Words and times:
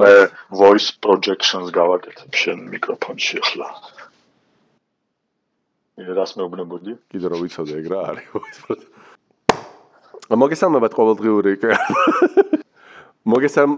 მე 0.00 0.14
voice 0.62 0.90
projections 1.04 1.72
გავაკეთებ 1.72 2.32
შენ 2.42 2.58
მიკროფონში 2.72 3.40
ახლა. 3.42 3.68
ერას 5.96 6.36
მეუბნებოდი? 6.36 6.92
კიდე 7.12 7.26
რომ 7.32 7.38
ვიცოდე 7.44 7.74
ეგ 7.80 7.86
რა 7.92 8.00
არის 8.12 8.26
voice 8.36 8.60
project. 8.66 8.92
მოგესალმებათ 10.34 10.92
ყოველდღიური 10.98 11.52
მოგესალმ 13.32 13.72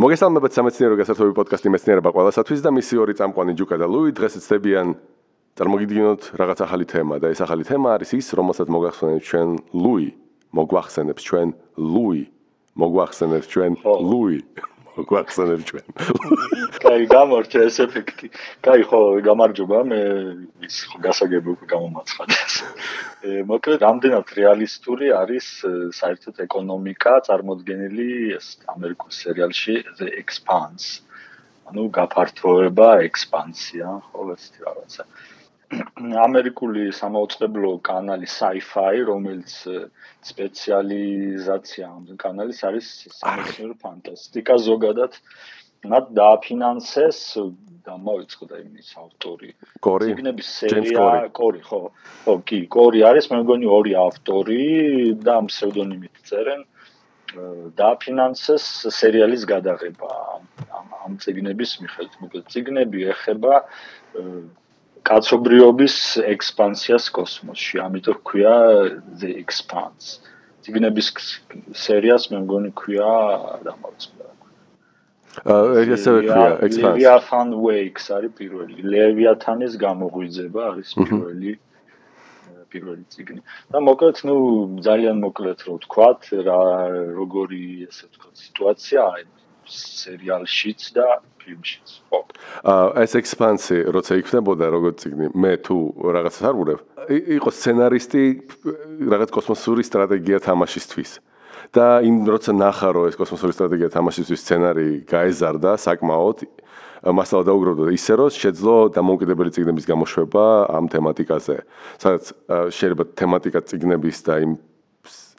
მოგესალმებათ 0.00 0.52
სამეცნიერო 0.56 0.96
გასართობი 0.96 1.32
პოდკასტი 1.36 1.68
მეცნიერება 1.72 2.10
ყველასათვის 2.16 2.60
და 2.64 2.70
მისი 2.72 2.94
ორი 3.04 3.14
წამყვანი 3.20 3.52
ჯუკა 3.60 3.76
და 3.76 3.86
ლუი 3.92 4.16
დღეს 4.16 4.40
ცდებიან 4.40 4.96
წარმოგიდგინოთ 5.60 6.22
რაღაც 6.40 6.58
ახალი 6.64 6.86
თემა 6.88 7.20
და 7.20 7.28
ეს 7.36 7.40
ახალი 7.44 7.64
თემა 7.68 7.88
არის 8.00 8.10
ის 8.16 8.26
რომელსაც 8.32 8.68
მოგახსენებთ 8.72 9.24
ჩვენ 9.28 9.48
ლუი 9.76 10.06
მოგვახსენებს 10.56 11.22
ჩვენ 11.28 11.48
ლუი 11.76 12.22
მოგვახსენებს 12.80 13.46
ჩვენ 13.52 13.72
ლუი. 13.82 14.38
მოგვახსენებს 14.96 15.64
ჩვენ. 15.68 15.86
კაი 16.84 17.04
გამორჩა 17.12 17.60
ეს 17.68 17.76
ეფექტი. 17.84 18.26
კაი 18.64 18.82
ხო 18.88 19.00
გამარჯობა 19.28 19.78
მე 19.92 20.00
ის 20.68 20.76
გასაგები 21.04 21.48
უკვე 21.54 21.66
გამომაცხადეს 21.72 22.54
ე 23.28 23.30
მოკლედ 23.52 23.80
რამდენად 23.86 24.26
რეალისტური 24.40 25.06
არის 25.20 25.46
საერთოდ 26.00 26.44
ეკონომიკა 26.46 27.14
წარმოქმნილი 27.28 28.10
ეს 28.36 28.46
ამერიკულ 28.76 29.10
სერიალში 29.22 29.74
The 30.00 30.08
Expanse. 30.24 31.00
ანუ 31.72 31.88
გაფართოება 31.96 32.88
ექსპანსია 33.08 33.90
ხო 34.12 34.24
ეს 34.34 34.44
რაღაცა 34.64 35.04
ამერიკული 35.72 36.90
სამაუწყებლო 36.96 37.70
კანალი 37.88 38.28
Sci-Fi, 38.28 39.04
რომელიც 39.08 39.52
სპეციალიზაცია 40.30 41.88
ამ 41.88 42.04
კანალის 42.20 42.60
არის 42.68 42.88
სამეცნიერო 43.20 43.76
ფანტასტიკა 43.84 44.56
ზოგადად. 44.68 45.16
მათ 45.92 46.10
დააფინანსეს 46.14 47.20
და 47.86 47.94
მოიწყო 47.98 48.44
და 48.50 48.56
იმის 48.62 48.90
ავტორი. 49.02 49.48
კორი. 49.82 50.12
ციგნების 50.12 50.48
სერია 50.58 51.06
კორი, 51.34 51.60
ხო. 51.66 51.80
ხო, 52.24 52.34
კი, 52.46 52.58
კორი 52.70 53.02
არის, 53.02 53.26
მე 53.32 53.42
მგონი 53.42 53.66
ორი 53.66 53.92
ავტორი 53.98 54.60
და 55.26 55.32
ამ 55.42 55.46
ფსევდონიმით 55.50 56.22
წერენ. 56.28 56.62
დააფინანსეს 57.80 58.64
სერიალის 59.00 59.42
გადაღება 59.48 60.10
ამ 60.78 60.86
ამ 61.02 61.12
ციგნების 61.18 61.70
მიხედვით. 61.82 62.14
მოკლედ 62.22 62.44
ციგნები 62.52 62.98
ეხება 63.12 63.54
კაცობრიობის 65.08 65.96
ექსპანსიას 66.32 67.08
კოსმოსში, 67.16 67.80
ამიტომ 67.86 68.18
ქვია 68.28 68.54
The 69.22 69.30
Expanse. 69.42 70.20
ციგნების 70.62 71.08
სერიას 71.84 72.28
მე 72.30 72.38
მგონი 72.44 72.70
ქვია 72.78 73.10
დამოწმდა. 73.66 74.28
აა 75.42 75.82
ესე 75.96 76.14
ქვია 76.22 76.46
Expanse. 76.68 76.86
Leviathan 76.86 77.48
Wakes 77.66 78.06
არის 78.16 78.32
პირველი. 78.38 78.78
Leviathan-ის 78.94 79.74
გამოღვიძება 79.84 80.60
არის 80.70 80.94
პირველი 81.02 81.58
პირველი 82.72 83.04
ციგნი. 83.12 83.40
და 83.72 83.78
მოკლედ, 83.84 84.16
ну, 84.28 84.34
ძალიან 84.86 85.16
მოკლედ 85.24 85.58
რო 85.66 85.72
ვთქვათ, 85.76 86.20
რა 86.46 86.60
როგორი 87.20 87.62
ესე 87.88 88.08
ვთქვათ 88.08 88.34
სიტუაცია 88.46 89.00
არის 89.12 89.41
სერიალშიც 89.72 90.80
და 90.96 91.06
ფილმშიც. 91.40 91.88
ხო. 92.10 92.20
აა 92.62 93.02
ეს 93.02 93.12
ექსპანსი 93.18 93.78
როცა 93.90 94.12
იქნებოდა 94.22 94.66
როგორც 94.70 94.96
ციგნი, 95.02 95.26
მე 95.34 95.52
თუ 95.66 95.76
რაღაცას 96.14 96.44
არ 96.48 96.54
ვურებ, 96.60 96.80
იყო 97.10 97.50
სცენარისტი 97.50 98.22
რაღაც 99.12 99.30
კოსმოსური 99.34 99.82
სტრატეგია 99.82 100.38
თამაშისთვის. 100.44 101.10
და 101.72 102.04
იმ 102.04 102.28
როცა 102.28 102.52
ნახარო 102.52 103.08
ეს 103.08 103.16
კოსმოსური 103.16 103.52
სტრატეგია 103.56 103.88
თამაშისთვის 103.96 104.40
სცენარი 104.44 104.88
გაეზარდა 105.08 105.70
საკმაოდ 105.80 106.38
მასალა 107.02 107.42
დაუგროვდა 107.48 107.94
ისე 107.96 108.14
რომ 108.20 108.30
შეძლო 108.30 108.76
დამოუკიდებელი 108.94 109.50
ციგნების 109.56 109.88
გამოშვება 109.88 110.44
ამ 110.76 110.84
თემატიკაზე. 110.92 111.56
სადაც 111.98 112.24
შეიძლება 112.76 113.04
თემატიკა 113.18 113.60
ციგნების 113.66 114.18
და 114.22 114.34
იმ 114.44 114.52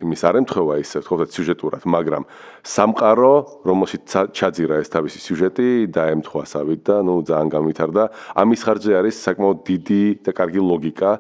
იმის 0.04 0.22
არ 0.28 0.36
ემთხვევა 0.44 0.76
ისე 0.84 1.00
თქო 1.04 1.16
სიუჟეტურად, 1.34 1.84
მაგრამ 1.88 2.24
სამყარო, 2.64 3.34
რომელშიც 3.64 4.04
ჩაძირა 4.36 4.76
ეს 4.84 4.90
თავისი 4.92 5.20
სიუჟეტი 5.24 5.70
და 5.96 6.04
ემთხვასავით 6.16 6.82
და 6.84 6.96
ნუ 7.08 7.16
ძალიან 7.28 7.50
გამვითარდა. 7.56 8.04
ამის 8.36 8.62
ხარჯზე 8.68 8.92
არის 9.00 9.16
საკმაოდ 9.24 9.58
დიდი 9.64 10.04
და 10.28 10.32
კარგი 10.36 10.62
ლოგიკა. 10.62 11.12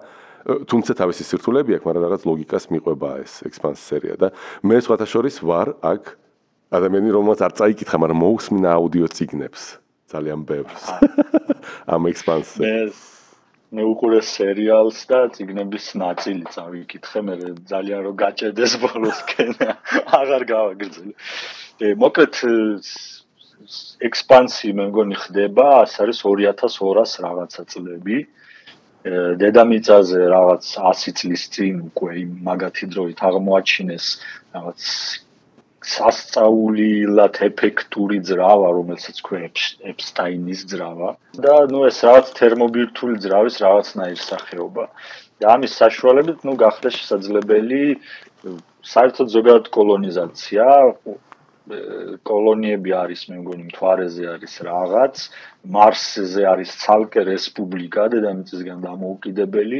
თუმცა 0.44 0.92
თავისი 1.00 1.24
სირთულეები 1.24 1.72
აქვს, 1.80 1.86
მაგრამ 1.88 2.04
რაღაც 2.04 2.22
ლოგიკას 2.28 2.64
მიყვება 2.68 3.10
ეს 3.24 3.34
ექსპანს 3.48 3.80
სერია 3.80 4.16
და 4.20 4.28
მე 4.68 4.76
სხვათა 4.84 5.08
შორის 5.08 5.40
ვარ 5.40 5.80
აქ 5.80 6.04
ადამიანი, 6.68 7.10
რომელსაც 7.16 7.42
არ 7.48 7.54
წაიკითხა, 7.64 7.96
მაგრამ 8.04 8.20
მოусმინა 8.20 8.70
აუდიო 8.76 9.08
ციგნებს 9.08 9.62
ძალიან 10.12 10.44
ბევრს. 10.44 10.84
ამ 11.94 12.12
ექსპანსზე. 12.12 12.60
მე 12.60 13.13
მე 13.74 13.84
უყურე 13.90 14.20
სერიალს 14.22 15.00
და 15.10 15.20
ციგნების 15.34 15.88
ნაწილი 15.98 16.46
წავიკითხე, 16.54 17.20
მე 17.26 17.36
ძალიან 17.72 18.02
რო 18.06 18.14
გაჭედეს 18.22 18.74
ბოლოსკენ. 18.84 19.52
აღარ 20.20 20.44
გავაგრძელე. 20.54 21.14
ე 21.82 21.94
მოკლედ 22.04 22.38
ექსპანსი 24.10 24.74
მე 24.78 24.86
მგონი 24.92 25.18
ხდება, 25.26 25.68
ეს 25.88 25.98
არის 26.06 26.22
2200 26.22 27.18
რაღაცა 27.26 27.64
წლები. 27.74 28.18
დედამიწაზე 29.42 30.20
რაღაც 30.32 30.64
100 30.80 31.12
წლის 31.20 31.44
წინ 31.52 31.82
უკვე 31.90 32.12
იმ 32.24 32.32
მაგათი 32.48 32.86
დროით 32.94 33.20
აღმოაჩინეს 33.28 34.06
რაღაც 34.56 34.82
სასწაულილად 35.84 37.40
ეფექტური 37.48 38.20
ძრავა, 38.24 38.70
რომელსაც 38.78 39.20
ქვია 39.26 39.50
ეპსტაინის 39.92 40.64
ძრავა 40.72 41.10
და 41.46 41.56
ნუ 41.72 41.82
ეს 41.90 42.00
რაღაც 42.08 42.32
თერმობირთული 42.40 43.20
ძრავის 43.26 43.60
რაღაცნაირ 43.66 44.20
სახეობა. 44.24 44.86
და 45.42 45.46
ამის 45.56 45.74
საშუალებით 45.82 46.40
ნუ 46.48 46.54
გახდა 46.64 46.90
შესაძლებელი 46.98 47.84
საერთოდ 48.94 49.28
ზოგადად 49.36 49.68
კოლონიზაცია. 49.78 50.66
კოლონიები 52.28 52.92
არის, 52.92 53.22
მე 53.32 53.38
მგონი, 53.40 53.64
მთვარეზე 53.72 54.24
არის 54.36 54.54
რაღაც, 54.68 55.16
მარსზე 55.76 56.44
არის 56.54 56.72
ცალკე 56.82 57.22
რესპუბლიკა 57.24 58.04
დედამიწისგან 58.14 58.84
დამოუკიდებელი 58.84 59.80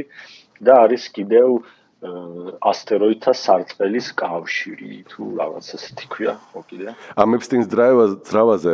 და 0.64 0.74
არის 0.88 1.04
კიდევ 1.18 1.60
ასტეროიდთა 2.04 3.32
სარტყელის 3.32 4.08
კავშირი 4.20 5.04
თუ 5.08 5.24
რაღაც 5.40 5.66
ესეთი 5.78 6.06
ქვია, 6.12 6.34
ხო 6.52 6.62
კიდე? 6.68 6.96
ამ 7.16 7.30
ეპსტინს 7.38 7.68
ძრავაზე 8.28 8.74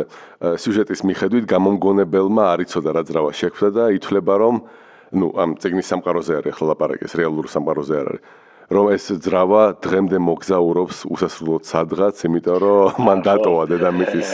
სიუჟეტის 0.62 1.00
მიხედვით 1.06 1.44
გამომგონებელმა 1.46 2.44
არ 2.54 2.60
იცოდა 2.66 2.90
რა 2.96 3.02
ძრავა 3.06 3.30
შექმნა 3.30 3.68
და 3.76 3.84
ითვლება 3.98 4.34
რომ 4.42 4.56
ნუ 5.14 5.26
ამ 5.42 5.50
ციგნის 5.62 5.86
სამყაროზე 5.90 6.32
არის 6.38 6.52
ახლა 6.54 6.66
ლაპარაკი, 6.74 7.02
ეს 7.06 7.14
რეალურ 7.18 7.46
სამყაროზე 7.50 7.94
არ 8.02 8.08
არის. 8.10 8.22
რომ 8.70 8.86
ეს 8.94 9.04
ძრავა 9.18 9.62
დღემდე 9.82 10.18
მოგზაურობს 10.22 10.98
უსასრულოდ 11.10 11.62
სადღაც, 11.66 12.16
იმიტომ 12.22 12.58
რომ 12.62 13.02
მან 13.02 13.18
დატოვა 13.26 13.62
დედამიწის 13.66 14.30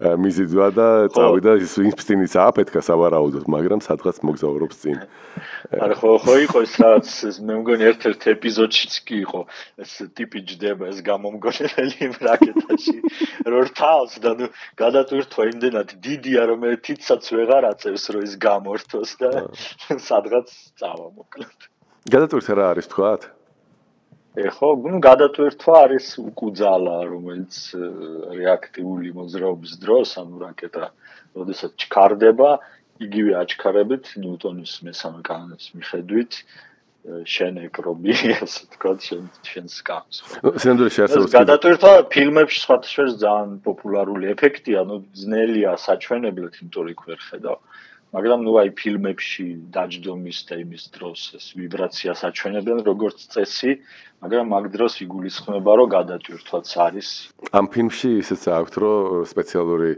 მიზიდვა 0.00 0.66
და 0.74 0.88
წავიდა 1.14 1.58
ის 1.62 1.78
ინსტინქტის 1.78 2.34
აფეთქა 2.44 2.80
სავარაუდოდ, 2.82 3.44
მაგრამ 3.46 3.80
სადღაც 3.84 4.22
მოგზაურობს 4.26 4.80
წინ. 4.82 4.98
არა 5.84 5.96
ხო 5.98 6.10
ხო 6.22 6.34
იყო 6.44 6.60
ის 6.66 6.74
რაც 6.82 7.08
მე 7.46 7.54
მგონი 7.60 7.86
ერთ-ერთ 7.90 8.26
ეპიზოდშიც 8.34 8.94
კი 9.08 9.16
იყო 9.24 9.40
ეს 9.84 9.92
ტიპი 10.18 10.42
ჯდება 10.50 10.90
ეს 10.92 11.00
გამომგონებელი 11.08 12.10
რაკეტაში 12.28 12.96
რომ 13.54 13.72
თავს 13.80 14.18
და 14.24 14.34
ნუ 14.40 14.50
გადატვირთვა 14.82 15.48
იმდენად 15.52 15.96
დიდია 16.06 16.46
რომ 16.52 16.66
თითსაც 16.86 17.30
ვეღარ 17.38 17.68
აწევს 17.72 18.04
რომ 18.14 18.26
ის 18.28 18.34
გამორთოს 18.46 19.16
და 19.22 19.32
სადღაც 20.08 20.54
წავა 20.78 21.08
მოკლედ. 21.18 21.58
გადატვირთვა 22.14 22.54
რა 22.60 22.70
არის 22.74 22.92
თქვათ? 22.94 23.33
ეხო, 24.39 24.67
ну, 24.85 24.99
გადატვირთვა 25.03 25.75
არის 25.85 26.07
უკუძალა, 26.21 26.95
რომელიც 27.11 27.53
რეაქტიული 28.39 29.09
მოძრაობის 29.17 29.73
დროს, 29.83 30.15
ანუ 30.21 30.35
რაკეტა, 30.45 30.85
როდესაც 31.39 31.71
ჩქარდება, 31.81 32.49
იგივე 32.99 33.35
აჩქარებით 33.41 34.15
ნიუტონის 34.21 34.73
მესამე 34.87 35.21
კანონის 35.23 35.65
მიხედვით 35.75 36.33
შენეკრობი, 37.33 38.13
ასე 38.43 38.61
ვთქვათ, 38.67 38.99
შენ 39.07 39.23
შენს 39.49 39.75
კანონს. 39.87 40.17
სინამდვილეში 40.61 40.99
არსებობს 41.05 41.35
გადატვირთვა 41.39 41.93
ფილმებში 42.13 42.59
სხვათა 42.59 42.89
შორის 42.91 43.15
ძალიან 43.23 43.53
პოპულარული 43.65 44.25
ეფექტია, 44.35 44.83
ну, 44.89 44.99
ძნელია 45.15 45.77
საჩვენებლად, 45.79 46.59
იმიტომ 46.59 46.83
რომ 46.83 46.91
იქ 46.93 47.01
ვერ 47.07 47.19
ხედავ. 47.29 47.57
მაგრამ 48.14 48.40
ნუ 48.46 48.52
აი 48.62 48.68
ფილმებში 48.78 49.46
დაჯდომის 49.74 50.38
და 50.46 50.54
იმის 50.62 50.84
დროს 50.94 51.20
ეს 51.34 51.46
ვიბრაციას 51.58 52.20
აჩვენებენ 52.30 52.78
როგორც 52.86 53.18
წესი, 53.34 53.72
მაგრამ 54.22 54.46
მაგ 54.54 54.64
დროს 54.70 54.92
იგულისხმება 55.02 55.72
რომ 55.82 55.88
გადატვირთვაც 55.98 56.68
არის. 56.86 57.08
ამ 57.58 57.66
ფილმში 57.74 58.10
ისეც 58.22 58.42
აქვს 58.54 58.74
რომ 58.78 59.26
სპეციალური 59.34 59.90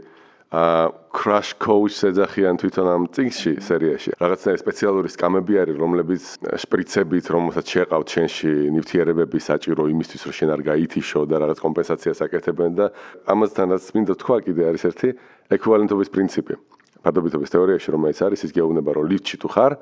ა 0.47 0.95
crash 1.11 1.59
coach 1.59 2.07
ეძახიან 2.07 2.55
თვითონ 2.55 2.87
ამ 2.87 3.03
წიგნში 3.11 3.51
სერიაში. 3.59 4.09
რაღაცნაირი 4.15 4.59
სპეციალური 4.63 5.09
სკამები 5.11 5.53
არის, 5.61 5.75
რომლებიც 5.75 6.23
შპრიცებით, 6.63 7.25
რომელსაც 7.35 7.65
შეყავთ 7.67 8.07
შენში 8.15 8.51
ნივთიერებები 8.71 9.37
საჭირო 9.43 9.83
იმისთვის, 9.91 10.21
რომ 10.23 10.33
შენ 10.39 10.49
არ 10.55 10.61
გაითიშო 10.71 11.21
და 11.27 11.35
რაღაც 11.43 11.57
კომპენსაციას 11.65 12.19
აკეთებენ 12.25 12.71
და 12.79 12.85
ამასთანაც 13.27 13.83
მინდა 13.91 14.13
თქვა 14.23 14.37
კიდე 14.47 14.63
არის 14.71 14.83
ერთი 14.87 15.09
ეკვივალენტობის 15.51 16.09
პრინციპი. 16.15 16.76
ფარდობითობის 17.03 17.53
თეორიაში 17.53 17.89
რომელიც 17.93 18.19
არის 18.27 18.43
ის 18.47 18.51
გეუბნება 18.57 18.91
რომ 18.97 19.05
ლიფტში 19.11 19.37
თუ 19.41 19.47
ხარ 19.53 19.73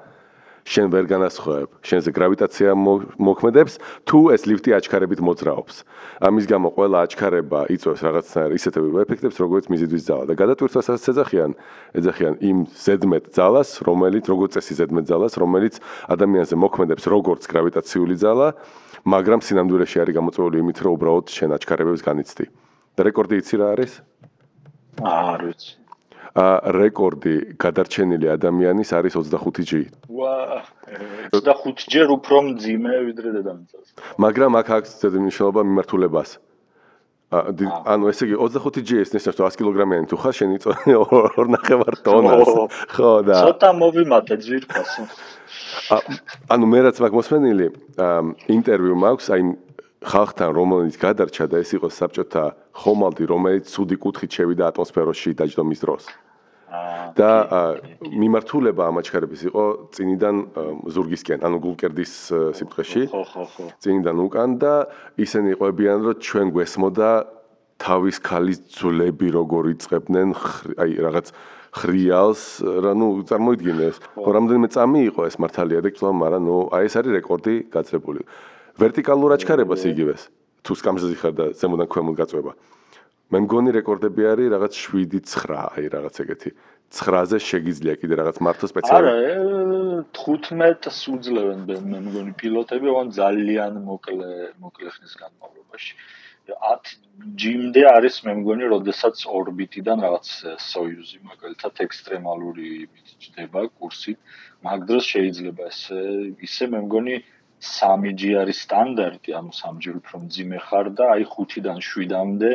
შენ 0.66 0.90
ვერ 0.90 1.06
განასხვავებ. 1.06 1.70
შენზე 1.86 2.10
გრავიტაცია 2.10 2.74
მოქმედებს 3.22 3.74
თუ 4.10 4.20
ეს 4.34 4.50
ლიფტი 4.50 4.74
აჩქარებით 4.74 5.22
მოძრაობს. 5.22 5.76
ამის 6.26 6.46
გამო 6.50 6.68
ყველა 6.74 6.98
აჩქარება 7.06 7.60
იწვევს 7.70 8.02
რაღაცნაირ 8.02 8.52
ისეთებ 8.58 8.84
ეფექტებს 9.06 9.38
როგორც 9.46 9.66
მიზიდვის 9.70 10.04
ძალა. 10.10 10.24
და 10.26 10.34
გადატვირთვასაც 10.34 11.02
ეძახიან 11.06 11.52
ეძახიან 12.02 12.34
იმ 12.42 12.58
ზედმეტ 12.66 13.26
ძალას 13.38 13.70
რომელიც 13.86 14.26
როგორც 14.26 14.52
წესი 14.58 14.74
ზედმეტ 14.82 15.06
ძალას 15.06 15.34
რომელიც 15.38 15.76
ადამიანზე 16.10 16.56
მოქმედებს 16.58 17.06
როგორც 17.14 17.42
გრავიტაციული 17.46 18.16
ძალა 18.18 18.48
მაგრამ 19.06 19.40
სინამდვილეში 19.46 19.98
არის 20.02 20.18
გამოწვეული 20.18 20.58
იმით 20.66 20.78
რომ 20.82 20.92
უბრალოდ 20.98 21.26
შენ 21.30 21.50
აჩქარებებს 21.62 22.02
განიცდი. 22.02 22.46
და 22.98 23.02
რეკორდი 23.06 23.36
იცი 23.38 23.56
რა 23.62 23.68
არის? 23.78 23.94
არ 25.04 25.40
ვიცი 25.46 25.85
რეკორდი 26.36 27.56
გადარჩენილი 27.56 28.28
ადამიანის 28.36 28.90
არის 28.92 29.16
25G. 29.16 29.88
ვა 30.12 30.68
25ჯერ 31.32 32.08
უფრო 32.12 32.36
მძიმე 32.52 32.92
ვიდრე 33.08 33.30
დედამიწაზე. 33.40 33.90
მაგრამ 34.20 34.52
აქ 34.60 34.68
აქვს 34.76 34.92
ზედა 35.00 35.18
მნიშვნელობა 35.24 35.62
მიმართულებას. 35.64 36.30
ანუ 37.32 38.04
ესე 38.12 38.24
იგი 38.28 38.36
25G 38.36 38.90
ეს 39.00 39.10
ნიშნავს 39.16 39.40
100 39.40 39.60
კილოგრამიანი 39.60 40.06
თუ 40.12 40.16
ხარ 40.20 40.34
შენ 40.36 40.50
იწონე 40.60 40.94
2.5 41.40 42.04
ტონას. 42.04 42.52
ხო 42.92 43.12
და 43.24 43.36
ცოტა 43.40 43.70
მოვიმატე 43.80 44.36
ძვირფასო. 44.44 45.02
ანუ 46.52 46.66
მე 46.68 46.80
რაც 46.84 46.98
მაქვს 47.00 47.18
მოსმენილი 47.20 47.68
ინტერვიუ 48.56 48.96
მაქვს 49.04 49.28
აი 49.34 49.42
ხალხთან 50.06 50.50
რომელიც 50.54 50.96
გადარჩა 51.02 51.46
და 51.50 51.56
ეს 51.64 51.72
იყო 51.80 51.88
საბჭოთა 51.90 52.44
ხომალდი 52.84 53.24
რომელიც 53.26 53.66
სუდი 53.74 53.96
კუთხით 54.04 54.32
შევიდა 54.38 54.64
ატმოსფეროში 54.70 55.34
დაჯდომის 55.40 55.80
დროს. 55.82 56.04
და 57.16 57.32
მიმართულება 58.02 58.84
ამაჩქარების 58.92 59.42
იყო 59.50 59.64
წინიდან 59.96 60.36
ზურგისკენ, 60.92 61.40
ანუ 61.48 61.58
გულკერდის 61.64 62.14
სიბრტყეში. 62.60 63.04
ხო, 63.12 63.24
ხო, 63.24 63.44
ხო. 63.56 63.66
წინიდან 63.80 64.18
უკან 64.26 64.50
და 64.60 64.74
ისინი 65.16 65.56
იყვებიან, 65.56 65.98
რომ 66.06 66.16
ჩვენ 66.20 66.48
გვესმოდა 66.56 67.10
თავის 67.80 68.18
ქალის 68.24 68.60
ძვლები 68.72 69.28
როგორ 69.36 69.64
იწებდნენ, 69.76 70.28
აი 70.80 70.92
რაღაც 71.04 71.28
ხრიალს, 71.76 72.44
რა 72.64 72.92
ნუ 72.96 73.08
წარმოიდგინე 73.28 73.84
ეს. 73.92 73.98
რამდენიმე 74.16 74.68
წამი 74.72 75.02
იყო 75.12 75.22
ეს 75.28 75.36
მართალია 75.44 75.80
და 75.84 75.90
კვლავ, 75.92 76.14
მაგრამ 76.24 76.42
ნუ 76.48 76.58
აი 76.72 76.84
ეს 76.88 76.94
არის 76.96 77.12
რეკორდი 77.20 77.56
გაწრებული. 77.68 78.22
ვერტიკალურ 78.80 79.30
აჩქარებას 79.36 79.84
იგივეს. 79.92 80.22
თუ 80.66 80.72
სკამზე 80.74 81.16
ხარ 81.22 81.34
და 81.36 81.46
ზემოდან 81.54 81.88
ქვემოთ 81.92 82.16
გაწובה. 82.16 82.52
მე 83.36 83.42
მგონი 83.44 83.72
რეკორდები 83.76 84.26
არის 84.32 84.48
რაღაც 84.54 84.74
7-9, 84.80 85.56
აი 85.76 85.88
რაღაც 85.92 86.20
ეგეთი. 86.24 86.50
9-ზე 86.96 87.38
შეგიძლია 87.44 87.94
კიდე 88.00 88.16
რაღაც 88.22 88.38
მართო 88.48 88.68
სპეციალური. 88.72 89.10
არა, 89.12 90.04
15-ს 90.16 91.00
უძლევენ 91.12 91.66
მე 91.68 92.00
მგონი 92.06 92.32
პილოტები, 92.40 92.88
ოღონ 92.94 93.10
ძალიან 93.18 93.80
მოკლე 93.90 94.30
მოკლე 94.64 94.94
ხნის 94.96 95.16
განმავლობაში. 95.20 95.92
10 96.48 96.94
ჯიმდე 97.42 97.84
არის 97.92 98.16
მე 98.24 98.34
მგონი, 98.40 98.70
როდესაც 98.72 99.26
ორბიტიდან 99.40 99.98
რაღაც 100.06 100.28
სოიუზი 100.72 101.20
მაგალითად 101.32 101.74
ექსტრემალური 101.88 102.70
მიჩდება 102.94 103.66
კურსი, 103.76 104.14
მაგ 104.64 104.80
დროს 104.88 105.04
შეიძლება 105.12 105.64
ეს 105.74 105.82
ისე 106.48 106.70
მე 106.72 106.80
მგონი 106.88 107.16
3G 107.60 108.22
არის 108.46 108.58
სტანდარტი, 108.64 109.36
ანუ 109.42 109.52
3G 109.60 109.84
უფრო 110.00 110.16
მძიმე 110.24 110.60
ხარ 110.70 110.88
და 110.96 111.06
აი 111.18 111.28
5-დან 111.36 111.84
7-მდე 111.90 112.52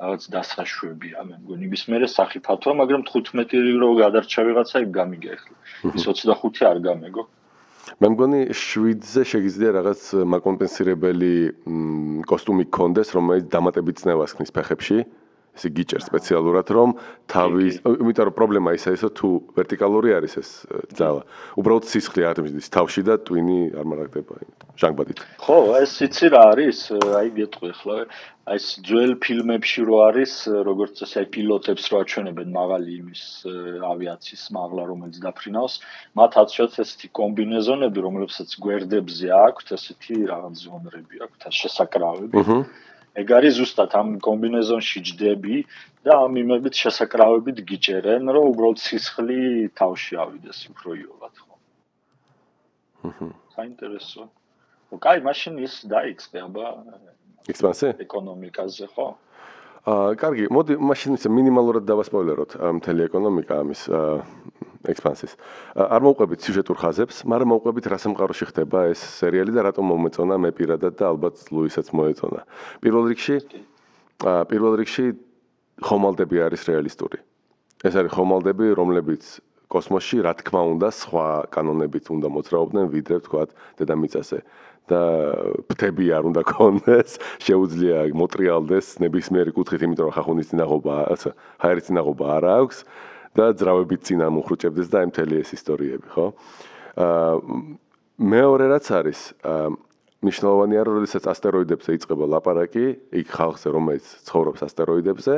რაღაც 0.00 0.22
დასაშვებია 0.32 1.24
მე 1.28 1.36
მგონი 1.44 1.66
იმის 1.68 1.82
მერე 1.92 2.06
საფათოა 2.08 2.74
მაგრამ 2.80 3.02
15 3.10 3.80
რო 3.82 3.90
გადარჩა 4.00 4.40
ვიღაცა 4.48 4.76
იქ 4.84 4.90
გამიგე 4.96 5.30
ახლა 5.36 5.56
ის 5.96 6.04
25 6.08 6.64
არ 6.70 6.78
გამეგო. 6.88 7.22
მე 8.00 8.08
მგონი 8.14 8.40
7-ზე 8.56 9.22
შეგიძლია 9.32 9.70
რაღაც 9.76 10.00
მაკომპენსირებელი 10.32 11.32
კოსტუმი 12.30 12.64
გქონდეს 12.70 13.08
რომელიც 13.16 13.46
დამატებით 13.52 13.96
წნევას 14.00 14.32
ხნის 14.36 14.52
ფეხებში 14.56 14.98
ესე 15.60 15.68
გიჭერ 15.76 16.02
სპეციალურად 16.08 16.72
რომ 16.72 16.96
თავის 17.28 17.74
იმიტომ 17.84 18.24
რომ 18.30 18.34
პრობლემა 18.40 18.72
ისაა 18.80 18.96
ისო 18.96 19.08
თუ 19.12 19.28
ვერტიკალური 19.60 20.16
არის 20.16 20.34
ეს 20.40 20.50
ძალა. 20.96 21.22
უბრალოდ 21.60 21.84
სისხლი 21.84 22.22
არ 22.24 22.40
მიდის 22.48 22.72
თავში 22.72 23.02
და 23.04 23.14
ტვინი 23.20 23.60
არ 23.76 23.84
მარაგდება 23.92 24.34
ჟანგბადით. 24.80 25.18
ხო 25.44 25.58
ეს 25.84 25.92
იცი 26.08 26.26
რა 26.32 26.42
არის 26.56 26.78
აი 26.96 27.28
გეტყვი 27.36 27.68
ახლა 27.76 27.96
აი 28.00 28.56
ეს 28.56 28.66
ძველ 28.88 29.12
ფილმებში 29.20 29.80
რო 29.84 29.96
არის 30.08 30.32
როგორც 30.64 30.92
წესი 31.04 31.16
აი 31.20 31.26
პილოტებს 31.36 31.84
რო 31.92 31.96
აჩვენებენ 32.02 32.48
მაღალი 32.56 32.90
იმის 33.00 33.24
ავიაციის 33.92 34.44
მაღლა 34.56 34.82
რომელიც 34.90 35.16
დაფრინავს 35.22 35.74
მათ 36.18 36.32
აცვენს 36.42 36.74
ესეთი 36.82 37.08
კომბინეზონები 37.20 38.00
რომლებსაც 38.08 38.50
გვერდებზე 38.64 39.28
აქვთ 39.44 39.66
ესეთი 39.76 40.16
რაღაც 40.32 40.54
ზონრები 40.64 41.16
აქვთ 41.28 41.40
შესაკრავები. 41.60 42.34
აჰა 42.40 42.58
ეგ 43.18 43.32
არის 43.38 43.58
ზუსტად 43.58 43.94
ამ 43.98 44.08
კომბინეზონში 44.22 45.00
ჯდები 45.10 45.56
და 46.06 46.14
ამ 46.26 46.38
იმებით 46.42 46.74
შესაკრავებით 46.78 47.58
გიჭერენ, 47.66 48.30
რომ 48.30 48.44
უბრალოდ 48.54 48.78
სისხლი 48.78 49.40
თავში 49.74 50.14
ავიდეს 50.24 50.58
უფრო 50.70 50.90
იოლად 50.94 51.34
ხო. 51.42 51.54
ჰმმ. 53.10 53.32
საინტერესო. 53.56 54.22
ოკაი, 54.94 55.18
მაშინ 55.26 55.54
ის 55.66 55.74
დაიწყე 55.90 56.38
აბა. 56.46 56.66
ექსპანსია? 57.50 57.90
ეკონომიკაზე 58.06 58.86
ხო? 58.94 59.08
აა, 59.90 60.14
კარგი, 60.20 60.44
მოდი 60.54 60.76
მაშინ 60.76 61.16
ისე 61.18 61.28
მინიმალურად 61.32 61.84
დავასპოილეროთ 61.88 62.50
მთელი 62.78 63.00
ეკონომიკა 63.08 63.54
ამის 63.64 63.82
აა 63.88 64.69
ექსპანსის. 64.88 65.36
არ 65.76 66.00
მოვყვებით 66.00 66.40
სიუჟეტურ 66.40 66.76
ხაზებს, 66.80 67.16
მაგრამ 67.28 67.48
მოვყვებით 67.52 67.84
რა 67.90 67.98
სამყაროში 68.00 68.44
ხდება 68.48 68.78
ეს 68.88 69.00
სერიალი 69.20 69.52
და 69.52 69.60
რატომ 69.68 69.84
მომეწონა 69.84 70.34
მე 70.40 70.50
პირადად 70.56 70.94
და 70.96 71.04
ალბათ 71.12 71.52
ლუისაც 71.52 71.92
მოეწონა. 71.92 72.40
პირველ 72.80 73.04
რიგში 73.12 73.36
პირველ 74.20 74.74
რიგში 74.80 75.06
ხომალდები 75.80 76.36
არის 76.44 76.62
რეალისტური. 76.68 77.18
ეს 77.80 77.94
არის 77.96 78.12
ხომალდები, 78.12 78.66
რომლებიც 78.76 79.40
კოსმოსში, 79.70 80.20
რა 80.26 80.32
თქმა 80.36 80.60
უნდა, 80.76 80.88
სხვა 80.92 81.26
კანონებით 81.54 82.10
უნდა 82.12 82.28
მოძრაობდნენ, 82.28 82.84
ვიდრე 82.92 83.16
თქვა 83.24 83.42
დედამიწაზე. 83.80 84.38
და 84.90 85.02
ფთები 85.70 86.10
არ 86.10 86.24
უნდა 86.34 86.42
კონდეს, 86.50 87.22
შეუძლია 87.46 88.10
მოტრიალდეს 88.10 88.98
ნებისმიერი 88.98 89.54
კუთხით, 89.54 89.86
იმიტომ 89.86 90.04
რომ 90.10 90.14
ხახუნის 90.18 90.50
წინაღობა, 90.50 90.94
ჰაერის 91.62 91.86
წინაღობა 91.86 92.24
არ 92.36 92.44
აქვს. 92.58 92.78
და 93.36 93.52
ძრავებით 93.54 94.00
წინა 94.06 94.26
მოხრუჭებდეს 94.34 94.88
და 94.90 95.04
აი 95.04 95.06
მთელი 95.10 95.34
ეს 95.40 95.50
ისტორიები, 95.54 96.08
ხო? 96.10 96.26
აა 96.98 97.32
მეორე 98.20 98.64
რაც 98.74 98.86
არის, 98.90 99.20
აა 99.46 99.68
მნიშვნელოვანია 100.20 100.80
რომ 100.84 101.06
შესაძ 101.08 101.26
ასტეროიდებზე 101.32 101.90
იწყება 101.96 102.24
ლაპარაკი, 102.28 102.86
იქ 103.22 103.28
ხალხზე 103.30 103.68
რომელიც 103.72 104.04
ცხოვრობს 104.28 104.60
ასტეროიდებზე, 104.66 105.34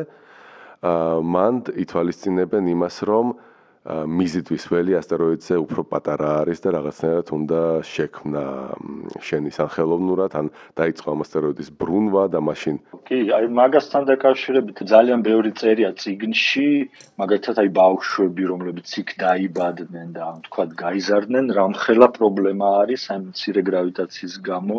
აა 0.83 1.17
მანდ 1.23 1.65
ითვალისწინებენ 1.85 2.65
იმას, 2.75 2.97
რომ 3.07 3.27
აა 3.37 3.52
მიზიდვის 3.83 4.65
ველი 4.71 4.95
ასტეროიდზე 4.95 5.57
უფრო 5.59 5.83
პატარა 5.91 6.29
არის 6.43 6.61
და 6.63 6.71
რაღაცნაირად 6.77 7.31
უნდა 7.35 7.63
შექმნა 7.83 8.45
შენი 9.27 9.51
სახელოვნურად 9.59 10.37
ან 10.39 10.51
დაიწყო 10.79 11.09
ამ 11.15 11.25
ასტეროიდის 11.27 11.71
ბრუნვა 11.83 12.25
და 12.31 12.39
მაშინ. 12.47 12.79
კი 13.11 13.19
აი 13.35 13.51
მაგასთან 13.59 14.07
დაკავშირებით 14.13 14.85
ძალიან 14.87 15.27
ბევრი 15.27 15.51
წერია 15.59 15.91
ციგნში 15.99 16.69
მაგალითად 17.19 17.57
აი 17.59 17.69
ბავშვები 17.83 18.43
რომლებიც 18.53 18.89
იქ 19.03 19.09
დაიბადნენ 19.19 20.09
და 20.15 20.23
ამ 20.31 20.39
თქვა 20.47 20.65
გაიზარდნენ 20.87 21.47
რამხელა 21.59 22.09
პრობლემა 22.23 22.67
არის 22.87 23.11
აი 23.11 23.21
მცირე 23.27 23.61
გრავიტაციის 23.67 24.35
გამო. 24.47 24.79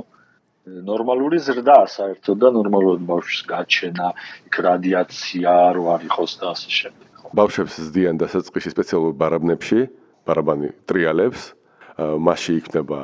ნორმალური 0.63 1.43
ზრდა 1.43 1.79
საერთოდ 1.91 2.38
და 2.39 2.50
ნორმალურად 2.55 3.01
ბავშვს 3.03 3.39
გაჩენა 3.51 4.07
იქ 4.48 4.55
რადიაცია 4.63 5.51
რო 5.75 5.83
არ 5.91 6.07
იყოს 6.07 6.39
და 6.39 6.55
ასე 6.55 6.72
შემდეგ 6.79 7.12
ბავშვებს 7.33 7.81
ზდიან 7.89 8.21
დასაწყისში 8.21 8.71
სპეციალურ 8.75 9.13
ბარაბნებში, 9.17 9.87
ბარაბანი 10.27 10.69
ტრიალებს, 10.85 11.53
მასში 11.97 12.53
იქნება 12.57 12.99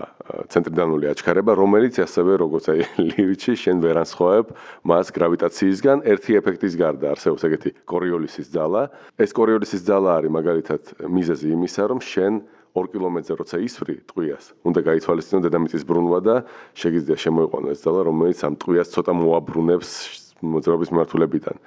ცენტრიდანული 0.49 1.09
აჩქარება, 1.11 1.53
რომელიც 1.57 1.97
ასევე 2.01 2.37
როგორც 2.41 2.69
აი 2.73 2.85
ლივიჩი 3.09 3.53
შენ 3.57 3.81
ვერ 3.85 4.01
ანსხვავებ 4.01 4.53
მას 4.89 5.11
გრავიტაციისგან, 5.13 6.05
ერთი 6.09 6.37
ეფექტის 6.41 6.77
გარდა 6.77 7.13
არსებობს 7.13 7.45
ეგეთი 7.49 7.69
კორიოლისის 7.89 8.49
ძალა. 8.53 8.89
ეს 9.17 9.33
კორიოლისის 9.33 9.81
ძალა 9.85 10.09
არის 10.21 10.33
მაგალითად 10.37 10.81
მიზეზი 11.05 11.47
იმისა, 11.53 11.83
რომ 11.89 11.99
შენ 12.01 12.33
2 12.77 12.85
კილომეტრზე 12.93 13.33
როცა 13.33 13.57
ისვრი 13.65 13.95
ტყვიას, 14.09 14.45
უნდა 14.65 14.79
გაითვალისწინო 14.89 15.39
დედამიწის 15.45 15.83
ბრუნვა 15.89 16.19
და 16.21 16.35
შეგიძლია 16.77 17.17
შემოიყვანო 17.17 17.67
ეს 17.73 17.81
ძალა, 17.81 18.01
რომელიც 18.09 18.39
ამ 18.45 18.53
ტყვიას 18.61 18.93
ცოტა 18.93 19.13
მოაბრუნებს 19.21 19.89
მოძრაობის 20.39 20.89
მიმართულებიდან. 20.93 21.57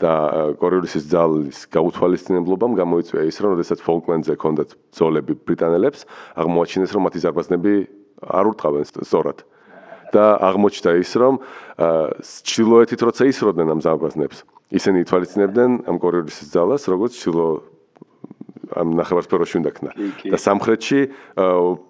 და 0.00 0.12
კორიოლისის 0.56 1.04
ძალის 1.12 1.58
გაუთვალისწინებლობამ 1.76 2.72
გამოიწვია 2.80 3.22
ის, 3.28 3.36
რომ 3.44 3.60
შესაძაც 3.60 3.80
ფოლკლენდზე 3.84 4.32
ჰქონდათ 4.40 4.70
ზოლები 4.96 5.32
ბრიტანელებს, 5.44 6.00
აღმოაჩინეს, 6.40 6.90
რომ 6.96 7.02
მათი 7.06 7.18
ზარბაზნები 7.20 7.72
არ 8.24 8.44
ურტყავენ 8.50 8.84
სწორად. 9.04 9.38
და 10.10 10.42
აღმოჩნდა 10.42 10.90
ის, 10.98 11.12
რომ 11.22 11.34
ჩილოეთით 12.42 13.00
როცა 13.06 13.30
ისროდნენ 13.30 13.68
ამ 13.78 13.80
ზარბაზნებს, 13.84 14.42
ისინი 14.74 15.06
ითვალისწინებდნენ 15.06 15.70
ამ 15.86 15.96
კორიოლისის 16.02 16.50
ძალას, 16.50 16.82
როგორც 16.90 17.14
ჩილო 17.14 17.46
ამ 18.70 18.94
ნახევარსფეროში 18.94 19.54
უნდა 19.62 19.70
ქნა. 19.70 19.90
და 20.30 20.38
სამხრეთში 20.38 21.00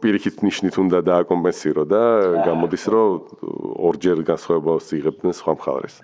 პირიქით 0.00 0.36
ნიშნით 0.44 0.74
უნდა 0.80 0.98
დააკომპენსირო 1.04 1.82
და 1.84 2.02
გამოდის, 2.44 2.84
რომ 2.92 3.08
ორჯერ 3.88 4.18
განსხვავებას 4.24 4.86
იღებდნენ 4.96 5.32
სხვა 5.36 5.52
მხარეს. 5.60 5.96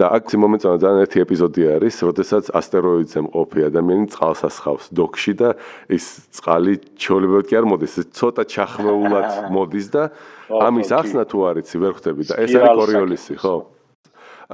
და 0.00 0.08
აქ 0.16 0.32
მომენტად 0.40 0.80
ძალიან 0.80 1.00
ერთი 1.04 1.18
ეპიზოდი 1.20 1.62
არის, 1.76 1.94
როდესაც 2.08 2.44
ასტეროიდზე 2.56 3.20
მყოფი 3.26 3.60
ადამიანი 3.68 4.06
წყალს 4.14 4.40
ასხავს 4.48 4.86
დოქში 4.96 5.34
და 5.36 5.50
ის 5.92 6.04
წყალი 6.40 6.74
ჩოლებოდ 6.96 7.44
კი 7.50 7.54
არ 7.60 7.66
მოდის, 7.68 7.94
ცოტა 8.16 8.42
ჩახმეულად 8.48 9.28
მოდის 9.54 9.86
და 9.92 10.02
ამის 10.48 10.88
ახსნა 10.96 11.28
თუ 11.28 11.38
არიცი 11.52 11.76
ვერ 11.84 11.92
ხვდები 12.00 12.22
და 12.32 12.34
ეს 12.40 12.56
არის 12.56 12.80
კორიოლისი, 12.80 13.34
ხო? 13.44 13.54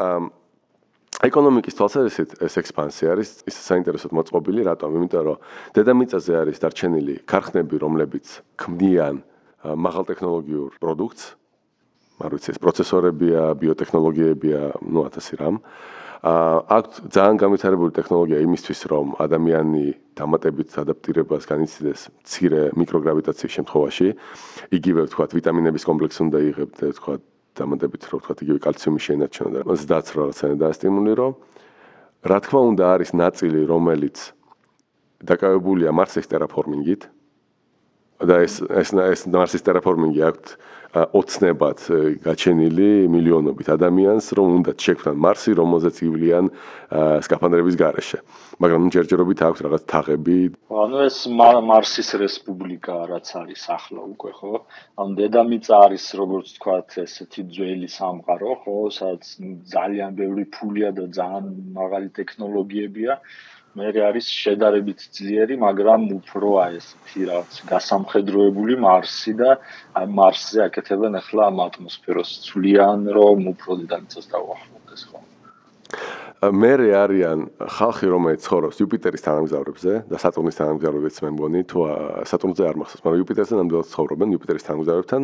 აა 0.02 0.18
ეკონომიკის 1.24 1.76
თვალსაზრისით 1.78 2.34
ეს 2.44 2.54
ექსპანსია 2.60 3.14
არის 3.16 3.30
ის 3.48 3.56
საინტერესოდ 3.56 4.12
მოწყობილი, 4.18 4.66
რატომ? 4.68 4.98
იმიტომ 5.00 5.22
რომ 5.24 5.38
დედამიწაზე 5.72 6.32
არის 6.42 6.60
დარჩენილი 6.60 7.14
ქარხნები, 7.24 7.76
რომლებიც 7.80 8.26
ქმნიან 8.60 9.16
მაღალტექნოლოგიურ 9.64 10.76
პროდუქტს, 10.76 11.24
არ 12.16 12.30
ვიცი 12.32 12.48
ეს 12.56 12.58
პროცესორებია, 12.60 13.52
ბიოტექნოლოგიებია, 13.60 14.60
ну 14.88 15.04
1000 15.04 15.36
რამ. 15.36 15.60
აა 16.24 16.56
აქ 16.76 16.84
ძალიან 17.12 17.36
განვითარებული 17.38 17.92
ტექნოლოგია 17.92 18.38
იმისთვის, 18.40 18.80
რომ 18.88 19.06
ადამიანი 19.20 19.84
დამატებით 20.16 20.70
ადაპტირებას 20.80 21.44
განიცდის 21.44 22.00
მცირე 22.24 22.62
მიკროგრავიტაციის 22.72 23.52
შემთხვევაში. 23.56 24.08
იგივე 24.72 25.00
ვთქვათ, 25.06 25.30
ვიტამინების 25.36 25.84
კომპლექსი 25.84 26.20
უნდა 26.26 26.38
იღებდე, 26.50 26.84
ვთქვათ, 26.96 27.22
დამატებით 27.60 28.02
რომ 28.10 28.18
ვთქვათ, 28.20 28.38
იგივე 28.42 28.58
კალციუმი 28.64 29.00
შეინარჩუნა 29.06 29.50
და 29.60 29.74
დაცრა 29.92 30.18
რაღაცა 30.24 30.46
და 30.56 30.68
სტიმულირო. 30.72 31.26
რა 32.26 32.38
თქმა 32.42 32.60
უნდა, 32.70 32.84
არის 32.96 33.10
ნაწილი, 33.12 33.60
რომელიც 33.68 34.16
დაკავებულია 35.20 35.90
მარსის 35.92 36.26
ტერაფორმინგით. 36.26 37.02
და 38.20 38.42
ეს 38.46 38.62
ეს 38.64 38.90
ეს 38.96 39.26
მარსის 39.28 39.62
ტერაფორმინგი 39.66 40.22
აქვს 40.30 40.56
ოცნებად 40.96 41.82
გაჩენილი 42.24 42.88
მილიონობით 43.12 43.68
ადამიანს, 43.76 44.26
რომ 44.38 44.48
უნდა 44.62 44.72
შექმნან 44.80 45.16
მარსი, 45.20 45.52
რომელზეც 45.60 45.96
ივლიან 46.06 46.46
სკაფანდრების 47.26 47.76
გარეშე. 47.76 48.18
მაგრამ 48.62 48.88
ჯერჯერობით 48.94 49.40
აქვს 49.46 49.60
რაღაც 49.66 49.82
თაღები. 49.92 50.38
ანუ 50.72 50.96
ეს 51.04 51.18
მარსის 51.70 52.08
რესპუბლიკა 52.24 52.96
რაც 53.12 53.28
არის 53.36 53.62
ახლა 53.76 54.02
უკვე, 54.16 54.30
ხო? 54.38 54.54
ანუ 54.96 55.12
დედამიწა 55.20 55.74
არის, 55.84 56.04
როგორც 56.16 56.46
თქვათ, 56.56 56.88
ესეთი 57.04 57.42
ძველი 57.52 57.88
სამყარო, 57.92 58.50
ხო, 58.64 58.76
სადაც 58.96 59.24
ძალიან 59.68 60.10
ბევრი 60.16 60.44
ფულია 60.48 60.88
და 60.96 61.04
ძალიან 61.12 61.44
მაღალი 61.76 62.08
ტექნოლოგიებია. 62.16 63.20
მე 63.76 63.92
არის 64.08 64.26
შედარებით 64.32 65.00
ძლიერი, 65.12 65.56
მაგრამ 65.60 66.08
უფრო 66.16 66.48
აი 66.64 66.78
ეს 66.80 66.88
თირაც 67.12 67.50
გასამხედროებული 67.68 68.74
მარსი 68.80 69.32
და 69.36 69.50
აი 70.00 70.06
მარსზე 70.16 70.60
აკეთებენ 70.64 71.20
ახლა 71.20 71.52
ამ 71.52 71.58
ატმოსფეროს 71.66 72.30
ცვლიან, 72.48 73.04
რომ 73.12 73.52
უფრო 73.52 73.70
დედამიწას 73.84 74.26
დაუახლოვდეს 74.32 75.02
ხო. 75.12 75.18
მე 76.56 76.72
არიან 77.04 77.38
ხალხი 77.76 78.06
რომელიც 78.12 78.40
ცხოვრობს 78.48 78.80
იუპიტერის 78.80 79.24
თანამგზავრებზე 79.28 79.92
და 80.08 80.16
სატურნის 80.24 80.58
თანამგზავრებიც 80.60 81.16
მე 81.24 81.30
მგონი 81.36 81.60
თუ 81.68 81.78
სატურნზე 82.32 82.62
არ 82.64 82.76
მახსოვს, 82.80 83.02
მაგრამ 83.04 83.20
იუპიტერზე 83.20 83.54
ნამდვილად 83.60 83.88
ცხოვრობენ 83.92 84.28
იუპიტერის 84.36 84.66
თანამგზავრებთან. 84.68 85.22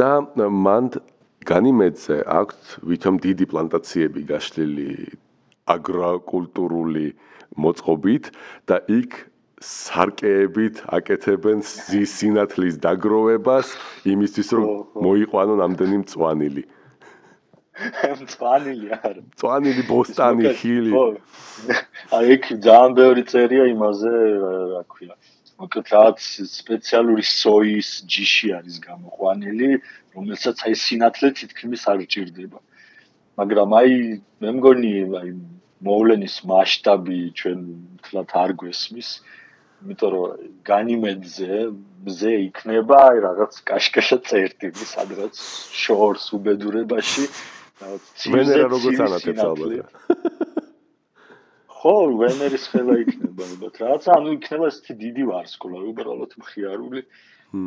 და 0.00 0.12
მანდ 0.36 0.92
განიმედზე 1.48 2.16
აქვს 2.28 2.58
ვითომ 2.88 3.14
დიდი 3.24 3.44
პლანტაციები 3.52 4.20
გაშლილი 4.28 4.88
აგროკულტურული 5.70 7.06
მოწყობით 7.62 8.30
და 8.70 8.80
იქ 8.90 9.18
სარკეებით 9.62 10.82
აკეთებენ 10.98 11.62
სინათლის 11.62 12.78
დაგროვებას 12.82 13.74
იმისთვის 14.14 14.48
რომ 14.58 14.70
მოიყვანონ 15.06 15.60
ამდენი 15.66 15.98
მწვანილი. 16.02 16.64
მწვანილი 18.22 18.88
არ. 18.98 19.16
მწვანილი 19.22 19.82
ბოსტანი 19.90 20.54
ხილი. 20.58 20.92
აი 22.16 22.34
იქ 22.36 22.50
ძალიან 22.66 22.98
ბევრი 22.98 23.22
წერია 23.30 23.68
იმაზე, 23.70 24.12
რა 24.74 24.82
ქვია. 24.90 25.14
მოკლედ 25.62 25.86
რაღაც 25.94 26.18
სპეციალური 26.50 27.22
სოის 27.22 27.88
ჯიში 28.12 28.48
არის 28.58 28.76
გამოყვანილი, 28.82 29.70
რომელსაც 30.16 30.56
აი 30.66 30.74
სინათლე 30.84 31.28
თითქმის 31.38 31.82
არ 31.92 32.02
ჭირდება. 32.12 32.58
მაგრამ 33.42 33.76
აი 33.82 33.94
მე 34.42 34.50
მგონი 34.56 34.94
აი 35.20 35.30
მოვლენის 35.82 36.36
მასშტაბი 36.46 37.20
ჩვენ 37.42 37.60
თლათ 38.06 38.34
არ 38.42 38.52
გვესმის 38.62 39.10
იმიტომ 39.82 40.10
რომ 40.14 40.44
განიმედზე 40.70 41.56
მზე 42.06 42.32
იქნება 42.48 42.98
აი 43.08 43.18
რაღაც 43.26 43.58
კაშკაშა 43.70 44.18
წერტილი 44.30 44.86
სადღაც 44.94 45.42
შორს 45.82 46.26
უბედურებაში 46.38 47.26
ვენერა 47.82 48.66
როგორც 48.70 49.00
ანათებს 49.06 49.42
ალბათ? 49.42 49.90
ხო 51.82 51.94
ვენერის 52.22 52.64
ხელა 52.72 52.96
იქნება 53.02 53.42
ალბათ. 53.48 53.74
რაღაც 53.82 54.08
ანუ 54.16 54.34
იქნება 54.38 54.70
ესეთი 54.70 54.94
დიდი 55.02 55.22
ვარსკვლავი 55.30 55.86
უბრალოდ 55.92 56.36
მხიარული. 56.42 57.02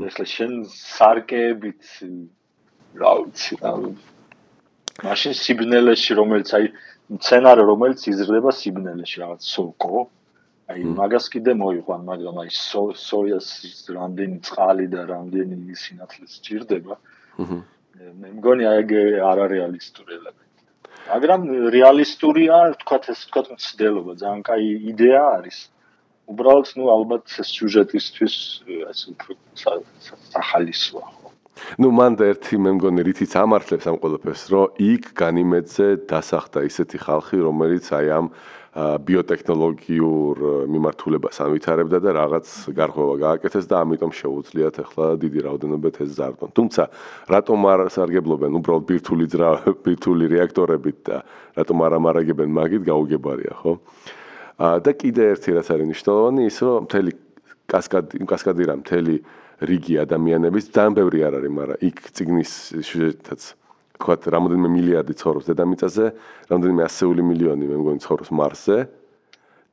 ეხლა 0.08 0.26
შენ 0.36 0.54
სარკეებით 0.72 1.84
რა 3.02 3.12
ვიცი 3.26 3.60
რა 3.62 3.74
მაშინ 5.04 5.34
სიბნელეში 5.36 6.16
რომელიც 6.16 6.50
აი 6.56 6.68
მცენარე 7.16 7.64
რომელიც 7.68 8.06
იზრდება 8.12 8.52
სიბნელეში 8.56 9.18
რაღაც 9.24 9.42
სოკო 9.56 10.06
აი 10.72 10.82
მაგას 10.98 11.26
კიდე 11.34 11.54
მოიყვან 11.62 12.02
მაგრამ 12.10 12.40
აი 12.44 12.50
სოიას 12.56 13.50
რამდენი 13.98 14.38
წყალი 14.48 14.88
და 14.94 15.02
რამდენი 15.12 15.76
სინათლე 15.84 16.26
სჭირდება. 16.36 16.96
მე 18.22 18.30
მგონი 18.40 18.66
აი 18.72 18.82
არ 19.30 19.38
არის 19.44 19.52
რეალისტური 19.54 20.12
ელემენტი. 20.18 20.64
მაგრამ 21.12 21.42
რეალისტურია 21.76 22.58
თქვა 22.82 22.98
ეს 23.14 23.22
თქვა 23.30 23.42
მცდელობა 23.52 24.12
ძალიან 24.24 24.42
კაი 24.50 24.72
იდეა 24.96 25.24
არის. 25.38 25.60
უბრალოდ 26.34 26.68
ნუ 26.80 26.86
ალბათ 26.98 27.24
სიუჟეტისთვის 27.52 28.36
ეს 28.90 29.00
უფრო 29.12 29.32
სახალისოა 30.34 31.06
ну 31.80 31.90
და 32.20 32.24
ერთი 32.32 32.60
მე 32.60 32.72
მგონი 32.78 33.02
რითიც 33.08 33.34
ამართლებს 33.40 33.88
ამ 33.88 33.98
ყველაფერს 34.04 34.44
რომ 34.52 34.76
იქ 34.76 35.04
განიმედზე 35.16 35.88
დასახდა 36.10 36.60
ისეთი 36.68 36.98
ხალხი 37.06 37.38
რომელიც 37.48 37.86
აი 37.96 38.08
ამ 38.20 38.28
ბიოტექნოლოგიურ 38.76 40.40
მიმართულებას 40.68 41.38
ამვითარებდა 41.46 42.00
და 42.04 42.12
რაღაც 42.12 42.48
გარღვევა 42.76 43.16
გააკეთეს 43.24 43.70
და 43.72 43.76
ამიტომ 43.80 44.12
შეუძლიათ 44.20 44.76
ახლა 44.84 45.06
დიდი 45.16 45.40
რაოდენობით 45.48 45.96
ეს 46.04 46.12
ზარდონ. 46.20 46.52
თუმცა 46.52 46.84
რატომ 47.32 47.60
არ 47.72 47.80
სარგებლობენ 47.96 48.52
უბრალოდ 48.60 48.84
ბირთული 48.92 49.26
ძრა 49.32 49.50
ბირთული 49.80 50.26
რეაქტორებით 50.28 50.98
და 51.08 51.24
რატომ 51.56 51.78
არ 51.88 51.92
ამარაგებენ 52.04 52.50
მაგით 52.52 52.84
გაუგებარია, 52.84 53.54
ხო? 53.64 53.74
აა 54.60 54.78
და 54.84 54.92
კიდე 54.92 55.24
ერთი 55.32 55.50
რაც 55.56 55.68
არის 55.72 55.88
მნიშვნელოვანი 55.88 56.42
ის 56.52 56.58
რომ 56.60 56.84
მთელი 56.84 57.12
კასკადი 57.72 58.14
კასკადი 58.28 58.64
რა 58.68 58.76
მთელი 58.84 59.16
რიგი 59.64 59.96
ადამიანების 60.04 60.66
ძალიან 60.76 60.94
ბევრი 61.00 61.20
არ 61.28 61.34
არის, 61.40 61.52
მაგრამ 61.56 61.78
იქ 61.88 61.98
ციგნის 62.16 62.52
სიუჟეტაც. 62.84 63.42
თქვა 63.96 64.14
რამოდენიმე 64.28 64.70
მილიარდი 64.76 65.14
ცხოვრობს 65.16 65.46
დედამიწაზე, 65.48 66.06
რამოდენიმე 66.52 66.82
ასეული 66.84 67.22
მილიონი 67.32 67.64
მე 67.72 67.76
მგონი 67.80 68.00
ცხოვრობს 68.04 68.30
მარსზე 68.36 68.78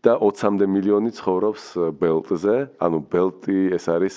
და 0.02 0.12
20-მდე 0.22 0.66
მილიონი 0.70 1.10
ცხოვრობს 1.18 1.64
ბელტზე, 1.98 2.56
ანუ 2.78 2.98
ბელტი 3.10 3.58
ეს 3.74 3.84
არის 3.90 4.14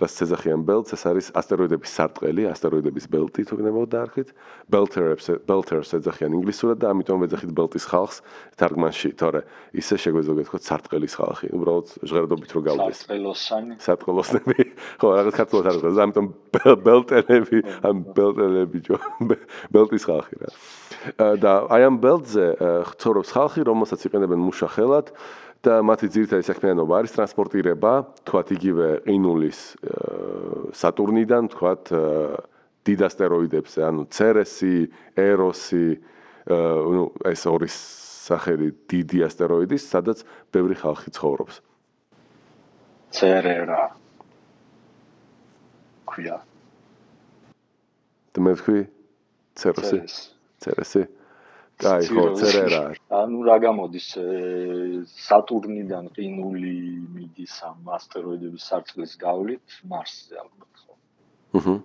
რაც 0.00 0.12
ცეზახიან 0.16 0.60
ბელტს, 0.64 0.90
ეს 0.96 1.02
არის 1.06 1.26
ასტეროიდების 1.36 1.90
სარტყელი, 1.92 2.42
ასტეროიდების 2.50 3.06
ბელტი 3.12 3.42
თუ 3.44 3.54
გნებავ 3.60 3.84
დაარქვით. 3.92 4.28
ბელტერებს, 4.72 5.26
ბელტერს 5.44 5.90
ეძახიან 6.00 6.32
ინგლისურად 6.40 6.78
და 6.80 6.86
ამიტომ 6.90 7.24
ეძახით 7.28 7.52
ბელტის 7.52 7.84
ხალხს 7.84 8.16
თარგმანში, 8.56 9.10
თორე 9.20 9.40
ისე 9.76 9.94
შეგვეძლო 10.00 10.34
გეთქვათ 10.40 10.62
სარტყელის 10.64 11.14
ხალხი, 11.20 11.46
უბრალოდ 11.52 11.86
ჟღერადობით 12.08 12.50
რო 12.56 12.60
გავდეს. 12.64 12.98
სარტყელოსანი. 13.04 13.74
სარტყელოსნები. 13.84 14.58
ხო, 15.00 15.06
რაღაც 15.20 15.34
ქართულად 15.36 15.64
არ 15.68 15.74
ვთქვა, 15.76 16.02
ამიტომ 16.08 16.26
ბელტერები, 16.88 17.58
ამ 17.84 17.96
ბელტერები 18.16 18.78
ჯო 18.88 18.96
ბელტის 19.70 20.04
ხალხი 20.08 20.36
რა. 20.40 20.50
და 21.40 21.52
აი 21.72 21.82
ამ 21.88 21.96
ბელტზე 22.00 22.46
ცხოვრობს 23.00 23.30
ხალხი, 23.32 23.60
რომელსაც 23.64 24.00
იყენებენ 24.04 24.40
მუშა 24.40 24.68
ხელად. 24.74 25.06
და 25.60 25.80
მათი 25.84 26.08
ძირითადი 26.08 26.44
საქმიანობა 26.48 27.00
არის 27.00 27.12
ტრანსპორტირება, 27.16 27.92
თქვათ 28.24 28.48
იგივე 28.56 28.88
ყინულის 29.04 29.60
სატურნიდან, 30.72 31.50
თქვათ 31.52 31.92
დიდ 32.88 33.00
ასტეროიდებზე, 33.04 33.80
ანუ 33.84 34.02
ცერესი, 34.08 34.76
ეროსი, 35.20 35.88
ნუ 36.48 37.04
ეს 37.28 37.42
ორი 37.44 37.68
სახელი 37.68 38.72
დიდი 38.88 39.18
ასტეროიდის, 39.28 39.84
სადაც 39.84 40.24
ბევრი 40.48 40.74
ხალხი 40.80 41.10
ცხოვრობს. 41.12 41.60
ცერერა. 43.10 43.90
ქვია. 46.08 46.36
დმეთქვი 48.34 48.80
ცერესი. 49.54 49.98
ცერესი. 50.62 51.19
კაი, 51.80 52.06
ხო, 52.12 52.24
ცერერა. 52.36 52.80
ანუ 53.20 53.38
რა 53.48 53.56
გამოდის 53.64 54.08
სატურნიდან 55.26 56.10
ყინული 56.16 56.74
მიდის 57.16 57.54
ამ 57.68 57.90
ასტეროიდების 57.96 58.66
სარტყლის 58.70 59.12
გავლით 59.24 59.80
მარსზე 59.92 60.40
ალბათ 60.44 60.72
ხო? 60.84 60.94
აჰა. 61.60 61.76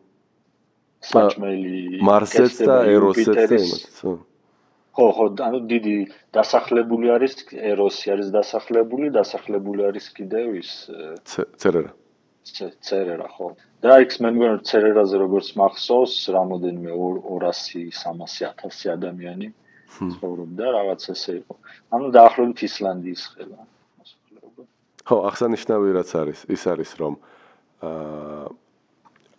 საჭმელი 1.06 2.02
მარსეც 2.10 2.56
და 2.68 2.78
ეროსეც 2.92 3.36
და 3.36 3.60
იმაც, 3.62 3.84
ხო? 4.02 4.14
ხო, 4.96 5.08
ხო, 5.16 5.26
ანუ 5.48 5.60
დიდი 5.72 5.96
დასახლებული 6.38 7.12
არის 7.16 7.34
ეროსი 7.72 8.16
არის 8.16 8.30
დასახლებული, 8.36 9.12
დასახლებული 9.20 9.82
არის 9.90 10.06
კიდევ 10.18 10.48
ის 10.62 10.72
ცერერა. 11.62 11.92
ცერერა, 12.88 13.28
ხო. 13.36 13.48
და 13.84 14.00
იქ 14.06 14.12
მე 14.24 14.30
მგონი 14.36 14.64
ცერერაზე 14.70 15.16
როგორც 15.24 15.48
მახსოვს, 15.60 16.16
რამოდენიმე 16.36 16.92
200 16.96 17.86
300 17.92 18.54
1000 18.64 18.92
ადამიანი 18.98 19.48
ცხოვრობდა, 19.96 20.66
რაღაც 20.80 21.02
ესე 21.14 21.32
იყო. 21.42 21.56
ანუ 21.96 22.06
დაახლოებით 22.18 22.60
ისლანდიის 22.70 23.24
ხელა 23.36 23.60
მოსახლეობა. 24.00 24.62
ხო, 25.06 25.16
აღსანიშნავი 25.30 25.90
რაც 25.98 26.10
არის, 26.22 26.40
ის 26.56 26.62
არის 26.72 26.92
რომ 27.00 27.14
აა 27.86 28.48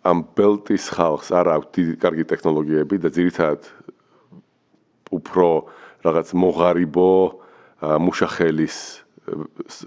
ამ 0.07 0.23
ბელტის 0.37 0.87
ხალხს 0.95 1.33
არ 1.35 1.47
აქვს 1.57 1.69
დიდი 1.75 1.93
კარგი 1.99 2.25
ტექნოლოგიები 2.31 2.95
და 3.03 3.09
ძირითადად 3.11 3.61
უფრო 5.11 5.47
რაღაც 6.05 6.27
მოღარიბო 6.31 7.11
მუშახელის 8.05 8.77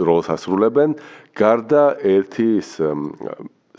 როლს 0.04 0.28
ასრულებენ 0.34 0.98
გარდა 1.32 1.84
ერთი 2.04 2.48
ის 2.60 2.76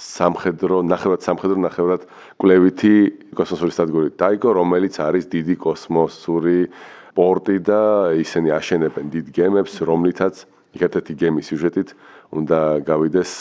სამხედრო 0.01 0.81
ნახევრად 0.89 1.21
სამხედრო 1.25 1.57
ნახევრად 1.65 2.07
კვლევითი 2.41 2.95
კოსმოსური 3.37 3.75
სტადგური 3.75 4.09
დაიგო 4.17 4.49
რომელიც 4.57 4.97
არის 5.05 5.29
დიდი 5.29 5.55
კოსმოსური 5.61 6.59
პორტი 7.17 7.57
და 7.61 7.81
ისინი 8.17 8.55
აშენებენ 8.57 9.05
დიდ 9.13 9.27
გემებს 9.35 9.77
რომლითაც 9.85 10.45
ერთ-ერთი 10.79 11.13
გემის 11.21 11.45
სიუჟეტით 11.51 11.89
უნდა 12.31 12.59
გავიდეს 12.87 13.31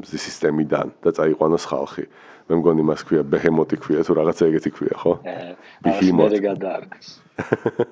მზის 0.00 0.22
სისტემიდან 0.26 0.86
და 1.02 1.10
წაიყვანოს 1.14 1.64
ხალხი. 1.70 2.04
მე 2.50 2.58
მგონი 2.58 2.82
მას 2.82 3.06
ქვია 3.06 3.22
ბეჰემოტი 3.22 3.76
ქვია 3.78 4.02
თუ 4.02 4.12
რაღაცა 4.18 4.42
ეგეთი 4.50 4.70
ქვია, 4.74 4.94
ხო? 4.98 5.12
ბეჰემოტი 5.86 6.38
გადაარგეს. 6.50 7.08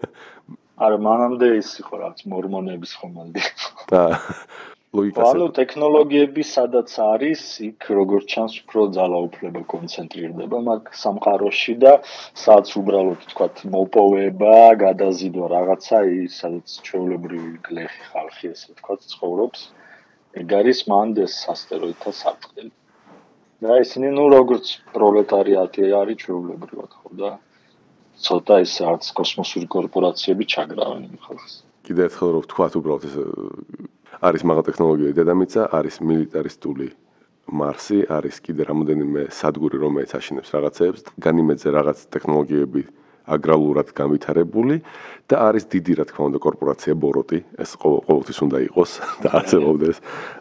არა, 0.85 0.99
მანამდე 1.03 1.47
ის 1.59 1.71
იყო 1.83 1.95
რაღაც 2.03 2.21
მორმონების 2.31 2.93
ხომალდი. 2.99 3.43
და 3.91 4.03
ლოგიკას. 4.97 5.29
ანუ 5.29 5.47
ტექნოლოგიები 5.59 6.43
სადაც 6.49 6.91
არის, 7.05 7.43
იქ 7.69 7.83
როგორც 7.99 8.25
ჩანს 8.33 8.55
უფრო 8.65 8.81
ძალაუფლება 8.97 9.61
კონცენტრირდება 9.73 10.59
მაგ 10.69 10.83
სამყაროში 11.03 11.75
და 11.85 11.93
სადაც 12.43 12.69
უბრალოდ 12.81 13.21
თქვა 13.33 13.49
მოპოვება, 13.75 14.57
გადაზიდვა 14.85 15.47
რაღაცა 15.57 15.99
ის 16.25 16.33
სადაც 16.41 16.67
ჩვეულებრივი 16.89 17.53
გლეხი 17.69 18.03
ხალხი 18.13 18.45
ესე 18.55 18.71
თქვა 18.81 18.95
ცხოვრობს. 19.13 19.61
ეგ 20.41 20.49
არის 20.61 20.79
მანდეს 20.93 21.35
ასტეროიდთა 21.53 22.11
სარტყელი. 22.23 22.73
და 23.59 23.75
ისინი 23.83 24.09
ნუ 24.15 24.25
როგორც 24.39 24.67
პროლეტარიატი 24.95 25.83
არის 26.01 26.19
ჩვეულებრივად 26.23 26.91
ხო 26.95 27.11
და 27.21 27.31
ცოტა 28.23 28.57
ის 28.63 28.75
არც 28.91 29.05
კოსმოსური 29.19 29.67
კორპორაციები 29.67 30.45
ჩაგრავენ 30.53 31.19
ხალხს. 31.27 31.55
კიდე 31.87 32.01
ერთხელ 32.07 32.31
რო 32.35 32.41
ვთქვა 32.45 32.67
უბრალოდ 32.79 33.05
ეს 33.09 33.17
არის 34.19 34.43
მაგა 34.51 34.63
ტექნოლოგია 34.69 35.15
დედამიწა, 35.15 35.63
არის 35.79 35.97
მილიტარისტული 36.03 36.89
მარსი, 37.49 37.99
არის 38.13 38.37
კიდე 38.45 38.63
რამოდენიმე 38.69 39.23
სადგური 39.33 39.77
რომელიც 39.81 40.13
აშენებს 40.19 40.53
რაღაცეებს, 40.53 41.01
განიმედზე 41.23 41.69
რაღაც 41.79 41.99
ტექნოლოგიები 42.13 42.83
აგრალურად 43.29 43.93
განვითარებული 43.93 44.81
და 45.29 45.37
არის 45.49 45.69
დიდი 45.69 45.93
რა 46.01 46.05
თქმა 46.09 46.25
უნდა 46.33 46.39
კორპორაცია 46.41 46.93
ბოროტი 46.97 47.41
ეს 47.61 47.71
ყოველთვის 47.83 48.39
უნდა 48.49 48.59
იყოს 48.69 48.91
და 49.23 49.29
არსებობდეს. 49.39 49.97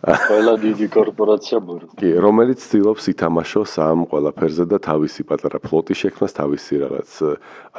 ყველა 0.07 0.53
დიდი 0.63 0.87
კორპორაცია 0.95 1.57
ბოროტი 1.67 1.93
კი 1.99 2.09
რომელიც 2.23 2.59
ცდილობს 2.63 3.03
ითამაშოს 3.11 3.73
ამ 3.83 3.99
ყველაფერზე 4.07 4.65
და 4.71 4.77
თავისი 4.87 5.21
პატარა 5.27 5.59
ფლოტი 5.59 5.93
შექმნას 6.01 6.33
თავისი 6.39 6.73
რაღაც 6.87 7.09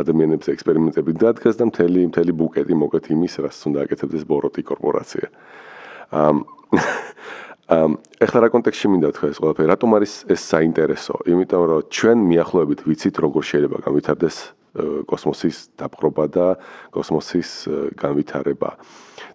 ადამიანებზე 0.05 0.49
ექსპერიმენტები 0.57 1.11
დადგას 1.25 1.57
და 1.57 1.65
მთელი 1.73 2.01
მთელი 2.13 2.33
ბუკეტი 2.37 2.75
მოკეთ 2.77 3.05
იმის 3.17 3.35
რაც 3.49 3.57
უნდა 3.73 3.79
აკეთებდეს 3.89 4.29
ბოროტი 4.29 4.63
კორპორაცია 4.69 5.27
ეხლა 8.19 8.39
რა 8.45 8.49
კონტექსში 8.53 8.87
მინდა 8.89 9.09
თქვა 9.13 9.29
ეს 9.29 9.39
ყველაფერი 9.45 9.69
რატომ 9.69 9.91
არის 9.99 10.13
ეს 10.33 10.41
საინტერესო 10.53 11.15
იმიტომ 11.29 11.63
რომ 11.69 11.81
ჩვენ 11.93 12.19
მიახლოებით 12.33 12.81
ვიცით 12.89 13.17
როგორ 13.21 13.43
შეიძლება 13.45 13.77
განვითარდეს 13.85 14.37
კოსმოსის 15.09 15.75
დაპყრობა 15.79 16.25
და 16.33 16.47
კოსმოსის 16.95 17.51
განვითარება. 17.97 18.77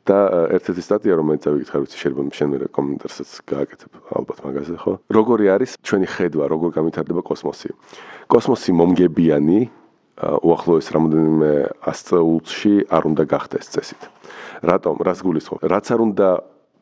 და 0.03 0.51
ერთ-ერთი 0.51 0.81
სტატია 0.83 1.15
რომელიც 1.15 1.47
ავიკითხე 1.47 1.79
ვიცი 1.79 1.95
შეიძლება 1.95 2.21
შენ 2.35 2.47
მე 2.51 2.57
კომენტარსაც 2.75 3.29
გააკეთებ 3.47 3.91
ალბათ 4.11 4.39
მაგაზე 4.43 4.75
ხო? 4.83 4.93
როგორი 5.07 5.45
არის 5.55 5.71
ჩვენი 5.79 6.07
ხედვა, 6.11 6.45
როგორ 6.51 6.69
განვითარდება 6.75 7.21
კოსმოსი? 7.23 7.71
კოსმოსი 8.27 8.71
მომგებიანი 8.75 9.59
უახლოეს 10.43 10.87
რამოდენიმე 10.91 11.51
ასწეულში 11.87 12.73
არ 12.91 13.03
უნდა 13.15 13.23
გახდეს 13.31 13.65
წესით. 13.71 14.01
რატომ? 14.59 14.95
რას 15.07 15.19
გულისხმობ? 15.23 15.59
რაც 15.71 15.85
არ 15.87 15.99
უნდა 16.03 16.27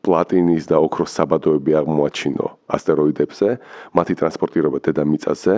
პლატინის 0.02 0.66
და 0.70 0.76
ოქროს 0.82 1.14
საბადოები 1.18 1.72
აღმოაჩინო 1.80 2.46
ასტეროიდებზე, 2.76 3.48
მათი 3.96 4.12
ტრანსპორტირება 4.18 4.78
დედამიწაზე 4.82 5.54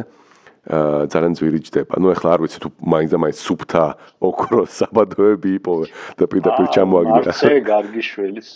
ძალიან 1.13 1.35
ძვირი 1.37 1.61
ჯდება. 1.61 1.95
ნუ 2.01 2.09
ეხლა 2.17 2.29
არ 2.35 2.41
ვიცი 2.45 2.59
თუ 2.65 2.69
მაინც 2.89 3.11
და 3.13 3.19
მაინც 3.21 3.39
სუფთა 3.45 3.85
ოქროს 4.25 4.71
საბადოები 4.81 5.51
იპოვე 5.61 5.87
და 6.17 6.25
პირდაპირ 6.25 6.67
ჩამოაგდია. 6.73 7.33
ასე 7.37 7.61
გარგიშველის. 7.69 8.49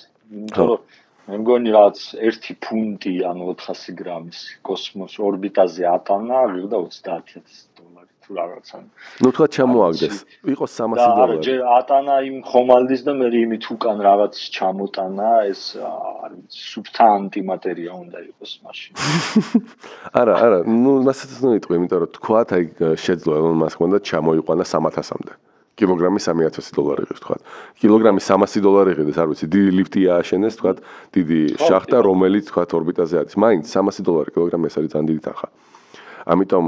მე 1.29 1.37
მგონი 1.44 1.70
რაც 1.77 1.98
1 2.24 2.57
ფუნტი 2.64 3.14
ანუ 3.29 3.53
400 3.53 3.92
გრამის 4.01 4.38
კოსმოს 4.64 5.20
ორბიტაზე 5.20 5.85
ატანა, 5.85 6.38
ვიღდა 6.57 6.77
30000 6.88 7.78
თუ 8.29 8.33
რაღაცა. 8.37 8.77
ნუ 9.25 9.29
თქვა 9.33 9.47
ჩამოაგდეს. 9.57 10.17
იყოს 10.53 10.71
300 10.77 11.09
დოლარი. 11.17 11.37
და 11.41 11.45
ჯერ 11.49 11.61
ატანა 11.81 12.14
იმ 12.29 12.37
ხომალდის 12.45 13.01
და 13.09 13.12
მე 13.17 13.27
იმით 13.33 13.64
უკან 13.73 13.97
რაღაც 14.05 14.35
ჩამოტანა, 14.53 15.31
ეს 15.49 15.62
არ 15.81 16.31
ვიცი, 16.37 16.61
სუფთა 16.73 17.05
ანტიმატერია 17.17 17.93
უნდა 17.97 18.19
იყოს 18.29 18.53
მაშინ. 18.64 18.93
არა, 20.21 20.35
არა, 20.45 20.59
ნუ 20.69 20.93
მასაც 21.09 21.31
ნუ 21.41 21.51
იტყვი, 21.59 21.75
იმიტომ 21.81 21.99
რომ 22.05 22.11
თქვა 22.21 22.41
აი 22.53 22.62
შეძლო 23.01 23.33
ელონ 23.41 23.57
მასკმა 23.64 23.87
და 23.97 23.99
ჩამოიყვანა 24.05 24.64
300-მდე. 24.69 25.33
კილოგრამი 25.79 26.19
3000 26.19 26.75
დოლარი 26.75 27.07
ღირს 27.07 27.23
თქვა. 27.23 27.37
კილოგრამი 27.79 28.21
300 28.21 28.61
დოლარი 28.67 28.93
ღირს, 28.99 29.19
არ 29.23 29.29
ვიცი, 29.31 29.47
დიდი 29.47 29.71
ლიფტი 29.79 30.01
ააშენეს, 30.11 30.55
თქვა, 30.59 30.73
დიდი 31.14 31.41
შახტა, 31.55 31.99
რომელიც 32.03 32.45
თქვა 32.51 32.62
ორბიტაზე 32.79 33.14
არის. 33.23 33.35
მაინც 33.38 33.64
300 33.71 34.03
დოლარი 34.03 34.31
კილოგრამი 34.35 34.67
ეს 34.67 34.75
არის 34.75 34.91
ძალიან 34.93 35.07
დიდი 35.07 35.23
თანხა. 35.23 35.49
ამიტომ 36.29 36.64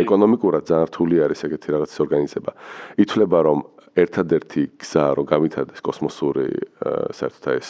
ეკონომიკურად 0.00 0.62
ძალიან 0.68 0.88
რთული 0.88 1.16
არის 1.24 1.40
ეგეთი 1.46 1.68
რაღაცის 1.74 1.98
ორგანიზება. 2.04 2.50
ითვლება 3.04 3.38
რომ 3.44 3.58
ერთადერთი 3.94 4.62
გზა 4.80 5.04
რომ 5.16 5.26
გამithades 5.30 5.78
კოსმოსური 5.84 6.48
საერთოდ 7.14 7.44
ეს 7.54 7.68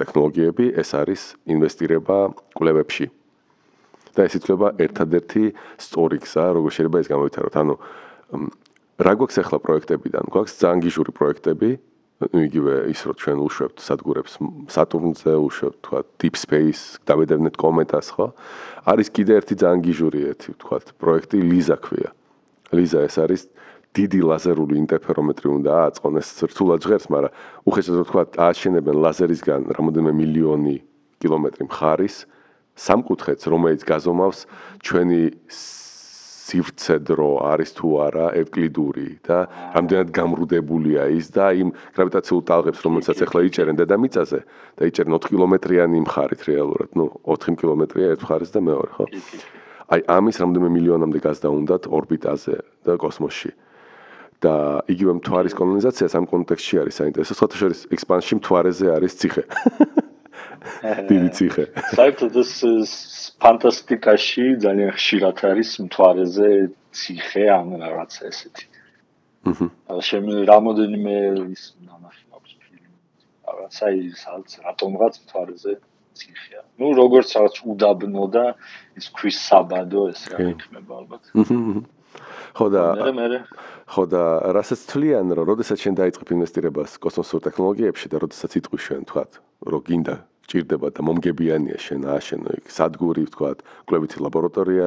ტექნოლოგიები, 0.00 0.64
ეს 0.80 0.90
არის 0.96 1.20
ინვესტირება 1.50 2.18
კვლევებში. 2.56 3.06
და 4.10 4.26
ეს 4.26 4.34
ითვლება 4.42 4.74
ერთადერთი 4.82 5.54
სწორი 5.78 6.18
გზა, 6.18 6.44
როგორ 6.58 6.70
შეიძლება 6.74 6.98
ეს 6.98 7.08
გამოვითაროთ. 7.14 7.54
ანუ 7.62 7.74
რა 9.06 9.12
გვაქვს 9.16 9.38
ახლა 9.38 9.58
პროექტებიდან? 9.62 10.24
გვაქვს 10.34 10.54
ძალიან 10.60 10.80
გიჟური 10.82 11.12
პროექტები, 11.14 11.70
ну 12.20 12.44
იგივე 12.44 12.74
ის 12.92 13.00
რომ 13.08 13.16
ჩვენ 13.16 13.38
უშვებთ 13.48 13.78
სადგურებს 13.80 14.32
სატურნზე 14.68 15.32
უშვებთ 15.40 15.78
თქვა 15.80 16.00
deep 16.20 16.36
space 16.36 17.00
დავედევნეთ 17.08 17.56
კომეტას 17.56 18.12
ხო 18.12 18.26
არის 18.92 19.08
კიდე 19.16 19.32
ერთი 19.40 19.54
ძალიან 19.62 19.80
გიჟური 19.88 20.20
ერთი 20.28 20.50
თქვა 20.60 20.76
პროექტი 21.00 21.38
ლიზა 21.40 21.76
ქვია 21.80 22.10
ლიზა 22.76 23.00
ეს 23.08 23.16
არის 23.24 23.42
დიდი 23.96 24.20
ლაზერული 24.30 24.74
ინტერფერომეტრი 24.84 25.48
უნდა 25.48 25.72
აწყონ 25.88 26.14
ეს 26.20 26.28
რთულად 26.44 26.80
ჟღერს 26.84 27.06
მაგრამ 27.08 27.32
უხეშად 27.66 27.96
თქვა 28.04 28.22
ააშენებენ 28.36 28.96
ლაზერისგან 29.00 29.60
რამოდენიმე 29.80 30.12
მილიონი 30.20 30.76
კილომეტრი 31.24 31.62
მხარის 31.72 32.16
სამკუთხედს 32.76 33.44
რომელიც 33.48 33.82
გაზომავს 33.88 34.38
ჩვენი 34.84 35.22
სივრცე 36.50 36.96
დრო 37.10 37.30
არის 37.50 37.70
თუ 37.78 37.88
არა 38.06 38.26
ევკლიდური 38.42 39.08
და 39.26 39.38
რამდენად 39.76 40.10
გამრუდებულია 40.18 41.06
ის 41.14 41.30
და 41.36 41.46
იმ 41.62 41.70
გრავიტაციულ 41.96 42.42
ტალღებს 42.50 42.84
რომელსაც 42.86 43.22
ახლა 43.26 43.40
იჭერენ 43.48 43.80
დედამიწაზე 43.80 44.40
და 44.78 44.82
იჭერენ 44.90 45.16
4 45.16 45.30
კილომეტრიანი 45.30 46.04
მხარით 46.06 46.42
რეალურად 46.50 46.90
ნუ 46.98 47.06
4 47.38 47.58
კილომეტრია 47.62 48.12
ერთ 48.14 48.26
მხარეს 48.26 48.54
და 48.54 48.60
მეორე 48.66 48.90
ხო 48.98 49.04
აი 49.90 50.00
ამის 50.06 50.36
რამდენიმე 50.42 50.70
მილიონამდე 50.76 51.18
გაზდა 51.26 51.48
უნდათ 51.50 51.90
ორბიტაზე 51.90 52.56
და 52.86 52.94
კოსმოსში 52.94 53.50
და 54.40 54.80
იგივე 54.88 55.18
მთვარის 55.20 55.54
კოლონიზაცია 55.56 56.06
სამ 56.08 56.24
კონტექსტში 56.30 56.76
არის 56.80 56.94
საინტერესო. 57.00 57.34
სხვათა 57.36 57.56
შორის 57.60 57.80
ექსპანსში 57.92 58.34
მთვარეზე 58.40 58.86
არის 58.96 59.12
ციხე. 59.20 59.44
დიდი 61.10 61.28
ციხე. 61.36 61.64
საერთოდ 61.96 62.34
ეს 62.42 62.52
ფანტასტიკაში 63.42 64.44
ძალიან 64.64 64.90
ხშირად 64.96 65.38
არის 65.50 65.70
მთვარეზე 65.86 66.48
ციხე 66.92 67.44
ან 67.58 67.68
რაღაცა 67.80 68.22
ესეთი. 68.30 68.66
აჰა. 69.50 69.66
შემი 70.08 70.34
რამოდენიმე 70.52 71.16
ის 71.54 71.62
ნამახი 71.88 72.24
მაქვს 72.32 72.52
ფილმი. 72.60 72.90
რაღაცა 73.48 73.86
ის 74.00 74.20
რატომღაც 74.66 75.14
მთვარეზე 75.24 75.72
ციხეა. 76.18 76.62
ну, 76.80 76.86
როგორც 77.02 77.28
რაღაც 77.36 77.56
უდაბნო 77.72 78.24
და 78.34 78.44
ის 78.98 79.06
ქვის 79.16 79.36
საბადო 79.48 80.02
ეს 80.12 80.22
რა 80.28 80.38
იქნება 80.52 80.92
ალბათ. 81.00 81.22
აჰა. 81.40 81.84
ხო 82.58 82.66
და 82.74 82.84
ხო 83.86 84.04
და 84.10 84.22
რასაც 84.56 84.80
თვლიან 84.90 85.30
რომ 85.38 85.44
როდესაც 85.50 85.78
შენ 85.78 85.94
დაიწყებ 86.00 86.28
ინვესტირებას 86.34 86.98
კოსმოსურ 87.02 87.40
ტექნოლოგიებში 87.46 88.06
და 88.10 88.16
როდესაც 88.22 88.50
იტყვი 88.60 88.78
შენ 88.86 89.02
თქვა 89.06 89.24
რომ 89.70 89.82
გინდა 89.86 90.14
ჭირდება 90.50 90.88
და 90.90 91.00
მომგებიანია 91.06 91.78
შენ 91.78 92.00
ააშენო 92.10 92.50
იქ. 92.58 92.66
სადგური 92.68 93.24
თქვა 93.30 93.50
კვლევითი 93.86 94.18
ლაბორატორია. 94.24 94.86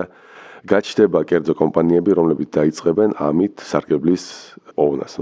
გაჩნდება 0.63 1.19
კერძო 1.27 1.53
კომპანიები 1.59 2.11
რომლებიც 2.15 2.49
დაიწყებენ 2.55 3.19
ამით 3.19 3.59
სარგებლის 3.59 4.23
ოვნას 4.79 5.13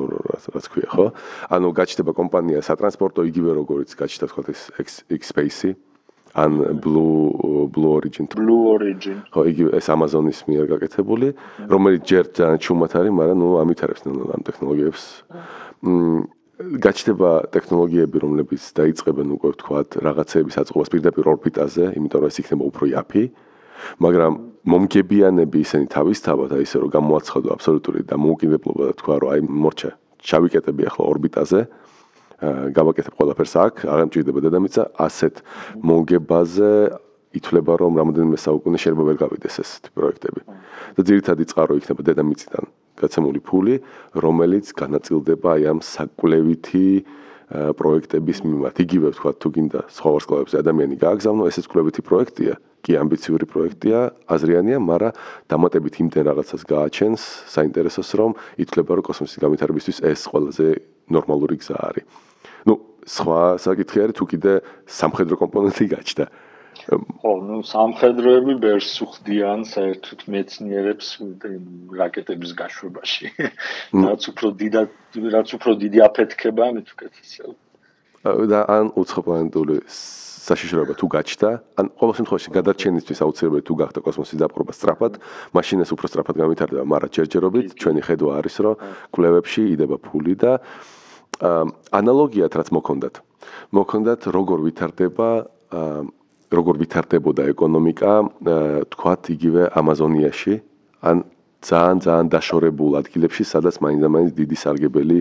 რაც 0.54 0.66
ქვია 0.70 0.90
ხო? 0.94 1.06
ანუ 1.50 1.68
გაჩნდება 1.74 2.12
კომპანია 2.14 2.60
სატრანსპორტო 2.62 3.26
იგივე 3.26 3.52
როგორიც 3.58 3.90
გაჩნდა 3.98 4.26
თქვა 4.30 4.44
ეს 4.54 4.62
X-Space-ი 5.10 5.72
ან 6.38 6.80
Blue 6.80 7.68
Blue 7.74 7.92
Origin 7.98 8.30
Blue 8.30 8.70
Origin. 8.70 9.26
ხო 9.34 9.42
იგი 9.50 9.64
ეს 9.76 9.90
Amazon-ის 9.90 10.46
მიერ 10.48 10.66
გაკეთებული 10.78 11.28
რომელიც 11.74 12.02
ჯერ 12.06 12.26
ძალიან 12.38 12.60
ჩუმად 12.62 12.92
არის 13.02 13.14
მაგრამ 13.20 13.38
ნუ 13.42 13.48
ამითარებს 13.66 14.02
ამ 14.06 14.42
ტექნოლოგიებს. 14.48 15.04
მ 15.84 16.30
გაჩნდება 16.86 17.32
ტექნოლოგიები 17.56 18.18
რომლებიც 18.22 18.64
დაიწყებენ 18.78 19.28
უკვე 19.36 19.50
ვთქვათ 19.56 19.90
რაღაცეების 20.06 20.56
აწყობას 20.62 20.92
პირდაპირ 20.94 21.26
ორბიტაზე 21.34 21.86
იმიტომ 21.98 22.20
რომ 22.22 22.32
ეს 22.32 22.38
იქნება 22.42 22.64
უფრო 22.72 22.84
იაფი 22.92 23.24
მაგრამ 24.06 24.34
მომგებიანები 24.72 25.58
ისინი 25.66 25.86
თავისთავად 25.96 26.50
აი 26.58 26.66
ესე 26.66 26.78
რომ 26.82 26.90
გამოაცხადო 26.98 27.48
აბსოლუტური 27.56 28.00
დამოუკიდებლობა 28.12 28.84
და 28.90 28.94
თქვა 29.02 29.16
რომ 29.22 29.30
აი 29.34 29.42
მორჩა 29.50 29.92
ჩავიკეტები 30.22 30.84
ახლა 30.92 31.04
ორბიტაზე 31.12 31.62
გავაკეთებ 32.42 33.14
ყველაფერს 33.22 33.54
აქ, 33.62 33.76
არ 33.86 34.00
ამჭირდება 34.10 34.40
დედამიწა, 34.42 34.84
ასეთ 34.98 35.36
მოგებაზე 35.86 36.72
ითვლება 37.32 37.74
რომ 37.80 37.94
რამოდენიმე 38.02 38.38
საუკუნე 38.38 38.78
შეიძლება 38.82 39.04
ვერ 39.10 39.18
გავიდეს 39.24 39.56
ეს 39.64 39.70
პროექტები. 39.96 40.42
და 40.96 41.02
ძირითადი 41.08 41.44
წყარო 41.48 41.74
იქნება 41.80 42.02
დედამიწიდან 42.10 42.64
გაცემული 43.02 43.40
ფული, 43.40 43.76
რომელიც 44.16 44.66
განაწილდება 44.76 45.48
აი 45.56 45.64
ამ 45.72 45.80
საკვლევითი 45.82 46.88
პროექტების 47.52 48.38
მიმართ. 48.48 48.76
იგივე 48.80 49.08
ვთქვა, 49.12 49.32
თუ 49.42 49.48
გინდა 49.52 49.80
სხვა 49.92 50.10
ვარსკვლავებზე 50.16 50.56
ადამიანი 50.64 50.96
გააგზავნო, 51.04 51.44
ესეც 51.52 51.66
კვლევითი 51.68 52.02
პროექტია, 52.08 52.54
კი 52.80 52.92
ამბიციური 52.96 53.46
პროექტია, 53.52 53.98
აზრიანია, 54.24 54.78
მაგრამ 54.80 55.16
დამატებით 55.52 55.96
იმდენ 56.00 56.24
რაღაცას 56.32 56.62
გააჩენს, 56.64 57.22
საინტერესოს 57.52 58.10
რომ 58.16 58.32
ითვლება 58.56 58.92
რომ 58.96 59.04
კოსმოსის 59.04 59.40
გამვითარებისთვის 59.44 59.98
ეს 60.00 60.22
ყველაზე 60.32 60.68
ნორმალური 61.12 61.56
გზა 61.60 61.78
არის. 61.92 62.06
ну 62.66 62.74
სხვა 63.06 63.58
საკითხი 63.58 63.98
არის 64.06 64.16
თუ 64.16 64.26
კიდე 64.32 64.54
სამხედრო 64.86 65.36
კომპონენტი 65.42 65.86
გაჩნდა 65.92 66.26
ხო 66.90 67.32
ну 67.48 67.62
სამხედროები 67.68 68.56
ბერს 68.64 68.94
უხდიან 69.06 69.66
საერთოდ 69.70 70.20
მეცნიერებს 70.34 71.08
რაკეტების 72.02 72.52
გაშვებაში. 72.62 73.28
რაც 74.06 74.22
უფრო 74.32 74.48
დიდი 74.62 74.82
რაც 75.36 75.50
უფრო 75.58 75.72
დიდი 75.84 76.00
აფეთქება 76.08 76.62
ამით 76.72 76.88
უკეთესია 76.96 77.46
და 78.22 78.60
ან 78.70 78.94
უცხოპლანეტური 79.02 79.82
საშიშროება 80.42 80.94
თუ 80.98 81.08
გაჩნდა 81.16 81.50
ან 81.82 81.86
ყოველ 82.02 82.14
შემთხვევაში 82.18 82.50
გადარჩენისთვის 82.58 83.20
აუცილებელი 83.26 83.64
თუ 83.66 83.74
გახდა 83.82 84.00
კოსმოსის 84.06 84.42
დაპყრობა 84.42 84.74
სწრაფად 84.78 85.14
მაშინ 85.58 85.86
ეს 85.86 85.90
უფრო 85.94 86.06
სწრაფად 86.10 86.36
გამვითარდება 86.42 86.86
მაგრამ 86.94 87.14
ჯერჯერობით 87.18 87.68
ჩვენი 87.82 88.02
ხედვა 88.06 88.32
არის 88.42 88.56
რომ 88.66 88.76
კვლევებში 89.14 89.62
იდება 89.74 89.98
ფული 90.02 90.34
და 90.38 90.52
ანალოგიად 91.42 92.52
რაც 92.58 92.70
მოქონდათ. 92.78 93.16
მოქონდათ 93.74 94.22
როგორ 94.38 94.58
ვითარდება 94.66 95.30
როგორ 96.52 96.76
ვითარდებოდა 96.84 97.48
ეკონომიკა, 97.54 98.12
თქვათ 98.92 99.22
იგივე 99.36 99.62
ამაზონიაში, 99.72 100.56
ან 101.02 101.24
ძალიან 101.62 101.98
ძალიან 102.02 102.28
დაშორებულ 102.34 102.92
ადგილებში, 103.02 103.44
სადაც 103.46 103.76
მაინდა-მაინც 103.86 104.32
დიდი 104.34 104.58
სარგებელი 104.58 105.20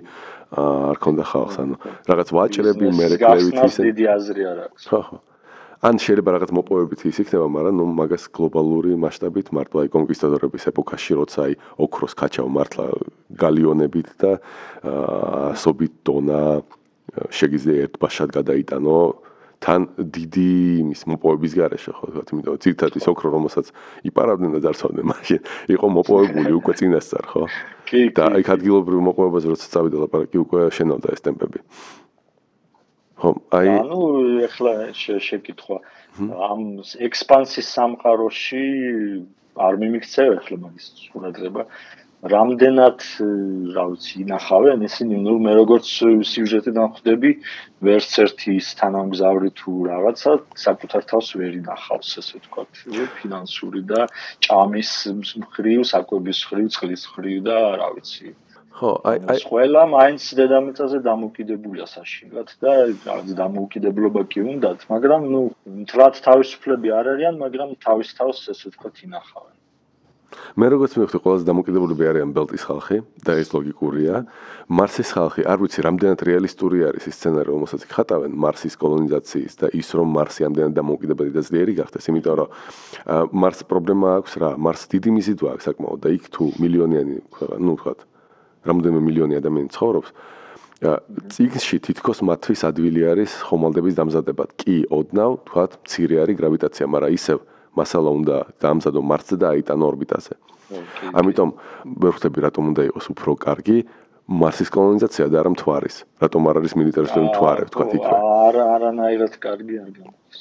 არ 0.57 0.97
ქონდა 1.05 1.25
ხალხს, 1.31 1.57
ანუ 1.63 1.75
რაღაც 2.11 2.29
ვაჭრები, 2.33 2.87
მერეკლევით 2.97 3.57
ისე 3.69 3.81
დიდი 3.93 4.05
აზრი 4.17 4.43
არ 4.51 4.59
აქვს. 4.67 4.83
ხო, 4.89 5.01
ხო. 5.05 5.17
ან 5.81 5.97
შეიძლება 5.97 6.31
რაღაც 6.37 6.51
მოპოვებით 6.53 7.01
ის 7.09 7.19
იქნება, 7.25 7.47
მაგრამ 7.57 7.75
ნუ 7.81 7.85
მაგას 8.01 8.25
გლობალური 8.37 8.93
მასშტაბით 9.01 9.49
მართლა 9.57 9.79
აი 9.85 9.89
კონკისტადორების 9.97 10.65
ეპოქაში, 10.73 11.13
როცა 11.21 11.39
აი 11.45 11.53
ოქროს 11.81 12.13
კაჩაო 12.21 12.49
მართლა 12.53 12.85
გალიონებით 13.33 14.09
და 14.21 14.33
ასობით 15.57 15.93
ტონა 16.05 16.41
შეგიძლია 17.33 17.77
ერთ 17.89 17.95
ბაშად 17.97 18.29
გადაიტანო 18.37 18.99
თან 19.61 19.81
დიდი 20.17 20.49
იმის 20.81 21.03
მოპოვების 21.05 21.53
garaშე 21.61 21.93
ხო 21.93 22.05
თქვა, 22.09 22.23
იმიტომ 22.33 22.53
რომ 22.57 22.61
ცირთად 22.65 22.93
ის 22.97 23.07
ოქრო 23.13 23.29
რომელსაც 23.37 23.67
იპარავდნენ 24.09 24.51
და 24.57 24.61
დარწავდნენ 24.65 25.07
მაშინ 25.13 25.41
იყო 25.77 25.87
მოპოვებული 26.01 26.53
უკვე 26.61 26.73
წინასწარ 26.81 27.25
ხო? 27.29 27.43
კი. 27.85 28.01
და 28.17 28.25
აი 28.41 28.43
ადგილობრივ 28.57 29.01
მოპოვებაზე 29.09 29.47
როცა 29.53 29.67
წავიდა 29.75 29.97
ლაპარაკი 30.05 30.37
უკვე 30.41 30.61
შენობდა 30.73 31.09
ეს 31.13 31.21
ტემპები. 31.29 31.59
ხო, 33.21 33.31
აი 33.53 33.67
ანუ 33.85 34.01
ეხლა 34.49 34.73
შეკითხვა 34.97 35.77
ამ 36.49 36.63
ექსპანსიის 37.07 37.69
სამყაროში 37.77 38.65
არ 39.61 39.75
მიმიქცევ 39.83 40.29
ეხლა 40.41 40.57
მაგის 40.65 40.87
სურათება 41.05 41.63
რამდენად 42.29 43.05
რა 43.75 43.85
ვიცი 43.91 44.19
ინახავენ 44.23 44.83
ისინი 44.85 45.21
ნუ 45.25 45.35
მე 45.45 45.53
როგორც 45.57 45.87
სიუჟეტიდან 46.31 46.91
ხვდები 46.97 47.31
ვერც 47.89 48.17
ერთი 48.25 48.57
თანამგზავრი 48.81 49.51
თუ 49.61 49.73
რაღაცა 49.89 50.35
საკუთარ 50.65 51.07
თავს 51.13 51.31
ვერ 51.41 51.57
ინახავს 51.63 52.11
ესე 52.21 52.43
ვთქვათ 52.43 52.85
ფინანსური 53.17 53.83
და 53.93 54.05
ჭამის 54.45 54.93
მხრივ 55.47 55.81
საკვების 55.93 56.45
მხრივ 56.45 56.69
წყლის 56.77 57.09
მხრივ 57.09 57.41
და 57.49 57.59
რა 57.81 57.89
ვიცი 57.97 58.37
ხო, 58.81 58.91
აი 59.09 59.19
აი 59.33 59.41
ყველა 59.51 59.81
მაინც 59.93 60.27
დედამიწაზე 60.41 60.99
დამოუკიდებულია 61.07 61.87
საშინლად 61.91 62.53
და 62.65 62.75
რაღაც 63.09 63.33
დამოუკიდებლობა 63.41 64.23
კი 64.33 64.45
უნდათ, 64.53 64.87
მაგრამ 64.93 65.27
ნუ 65.33 65.43
თლათ 65.91 66.21
თავისუფლები 66.29 66.95
არ 67.01 67.11
არიან, 67.17 67.41
მაგრამ 67.45 67.75
თავის 67.85 68.13
თავს 68.21 68.45
ესე 68.55 68.71
ვთქვათ 68.71 69.03
ინახავენ. 69.09 69.57
მე 70.59 70.67
როგორც 70.71 70.95
მივხვდი, 70.99 71.19
ყველაზე 71.25 71.45
დამოუკიდებლები 71.49 72.05
არიან 72.11 72.31
ბელტის 72.35 72.63
ხალხი 72.69 72.99
და 73.27 73.33
ეს 73.41 73.51
ლოგიკურია. 73.51 74.15
მარსის 74.71 75.11
ხალხი, 75.15 75.43
არ 75.43 75.59
ვიცი, 75.63 75.81
რამდენად 75.87 76.21
რეალისტური 76.23 76.79
არის 76.87 77.05
ის 77.11 77.15
სცენარი, 77.19 77.49
რომელსაც 77.51 77.83
ხატავენ 77.91 78.33
მარსის 78.39 78.75
კოლონიზაციის 78.79 79.53
და 79.59 79.67
ის 79.75 79.89
რომ 79.91 80.09
მარსი 80.15 80.47
ამდენად 80.47 80.75
დამოუკიდებელი 80.79 81.33
და 81.35 81.43
ძლიერი 81.43 81.75
გახდეს, 81.83 82.07
იმიტომ 82.11 82.35
რომ 82.39 82.49
მარს 83.35 83.61
პრობლემა 83.67 84.09
აქვს 84.23 84.33
რა, 84.39 84.51
მარს 84.59 84.83
დიდი 84.95 85.11
მიზიდვა 85.19 85.49
აქვს 85.55 85.67
საკმაოდ 85.71 85.99
და 85.99 86.09
იქ 86.15 86.25
თუ 86.31 86.45
მილიონიანი, 86.63 87.17
ну, 87.59 87.73
ვთქვათ, 87.75 88.01
რამდენიმე 88.71 89.01
მილიონი 89.03 89.35
ადამიანი 89.43 89.71
ცხოვრობს. 89.75 90.11
ციგში 90.81 91.77
თითქოს 91.85 92.25
მათთვის 92.25 92.61
ადვილი 92.65 93.03
არის 93.13 93.31
ხომალდების 93.51 93.95
დამზადებად. 94.01 94.49
კი, 94.57 94.77
ოდნავ, 94.89 95.45
თქვათ, 95.45 95.73
მცირე 95.85 96.17
არის 96.25 96.37
გრავიტაცია, 96.41 96.85
მაგრამ 96.89 97.13
ისევ 97.21 97.39
მასალა 97.79 98.11
უნდა 98.19 98.37
დამზადო 98.63 99.01
მარსზე 99.11 99.37
და 99.41 99.47
აიტანო 99.55 99.85
ორბიტაზე. 99.91 100.35
ამიტომ 101.19 101.51
ვერ 102.03 102.13
ხვდები 102.15 102.39
რატომ 102.47 102.65
უნდა 102.71 102.83
იყოს 102.91 103.07
უფრო 103.13 103.31
კარგი 103.47 103.79
მარსის 104.31 104.71
კოლონიზაცია 104.71 105.25
და 105.33 105.37
არა 105.43 105.51
მთვარის. 105.55 105.97
რატომ 106.23 106.41
არ 106.51 106.57
არის 106.61 106.73
მილიტარისტული 106.79 107.25
მთვარე, 107.31 107.65
თქვათ 107.75 107.91
იქ. 107.99 108.07
არა, 108.07 108.65
არანაირად 108.75 109.33
კარგი 109.43 109.75
არ 109.83 109.91
გამოდის. 109.99 110.39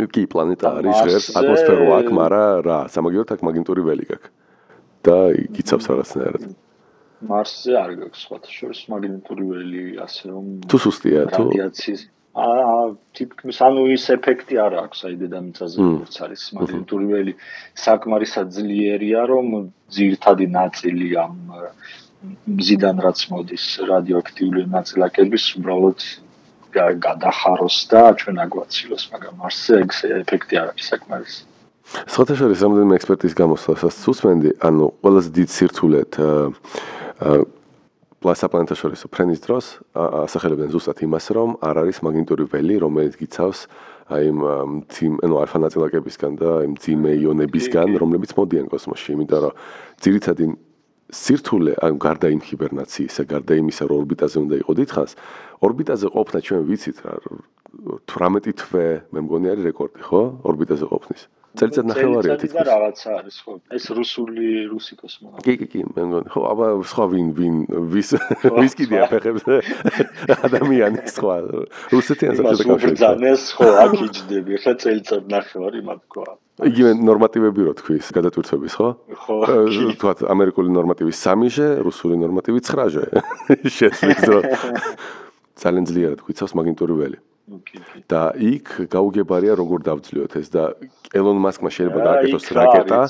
კი, 0.00 0.22
პლანეტა 0.32 0.66
არის 0.80 0.96
ღერს, 1.04 1.28
ატმოსფერო 1.40 1.84
აქვს, 1.96 2.12
მაგრამ 2.20 2.48
რა, 2.68 2.78
სამაგიეროდ 2.92 3.28
აქვს 3.32 3.44
მაგნიტური 3.48 3.82
ველი 3.88 4.04
გაქვს. 4.12 4.30
და 5.00 5.16
იცავს 5.56 5.84
რაღაცნაირად. 5.88 6.42
მარსზე 7.28 7.72
არ 7.76 7.90
გაქვს 8.00 8.20
სხვათა 8.24 8.50
შორის 8.56 8.80
მაგნიტური 8.92 9.44
ველი 9.52 9.82
ასე 10.04 10.24
რომ 10.32 10.44
თუ 10.72 10.76
სუსტია 10.84 11.24
თუ 11.28 11.42
რადიაციის 11.52 12.02
აა 12.30 12.94
თითქმის 13.18 13.58
ანუ 13.66 13.82
ის 13.90 14.04
ეფექტი 14.14 14.54
არ 14.62 14.74
აქვს 14.86 15.00
აი 15.10 15.14
დედამიწაზე 15.18 15.76
როგორც 15.82 16.14
არის 16.26 16.42
მაგნიტური 16.54 17.06
ველი. 17.10 17.34
საკმარისად 17.74 18.46
ძლიერია 18.54 19.20
რომ 19.26 19.46
ძირთადი 19.90 20.46
ნაწილი 20.46 21.08
ამ 21.18 21.34
მზიდან 22.54 22.96
რაც 23.02 23.18
მოდის 23.34 23.64
რადიოაქტიული 23.90 24.62
ნაწილაკების 24.70 25.44
უბრალოდ 25.58 26.00
გადახაროს 27.06 27.76
და 27.90 28.02
ჩვენ 28.14 28.36
აგვაცილოს 28.46 29.04
მაგრამ 29.10 29.34
მარსზე 29.42 29.74
ეგ 29.82 29.90
ეფექტი 30.22 30.54
არ 30.62 30.66
არის 30.70 30.86
საკმარისი. 30.94 31.42
სხვათა 31.90 32.34
შორის 32.38 32.58
რამდენიმე 32.62 32.94
ექსპერტის 32.94 33.34
გამოსვლასაც 33.34 33.94
სუსმენდი 34.06 34.50
ანუ 34.62 34.84
ყველაზე 35.02 35.30
დიდ 35.34 35.48
სირთულეთ 35.50 36.10
პლასაპლანეტაშორისო 38.20 39.08
ფრენის 39.08 39.40
დროს 39.44 39.66
ასახელებდნენ 39.96 40.72
ზუსტად 40.74 40.98
იმას, 41.06 41.26
რომ 41.32 41.50
არ 41.64 41.76
არის 41.82 41.98
მაგნიტური 42.04 42.44
ველი, 42.52 42.76
რომელიც 42.84 43.14
გიცავს 43.16 43.60
აი 44.10 44.22
იმ 44.28 44.40
თიმ, 44.90 45.12
ანუ 45.24 45.34
ალფა 45.40 45.58
ნაწილაკებისგან 45.64 46.32
და 46.36 46.50
იმ 46.66 46.74
ძიმე 46.82 47.12
იონებისგან, 47.24 47.88
რომლებიც 47.96 48.34
მოდიან 48.36 48.66
კოსმოსში, 48.68 49.08
იმიტომ 49.16 49.40
რომ 49.46 49.54
ძირითადი 50.04 50.44
სირთულე 51.10 51.72
ან 51.80 51.98
გარდა 51.98 52.28
იმ 52.34 52.40
ჰიბერნაციისა, 52.44 53.22
გარდა 53.30 53.54
იმისა, 53.62 53.84
რომ 53.88 53.96
ორბიტაზე 54.04 54.36
უნდა 54.44 54.56
იყო 54.62 54.72
დიდხანს, 54.78 55.12
ორბიტაზე 55.66 56.06
ყოფნა 56.14 56.38
ჩვენ 56.44 56.60
ვიცით 56.70 56.98
რა 57.06 57.14
18 58.10 58.54
თვე 58.60 58.86
მე 59.14 59.20
მგონი 59.26 59.46
არის 59.54 59.64
რეკორდი, 59.70 60.00
ხო? 60.06 60.22
ორბიტაზე 60.42 60.86
ყოფნის. 60.90 61.22
წელიწად 61.58 61.86
ნახევარია 61.90 62.34
თითქოს. 62.38 62.66
რაღაცა 62.70 63.08
არის 63.20 63.36
ხო? 63.42 63.52
ეს 63.74 63.84
რუსული 63.90 64.46
რუსი 64.70 64.94
კოსმონავტი. 65.00 65.42
კი, 65.42 65.54
კი, 65.58 65.66
კი, 65.72 65.80
მე 65.96 66.02
მგონი. 66.06 66.28
ხო, 66.30 66.40
აბა 66.52 66.66
სხვა 66.86 67.04
ვინ 67.10 67.26
ვინ 67.38 67.54
ვის 67.90 68.08
ვის 68.60 68.74
კიდე 68.78 68.96
აფეხებს 69.06 69.42
ადამიანი 70.46 70.98
სხვა 71.10 71.34
რუსეთიან 71.90 72.32
საერთოდ 72.38 72.66
კავშირი. 72.70 72.94
ეს 73.34 73.42
ხო, 73.58 73.68
აქ 73.82 73.92
იჯდები, 74.06 74.52
ხა 74.62 74.72
წელიწად 74.78 75.22
ნახევარი 75.26 75.80
მაგ 75.90 76.00
ყვა. 76.06 76.30
იგივე 76.60 76.90
ნორმატივები 77.00 77.60
რო 77.66 77.72
თქვის, 77.80 78.06
გადატვირთვების, 78.12 78.72
ხო? 78.76 78.88
ხო. 79.24 79.36
თქვა 79.96 80.12
ამერიკული 80.28 80.68
ნორმატივის 80.70 81.18
3-ჟე, 81.24 81.68
რუსული 81.82 82.14
ნორმატივის 82.20 82.62
9-ჟე. 82.68 83.04
შესვლის 83.80 84.20
დრო. 84.28 84.40
ძალიან 85.60 85.84
ძლიერად 85.88 86.20
გვიცავს 86.24 86.52
მაგნიტური 86.56 86.94
ველი. 87.00 87.18
და 88.10 88.22
იქ 88.36 88.68
გაუგებარია 88.94 89.54
როგორ 89.58 89.82
დავძლიოთ 89.88 90.32
ეს 90.40 90.48
და 90.54 90.64
ელონ 91.18 91.38
მასკმა 91.42 91.70
შეიძლება 91.74 92.00
გააკეთოს 92.06 92.46
რაკეტა. 92.58 93.00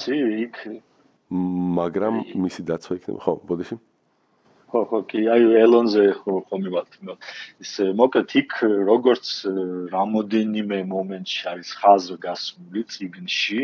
მაგრამ 1.80 2.14
მისი 2.44 2.62
დაცვა 2.70 2.92
იქნება 2.98 3.20
ხო, 3.24 3.34
ბოდიში? 3.46 3.76
ხო, 4.70 4.80
ხო, 4.86 4.98
კი, 5.10 5.20
აი 5.34 5.42
ელონზე 5.66 6.02
ხო 6.22 6.34
ხომი 6.48 6.70
ვართ. 6.74 6.90
ის 7.64 7.72
მოკლედ 8.00 8.30
იქ 8.40 8.52
როგორც 8.90 9.26
რამოდენიმე 9.94 10.78
მომენტში 10.94 11.42
არის 11.52 11.70
ხაზო 11.80 12.16
გასული 12.22 12.82
ციგნში, 12.86 13.60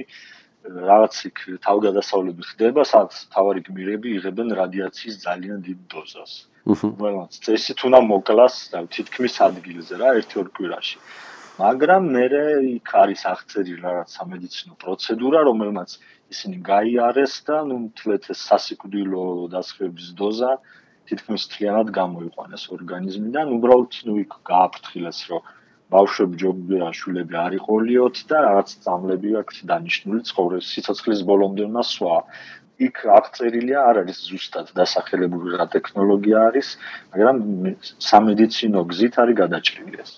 რაღაც 0.67 1.15
იქ 1.31 1.39
თავგადასავლები 1.63 2.43
ხდება, 2.51 2.83
სადაც 2.83 3.15
თავარი 3.35 3.61
გმირები 3.71 4.09
იღებენ 4.19 4.49
რადიაციის 4.61 5.17
ძალიან 5.27 5.59
დიდ 5.63 5.79
დოზას. 5.95 6.33
უჰუ. 6.67 6.89
წესით 7.47 7.79
უნდა 7.87 8.01
მოკლას 8.11 8.55
და 8.73 8.79
თითქმის 8.97 9.35
ადგილზე 9.49 9.95
რა, 10.03 10.09
ერთ-ორ 10.21 10.47
კვირაში. 10.57 10.99
მაგრამ 11.57 12.03
მე 12.15 12.25
იქ 12.77 12.89
არის 13.03 13.23
აღწერილი 13.33 13.81
რაღაც 13.89 14.09
სამედიცინო 14.19 14.75
პროცედურა, 14.83 15.39
რომელმაც 15.49 15.91
ისინი 16.35 16.57
გაიარეს 16.71 17.35
და 17.49 17.57
ნუ 17.69 17.79
თლეთ 17.99 18.25
ეს 18.35 18.41
სასიკვდილო 18.51 19.25
დასხების 19.55 20.09
დოზა 20.21 20.53
თითქმის 21.09 21.43
მთლიანად 21.49 21.89
გამოიყვანეს 22.01 22.65
ორგანიზმიდან, 22.77 23.47
უბრალოდ 23.57 23.93
ნუ 24.07 24.15
იქ 24.27 24.33
გააფრთხილეს, 24.51 25.21
რომ 25.31 25.43
ბავშვები 25.95 26.39
ჯობია 26.43 26.87
შულები 26.99 27.35
არ 27.47 27.53
იყოლიოთ 27.61 28.17
და 28.31 28.37
რაღაც 28.47 28.69
წამლები 28.85 29.35
აქვს 29.41 29.57
დანიშნული 29.71 30.21
ცხოვრების 30.31 30.71
სიცოცხლის 30.75 31.21
ბოლომდე 31.31 31.63
უნდა 31.71 31.83
სვა. 31.95 32.17
იქ 32.77 32.97
აღწერილია 33.09 33.83
არ 33.89 34.03
არის 34.05 34.19
ზუსტად 34.29 34.73
დასახელებული 34.77 35.57
რა 35.57 35.67
ტექნოლოგია 35.73 36.39
არის, 36.53 36.69
მაგრამ 37.13 37.37
სამედიცინო 38.11 38.81
გზით 38.93 39.15
არის 39.23 39.37
გადაჭრილი 39.41 39.97
ეს. 40.05 40.13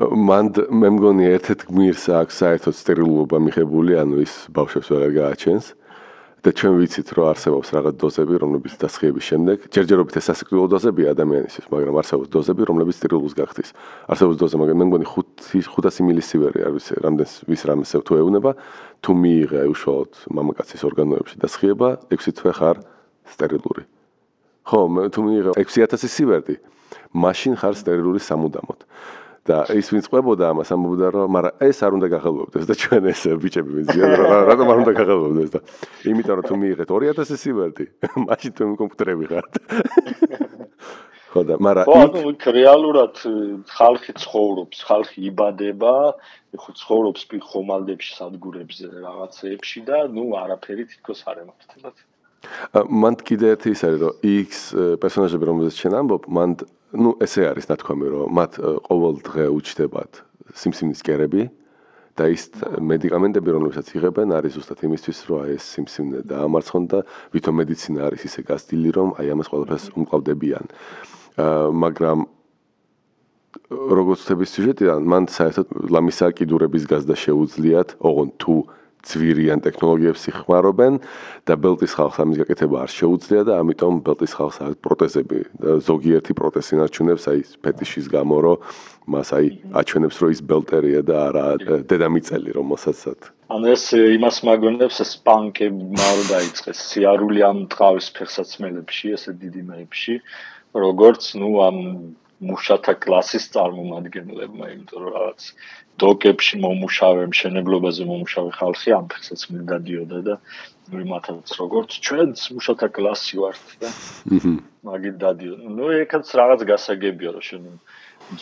მან 0.00 0.46
მე 0.80 0.88
მგონი 0.96 1.24
ერთ-ერთ 1.36 1.60
გმირს 1.70 2.04
აქვს 2.20 2.40
საერთოდ 2.42 2.74
სტერილობა 2.80 3.38
მიღებული, 3.46 3.92
ანუ 4.02 4.22
ის 4.26 4.34
ბავშვებს 4.54 4.88
ვერ 4.94 5.12
გააჩენს. 5.18 5.66
და 6.40 6.50
ჩვენ 6.56 6.74
ვიცით 6.80 7.08
რომ 7.20 7.26
არსებობს 7.36 7.68
რაღაც 7.76 7.94
დოზები 8.00 8.34
რომლებიც 8.40 8.74
დასხიების 8.80 9.24
შემდეგ 9.28 9.56
ჯერჯერობით 9.76 10.14
ეს 10.16 10.24
სასიკვდილო 10.30 10.66
დოზები 10.72 11.02
ადამიანისთვის 11.12 11.66
მაგრამ 11.68 11.94
არსებობს 12.00 12.28
დოზები 12.32 12.62
რომლებიც 12.64 12.96
სტერილულს 12.96 13.34
გახდის. 13.36 13.70
არსებობს 14.08 14.36
დოზა 14.40 14.56
მაგრამ 14.56 14.76
მე 14.80 14.84
მგონი 14.88 15.06
5 15.10 15.68
500 15.68 16.00
მილისივერი 16.00 16.60
არის 16.64 16.86
რამდენს 17.04 17.32
ვის 17.44 17.62
რამეს 17.68 17.92
თუ 17.92 18.12
ეუნება 18.24 18.50
თუ 19.04 19.10
მიიღე 19.20 19.60
უშუალოდ 19.68 20.12
მამაკაცის 20.32 20.82
ორგანოებში 20.88 21.36
დასხიება 21.44 21.88
6 22.08 22.32
თვე 22.40 22.52
ხარ 22.56 22.76
სტერილური. 23.28 23.84
ხო 24.64 24.80
თუ 25.12 25.20
მიიღე 25.20 25.50
6000 25.60 26.08
სივერდი. 26.08 26.56
მაშინ 27.12 27.54
ხარ 27.60 27.74
სტერილური 27.76 28.20
სამუდამოდ 28.22 28.80
და 29.48 29.64
ის 29.72 29.88
ვინც 29.88 30.06
ყვებოდა 30.12 30.50
ამას 30.52 30.70
ამბობდა 30.74 31.06
რომ 31.16 31.32
მაგრამ 31.36 31.54
ეს 31.64 31.78
არ 31.80 31.92
უნდა 31.96 32.08
გახელბობდეს 32.12 32.64
და 32.68 32.74
ჩვენ 32.76 33.04
ეს 33.12 33.22
ბიჭები 33.40 33.70
ვინც 33.76 33.88
რატომ 34.50 34.66
არ 34.72 34.78
უნდა 34.84 34.92
გახელბობდეს 35.00 35.50
და 35.54 35.60
იმიტომ 36.12 36.34
რომ 36.40 36.44
თუ 36.50 36.54
მიიღეთ 36.60 36.88
2000 36.92 37.40
სივერდი 37.44 37.84
მაშინ 38.28 38.52
თუ 38.52 38.62
კომპიუტერები 38.80 39.24
ხართ. 39.32 39.52
ხო 41.30 41.40
და 41.46 41.54
მაგრამ 41.62 41.86
ხო 41.86 41.96
ანუ 42.04 42.20
რეალურად 42.58 43.14
ხალხი 43.70 44.12
ცხოვრობს 44.18 44.78
ხალხი 44.82 45.18
იბადება 45.30 45.94
ხო 46.58 46.70
ცხოვრობს 46.80 47.22
პიხომალდებში 47.30 48.12
სადგურებზე 48.18 48.86
რაღაცეებში 49.06 49.80
და 49.86 49.98
ნუ 50.10 50.24
არაფერი 50.42 50.84
თითქოს 50.90 51.22
არ 51.30 51.46
ემართებათ 51.46 51.96
მან 53.04 53.14
კიდე 53.22 53.46
ერთი 53.54 53.68
ის 53.76 53.82
არის 53.86 54.00
რომ 54.02 54.12
X 54.26 54.50
პერსონაჟები 55.02 55.44
რომელზეც 55.50 55.74
ჩვენ 55.80 55.94
ამბობ 56.00 56.22
მან 56.34 56.50
ну 56.92 57.14
ესე 57.22 57.46
არის 57.50 57.70
ნათქვამი 57.70 58.06
რომ 58.10 58.34
მათ 58.34 58.52
ყოველ 58.88 59.14
დღე 59.26 59.44
უჩდებათ 59.54 60.22
სიმსივნის 60.58 61.02
კერები 61.06 61.46
და 62.18 62.26
ის 62.34 62.50
მედიკამენტები 62.82 63.54
რომლებსაც 63.54 63.92
იღებენ 63.94 64.34
არის 64.36 64.58
ზუსტად 64.58 64.82
იმისთვის 64.88 65.18
რომ 65.30 65.38
აი 65.44 65.54
ეს 65.56 65.64
სიმსივნე 65.76 66.20
დაამარცხონ 66.26 66.84
და 66.90 66.98
ვითომ 67.34 67.54
მედიცინა 67.62 68.00
არის 68.10 68.26
ისე 68.28 68.40
გასტილი 68.50 68.90
რომ 68.96 69.08
აი 69.22 69.26
ამას 69.34 69.48
ყველაფერს 69.50 69.86
უმკლავდებიან. 69.94 70.64
მაგრამ 71.84 72.18
როგორც 73.70 74.20
თების 74.26 74.50
სიუჟეტიდან 74.54 75.00
მან 75.06 75.24
საერთოდ 75.30 75.68
ლამისა 75.94 76.26
კიდურების 76.38 76.84
გაზდა 76.90 77.14
შეუძლიათ 77.24 77.88
ოღონ 78.02 78.28
თუ 78.42 78.54
ძვირიან 79.06 79.60
ტექნოლოგიებს 79.64 80.22
იხმარობენ 80.30 81.00
და 81.48 81.54
ბელტის 81.56 81.96
ხალხს 81.96 82.20
ამის 82.24 82.40
გაკეთება 82.42 82.76
არ 82.84 82.90
შეუძლია 82.94 83.42
და 83.48 83.52
ამიტომ 83.62 83.94
ბელტის 84.06 84.32
ხალხს 84.36 84.58
აქვს 84.66 84.80
პროტეზები 84.84 85.38
ზოგიერთი 85.88 86.32
პროტეზი 86.40 86.74
ნარჩუნებს 86.80 87.24
აი 87.32 87.40
ფეტიშის 87.64 88.06
გამო 88.12 88.36
რომ 88.44 88.56
მას 89.10 89.28
აი 89.40 89.46
აჩვენებს 89.80 90.16
რომ 90.20 90.30
ის 90.36 90.40
ბელტერია 90.52 91.00
და 91.02 91.16
არა 91.30 91.46
დედამიწელი 91.90 92.50
რომელსაც 92.60 93.00
ანუ 93.50 93.66
ეს 93.74 93.84
იმას 93.98 94.36
მაგონებს 94.46 94.96
ეს 95.04 95.12
პანკები 95.26 95.84
მარო 95.98 96.24
დაიწყეს 96.30 96.78
სიარული 96.90 97.40
ამ 97.50 97.66
ტყავის 97.72 98.06
ფეხსაცმელებში 98.14 99.16
ესე 99.16 99.32
დიდი 99.42 99.62
მეებში 99.70 100.14
როგორც 100.84 101.34
ნუ 101.40 101.50
ამ 101.66 101.78
მუშათა 102.48 102.92
კლასის 103.04 103.46
წარმომადგენლებმა 103.54 104.66
იმიტომ 104.74 105.00
რომ 105.04 105.12
რაღაც 105.16 105.48
დოკებში 106.00 106.60
მომუშავე, 106.64 107.24
მშენებლობაზე 107.32 108.06
მომუშავე 108.10 108.50
ხალხი 108.56 108.94
ამ 108.96 109.06
ფეხსაც 109.12 109.42
მიდადიოდა 109.52 110.20
და 110.28 110.34
ნუ 110.90 111.02
მათაც 111.10 111.52
როგორც 111.60 111.90
ჩვენც 112.06 112.44
მუშათა 112.56 112.88
კლასი 112.96 113.34
ვართ 113.42 113.66
და 113.82 113.88
მაგით 114.88 115.16
დადიოდა. 115.24 115.66
ნუ 115.76 115.86
ეკაც 116.02 116.26
რაღაც 116.40 116.60
გასაგებია 116.72 117.30
რომ 117.36 117.44
შენ 117.48 117.64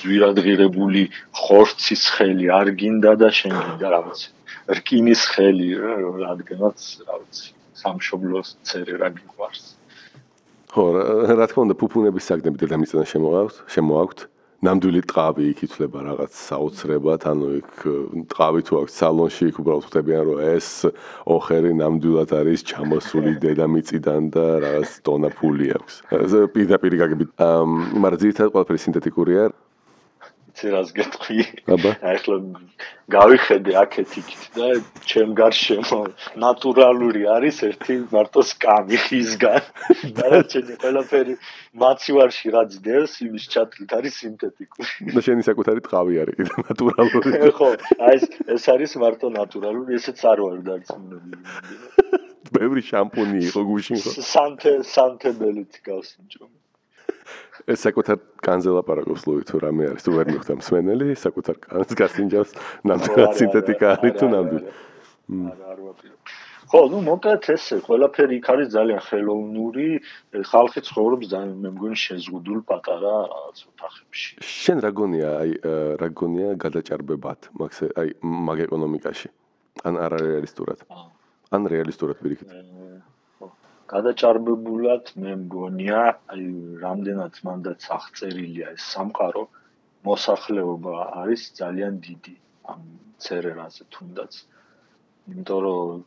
ძვირადღირებული 0.01 1.03
ხორცის 1.41 2.03
ხელი 2.15 2.47
არ 2.61 2.69
გინდა 2.81 3.13
და 3.23 3.29
შენ 3.41 3.55
გინდა 3.59 3.89
რაღაც 3.97 4.21
რკინის 4.79 5.23
ხელი 5.33 5.69
რადგანაც 6.25 6.79
რაღაც 7.09 7.35
სამშობლოს 7.83 8.49
წერე 8.69 8.95
რა 9.03 9.11
გიყვარს. 9.19 9.78
ხო, 10.69 10.83
რა 11.39 11.47
თქმა 11.49 11.63
უნდა, 11.69 11.77
ფუფუნების 11.81 12.25
საგნები 12.29 12.59
დედამიწიდან 12.65 13.07
შემოაქვს, 13.09 13.57
შემოაქვთ. 13.73 14.21
ნამდვილი 14.59 15.01
ტყავი 15.07 15.45
იქ 15.55 15.61
ითვლება 15.69 16.01
რაღაც 16.03 16.33
საოცრებად, 16.35 17.23
ანუ 17.31 17.49
იქ 17.63 17.71
ტყავი 18.27 18.61
თუ 18.67 18.73
აქვს 18.83 18.97
სალონში, 18.99 19.45
იქ 19.55 19.61
უბრალოდ 19.63 19.85
ხვდებიან 19.87 20.23
რომ 20.27 20.39
ეს 20.59 20.69
ოხერი 21.31 21.71
ნამდვილად 21.79 22.31
არის 22.43 22.67
ჩამოსული 22.67 23.33
დედამიწიდან 23.45 24.23
და 24.35 24.47
რაღაც 24.67 24.91
ტონა 25.07 25.31
ფული 25.39 25.67
აქვს. 25.79 25.95
ეს 26.11 26.33
პირდაპირ 26.51 26.93
გაგებით. 26.99 27.29
მაგრამ 27.39 28.19
ძირითადად 28.19 28.51
ყველაფერი 28.51 28.79
სინთეტიკურია. 28.83 29.43
იცი 30.59 30.71
რას 30.75 30.90
გეტყვი? 30.90 31.44
აბა. 31.71 31.90
ახლა 32.03 32.37
გავიხედე 33.14 33.73
აქეთ 33.79 34.11
იქით 34.21 34.42
და 34.59 34.66
ჩემ 35.07 35.31
გარშემო 35.38 35.99
ნატურალური 36.42 37.23
არის 37.31 37.62
ერთი 37.68 37.94
მარტო 38.11 38.42
სკამი 38.51 38.99
ხისგან. 39.07 39.62
და 40.18 40.42
ჩემი 40.51 40.75
ყველაფერი 40.83 41.35
მაცივარში 41.79 42.49
რაც 42.59 42.75
დევს, 42.83 43.14
იმის 43.23 43.44
ჩათვლით 43.55 43.90
არის 43.99 44.14
სინთეტიკური. 44.18 45.14
და 45.14 45.21
შენი 45.29 45.42
საკუთარი 45.47 45.81
ტყავი 45.87 46.14
არის 46.27 46.35
კიდე 46.42 46.55
ნატურალური. 46.66 47.31
ხო, 47.59 47.71
აი 48.03 48.14
ეს 48.18 48.25
ეს 48.59 48.64
არის 48.75 48.92
მარტო 48.99 49.31
ნატურალური, 49.38 49.94
ესეც 49.94 50.18
არ 50.27 50.38
ვარ 50.42 50.59
დარწმუნებული. 50.66 51.38
ბევრი 52.59 52.83
შამპუნი 52.90 53.47
იყო 53.47 53.61
გუშინ 53.71 53.99
ხო? 54.03 54.11
სანთე 54.35 54.73
სანთებელით 54.94 55.85
გავსინჯო. 55.87 56.58
ეს 57.69 57.79
საკუთარ 57.87 58.19
კანზე 58.45 58.75
ლაპარაკობს 58.79 59.23
ლუი 59.29 59.47
თუ 59.49 59.62
რამე 59.64 59.88
არის 59.93 60.03
თუ 60.07 60.11
ვერ 60.19 60.27
მიხვდა 60.35 60.55
მსმენელი 60.61 61.09
საკუთარ 61.25 61.57
კანს 61.64 61.91
გასინჯავს 62.01 62.51
ნამდვილად 62.88 63.33
სინთეტიკა 63.41 63.87
არის 63.97 64.14
თუ 64.21 64.27
ნამდვილი 64.35 64.67
არ 65.53 65.59
არ 65.73 65.79
ვაპირებ 65.87 66.37
ხო, 66.69 66.81
ну, 66.93 66.99
მოკლედ 67.01 67.47
ესე, 67.55 67.79
ყველაფერი 67.81 68.35
იქ 68.38 68.49
არის 68.53 68.69
ძალიან 68.77 69.01
ხელოვნური, 69.01 69.87
ხალხი 70.53 70.81
ცხოვრობს 70.85 71.31
ძალიან 71.33 71.55
მე 71.64 71.71
მგონი 71.73 71.97
შეზღუდულ 71.97 72.61
პატარა 72.69 73.14
რაღაც 73.33 73.62
ოთახებში. 73.73 74.29
შენ 74.45 74.85
რა 74.85 74.91
გონია, 75.01 75.31
აი, 75.41 75.51
რა 75.97 76.09
გონია 76.21 76.51
გადაჭარბებად, 76.64 77.49
მაგ 77.57 77.73
აი, 78.05 78.09
მაგ 78.21 78.59
ეკონომიკაში? 78.69 79.29
ან 79.88 79.95
არარეალისტურად? 79.97 80.85
ან 81.57 81.62
რეალისტურად 81.73 82.21
ვირიქით? 82.21 82.53
გადაჭარბებულად 83.92 85.12
მე 85.22 85.33
მგონია, 85.44 86.03
აი, 86.35 86.44
რამდენად 86.85 87.40
მანდაც 87.48 87.88
აღწერილია 87.96 88.74
ეს 88.77 88.85
სამყარო, 88.94 89.44
მოსახლეობა 90.09 90.94
არის 91.22 91.42
ძალიან 91.61 91.94
დიდი 92.07 92.35
ამ 92.72 92.83
ცერერაზე 93.24 93.85
თუნდაც. 93.94 94.33
იმიტომ 95.33 95.61
რომ 95.66 96.05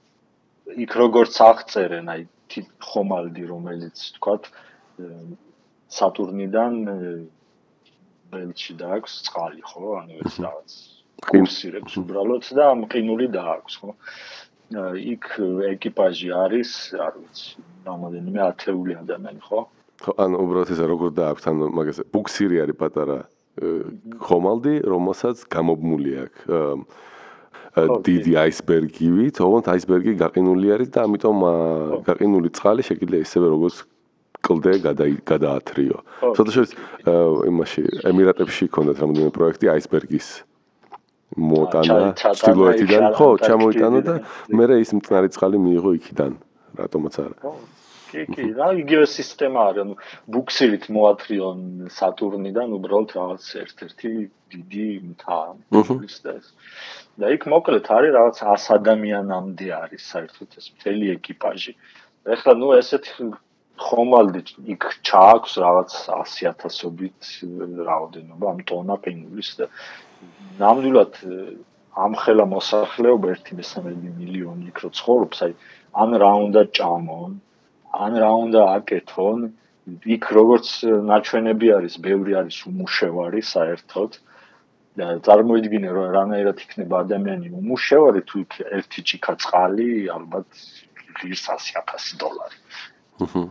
იქ 0.85 0.91
როგორც 1.03 1.33
აღწერენ, 1.51 2.05
აი 2.13 2.21
ხომალდი, 2.91 3.43
რომელიც 3.53 3.97
თქვათ 4.17 4.49
სატურნიდან 5.97 6.73
ბელჩი 8.31 8.73
დააქვს 8.81 9.15
წყალი, 9.27 9.61
ხო? 9.69 9.87
ანუ 10.01 10.19
ეს 10.25 10.35
რაღაც 10.45 10.75
კურსირებს 11.27 11.97
უბრალოდ 12.01 12.43
და 12.57 12.67
მყინული 12.83 13.27
დააქვს, 13.35 13.75
ხო? 13.81 13.95
იქ 14.71 15.25
ეკიპაჟი 15.75 16.29
არის, 16.31 16.71
არ 16.95 17.13
ვიცი, 17.19 17.51
რამოდენიმე 17.87 18.39
ათეული 18.47 18.93
ადამიანი, 19.03 19.41
ხო? 19.43 19.59
ხო, 20.01 20.11
ანუ 20.17 20.35
უბრალოდ 20.41 20.69
ეს 20.73 20.81
როგორ 20.81 21.09
დააქვს, 21.17 21.45
ანუ 21.51 21.63
მაგას 21.77 21.97
ბუქსირი 22.09 22.57
არის 22.63 22.77
პატარა 22.79 23.19
ხომალდი, 24.25 24.73
რომელსაც 24.87 25.37
გამობმული 25.51 26.11
აქვს. 26.23 26.41
დიდი 28.03 28.33
აისბერგივი, 28.35 29.25
თუმცა 29.31 29.67
აისბერგი 29.75 30.13
გაყინული 30.19 30.67
არის 30.75 30.89
და 30.91 30.99
ამიტომ 31.07 31.37
გაყინული 32.03 32.49
წყალი 32.51 32.83
შეიძლება 32.83 33.23
ისევე 33.23 33.47
როგორც 33.47 33.75
კლდე 34.43 34.73
გადაათრიო. 35.23 35.97
შეიძლება 36.35 37.15
იმაში 37.47 37.81
ემირატებში 38.11 38.65
ქონდათ 38.75 38.97
რამოდენიმე 39.03 39.31
პროექტი 39.31 39.65
აისბერგის 39.71 40.27
მოტანა 41.37 41.97
ჩtildeოეთიდან, 42.19 43.03
ხო, 43.15 43.27
ჩამოიტანა 43.47 43.99
და 44.03 44.15
მე 44.51 44.65
ის 44.83 44.91
მწნარი 44.97 45.29
წყალი 45.31 45.57
მიიღო 45.63 45.91
იქიდან, 45.99 46.31
რატომაც 46.75 47.15
არა. 47.23 47.53
კი, 48.11 48.23
კი, 48.27 48.45
რა 48.59 48.67
იგივე 48.83 49.05
სისტემა 49.07 49.59
არის, 49.71 49.81
ანუ 49.85 49.95
ბუქსილით 50.35 50.85
მოათრიონ 50.91 51.59
სატურნიდან 51.95 52.73
უბრალოდ 52.75 53.09
რაღაც 53.15 53.45
ერთ-ერთი 53.63 54.11
დიდი 54.51 54.89
მთა. 55.07 55.39
და 55.71 56.31
ეს 56.35 56.47
და 57.19 57.31
იქ 57.35 57.43
მოკლედ 57.53 57.85
არის 57.95 58.11
რაღაც 58.19 58.37
100 58.43 58.75
ადამიანამდე 58.79 59.67
არის 59.83 60.03
საერთოდ 60.11 60.49
ეს 60.59 60.67
მთელი 60.75 61.05
ეკიპაჟი. 61.15 61.73
ეხლა 62.35 62.51
ნუ 62.59 62.67
ესეთ 62.81 63.05
ხომალდი 63.81 64.41
იქ 64.75 64.83
ჩააქვს 65.07 65.53
რაღაც 65.63 65.91
100000ობით 66.11 67.21
რაოდენობა 67.87 68.45
ამ 68.51 68.59
ტონა 68.69 68.95
პინგვის 69.05 69.49
და 69.59 69.65
ნამდვილად 70.61 71.13
ამ 72.05 72.13
ხელა 72.23 72.45
მოსახლეობა 72.55 73.31
1.3 73.35 73.95
მილიონი 74.19 74.69
იქ 74.71 74.77
რო 74.83 74.89
ცხოვრობს, 74.99 75.39
აი 75.45 75.53
ან 76.03 76.09
რა 76.23 76.31
უნდა 76.47 76.61
ჭამონ, 76.77 77.31
ან 78.05 78.13
რა 78.23 78.31
უნდა 78.45 78.61
აკეთონ, 78.77 79.39
იქ 80.15 80.25
როგორც 80.37 80.67
ნაჩვენები 81.11 81.67
არის, 81.77 81.93
ბევრი 82.07 82.37
არის 82.41 82.57
უმუშევარი 82.71 83.41
საერთოდ. 83.53 84.21
და 84.99 85.05
წარმოიდგინე 85.23 85.89
რომ 85.95 86.07
რანაირად 86.15 86.57
იქნება 86.63 86.95
ადამიანი 87.05 87.47
უმუშევარი 87.59 88.21
თუ 88.27 88.41
იქ 88.43 88.53
ერთი 88.77 89.01
ჭიქა 89.07 89.33
წყალი 89.39 89.87
ალბათ 90.11 90.49
ღირს 91.19 91.43
100.000 91.47 92.19
დოლარი. 92.19 92.57
აჰა. 93.23 93.43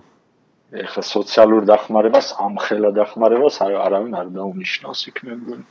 ეხლა 0.85 1.03
სოციალურ 1.03 1.65
დახმარებას 1.73 2.29
ამ 2.45 2.61
ხელა 2.65 2.91
დახმარებას 3.01 3.57
არავინ 3.65 4.13
არ 4.21 4.29
დაუნიშნავს 4.37 5.01
იქ 5.11 5.17
მე 5.27 5.35
მგონი. 5.41 5.65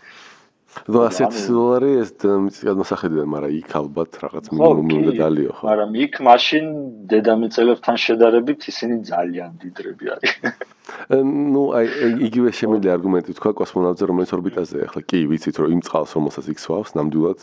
და 0.89 1.09
100 1.09 1.49
დოლარი 1.49 1.91
ეს 2.03 2.09
გადმოსახედიდან, 2.61 3.27
მაგრამ 3.29 3.53
იქ 3.59 3.71
ალბათ 3.79 4.11
რაღაც 4.21 4.45
მინიმუმი 4.53 4.93
უნდა 4.99 5.13
დალიო 5.19 5.51
ხო? 5.57 5.63
მაგრამ 5.69 5.91
იქ 6.05 6.13
მაშინ 6.29 6.65
დედამიწელებთან 7.09 7.95
შედარებით 8.05 8.61
ისინი 8.69 8.95
ძალიან 9.09 9.49
დიდრები 9.61 10.05
არის. 10.13 10.31
ну 11.23 11.61
აი 11.73 11.85
იგივე 12.27 12.49
შემიძლია 12.53 12.91
არგუმენტი 12.97 13.31
თქვა 13.37 13.51
კოსმონავტზე 13.59 14.05
რომელიც 14.09 14.31
ორბიტაზეა 14.37 14.83
ახლა 14.89 15.01
კი 15.09 15.19
ვიცით 15.29 15.55
რომ 15.61 15.69
იმ 15.77 15.81
წყალს 15.85 16.11
რომელსაც 16.17 16.45
იქ 16.53 16.59
სვავს 16.65 16.91
ნამდვილად 16.97 17.39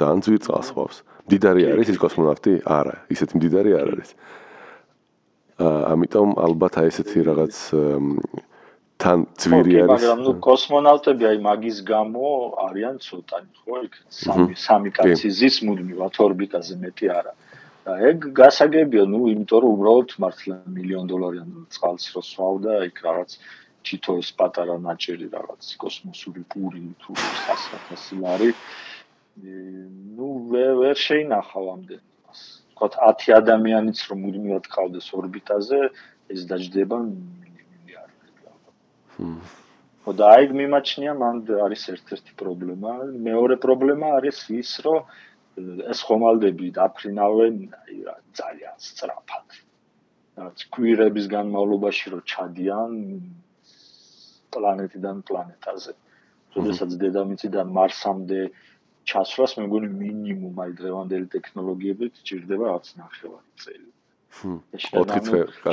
ძალიან 0.00 0.20
ძვირ 0.24 0.40
წყალს 0.44 0.68
სვავს 0.72 0.96
დიდარი 1.30 1.62
არის 1.72 1.88
ის 1.94 1.98
კოსმონავტი 2.00 2.52
არა 2.64 2.94
ისეთი 3.14 3.36
დიდარი 3.44 3.72
არ 3.80 3.88
არის 3.94 4.10
აა 5.60 5.80
ამიტომ 5.94 6.28
ალბათ 6.46 6.74
აი 6.80 6.88
ესეთი 6.92 7.18
რაღაც 7.30 7.54
თან 9.00 9.18
ძვირი 9.40 9.72
არის. 9.82 9.90
მაგრამ 9.92 10.18
ნუ 10.26 10.32
კოსმონავტები 10.46 11.24
აი 11.30 11.38
მაგის 11.48 11.78
გამო 11.92 12.24
არიან 12.66 12.96
ცოტანი, 13.06 13.50
ხო? 13.64 13.74
იქ 13.86 13.94
სამი 14.22 14.54
სამი 14.66 14.90
კაცი 14.96 15.28
ზის 15.38 15.56
მუდმივად 15.66 16.14
ორბიტაზე 16.26 16.74
მეტი 16.84 17.06
არა. 17.18 17.32
და 17.84 17.92
ეგ 18.10 18.18
გასაგებია, 18.36 19.04
ნუ 19.08 19.20
იმიტომ 19.32 19.58
რომ 19.64 19.70
უბრალოდ 19.76 20.10
მართლა 20.22 20.56
მილიონ 20.76 21.04
დოლარიან 21.12 21.48
წყალს 21.74 22.04
რო 22.12 22.22
სვავდა, 22.30 22.72
იქ 22.88 22.96
რაღაც 23.08 23.30
თითო 23.88 24.12
ეს 24.20 24.30
პატარა 24.36 24.76
ნაჭერი 24.84 25.26
რაღაც 25.32 25.62
კოსმოსური 25.80 26.42
პური 26.52 26.82
თუ 27.00 27.12
სასახასი 27.16 28.16
არის. 28.34 28.56
ნუ 30.16 30.28
ვერ 30.52 30.96
შეინახავ 31.06 31.64
ამდენს. 31.74 32.40
თქვათ 32.76 32.94
10 33.00 33.32
ადამიანიც 33.40 33.98
რომ 34.08 34.18
მუდმივად 34.24 34.64
ყავდეს 34.74 35.08
ორბიტაზე, 35.16 35.80
ეს 36.32 36.40
დაждდება 36.50 36.96
და 40.20 40.28
აი 40.34 40.46
მიმაჩნია 40.60 41.12
მან 41.22 41.42
არის 41.66 41.82
ერთ-ერთი 41.94 42.32
პრობლემა. 42.42 42.92
მეორე 43.28 43.56
პრობლემა 43.64 44.12
არის 44.18 44.38
ის, 44.60 44.70
რომ 44.86 44.98
ეს 45.92 46.00
ხომალდები 46.08 46.70
რა 48.06 48.16
ძალიან 48.40 48.76
სწრაფად. 48.86 49.46
რაც 50.40 50.58
კვირების 50.74 51.26
განმავლობაში 51.36 52.06
რო 52.14 52.20
ჩადიან 52.32 52.92
პლანეტიდან 54.54 55.16
პლანეტაზე. 55.28 55.92
შესაძაც 56.54 56.98
დედამიწიდან 57.04 57.66
მარსამდე 57.78 58.40
ჩასვლას 59.10 59.52
მე 59.58 59.62
მგონი 59.66 59.88
მინიმუმ 60.00 60.56
აი 60.64 60.72
დღევანდელი 60.80 61.26
ტექნოლოგიებით 61.34 62.22
ჭირდება 62.26 62.72
რაც 62.72 62.86
ნახევარი 63.02 63.50
წელი. 63.64 63.90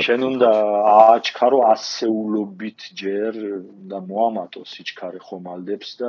შენ 0.06 0.24
უნდა 0.28 0.50
აჩქარო 0.92 1.58
ასეულობით 1.72 2.86
ჯერ 3.00 3.38
და 3.92 4.00
მოამატო 4.08 4.64
სიჩქარე 4.72 5.20
ხომალდებს 5.28 5.90
და 6.00 6.08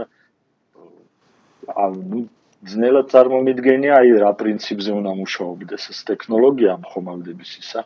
ანუ 1.85 2.23
ძნელად 2.71 3.07
წარმომიდგენია 3.13 3.99
აი 4.01 4.15
რა 4.23 4.31
პრინციპზე 4.41 4.91
უნდა 4.99 5.13
მუშაობდეს 5.21 5.85
ეს 5.93 5.99
ტექნოლოგია 6.09 6.73
ხომალდების 6.93 7.51
ისა 7.61 7.85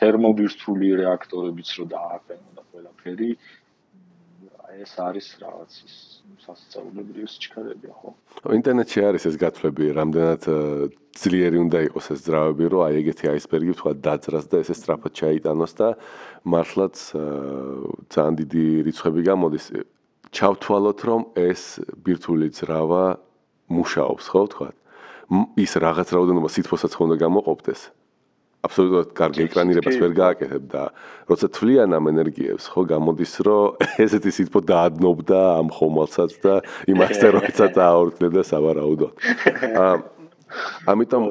თერმობირთვული 0.00 0.90
რეაქტორებიც 1.02 1.70
რო 1.78 1.86
დააყენო 1.94 2.50
და 2.58 2.62
ყველაფერი 2.72 3.30
ეს 4.76 4.92
არის 5.00 5.26
რაღაც 5.40 5.72
ის 5.88 5.96
სასწაულებრივი 6.44 7.28
სიჩქარეებია 7.32 7.94
ხო? 7.98 8.10
ინტერნეტში 8.58 9.00
არის 9.08 9.24
ეს 9.30 9.36
გათვლები, 9.40 9.84
რამდენად 9.96 10.42
ძლიერი 11.18 11.58
უნდა 11.64 11.78
იყოს 11.88 12.06
ეს 12.14 12.20
ძრავები, 12.28 12.64
რომ 12.72 12.80
აი 12.86 12.94
ეგეთი 13.00 13.24
აისბერგი 13.32 13.74
თქვა 13.80 13.92
დაძრას 14.04 14.46
და 14.52 14.56
ესე 14.62 14.74
სწრაფად 14.76 15.12
ჩაიტანოს 15.18 15.72
და 15.80 15.88
მართლაც 16.44 16.96
ძალიან 18.12 18.34
დიდი 18.44 18.66
რიცხვები 18.86 19.20
გამოდის. 19.24 19.64
ჩავთვალოთ, 20.28 20.98
რომ 21.08 21.20
ეს 21.32 21.80
ბირთვული 22.04 22.48
ძრავა 22.52 23.04
მუშაობს, 23.72 24.24
ხო 24.28 24.42
თქვა? 24.52 24.68
ის 25.60 25.72
რაღაც 25.76 26.08
რაოდენობა 26.12 26.48
სითბოსაც 26.48 26.92
ხომ 26.96 27.04
უნდა 27.08 27.16
გამოყოფდეს. 27.24 27.80
აბსოლუტურად 28.66 29.10
კარგი 29.14 29.44
ეკრანირებას 29.46 29.96
ვერ 30.02 30.12
გააკეთებ 30.18 30.64
და 30.72 30.82
როცა 31.30 31.46
თვლიან 31.54 31.94
ამ 31.94 32.10
ენერგიებს 32.10 32.66
ხო 32.74 32.82
გამოდის 32.90 33.34
რომ 33.46 33.78
ესეთი 34.04 34.30
სიტყვა 34.34 34.60
დაადნობდა 34.72 35.40
ამ 35.62 35.68
ხომალსაც 35.78 36.32
და 36.42 36.54
იმ 36.90 36.98
ასტეროიდსაც 37.06 37.74
აორთქლებდა 37.86 38.42
სავარაუდოდ. 38.50 39.12
ამიტომ 40.88 41.22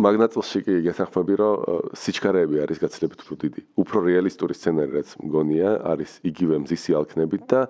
მაგნატილში 0.00 0.58
კი 0.64 0.74
გასახმები 0.88 1.34
რომ 1.38 1.54
სიჩქარეები 2.02 2.56
არის 2.64 2.78
გაცილებით 2.82 3.20
უფრო 3.22 3.34
დიდი. 3.44 3.60
უფრო 3.76 3.98
რეალისტური 4.08 4.54
სცენარი 4.56 4.92
რაც 4.96 5.10
მგონია 5.22 5.70
არის 5.92 6.12
იგივე 6.24 6.64
მზისი 6.64 6.90
ალქნებით 6.96 7.42
და 7.52 7.60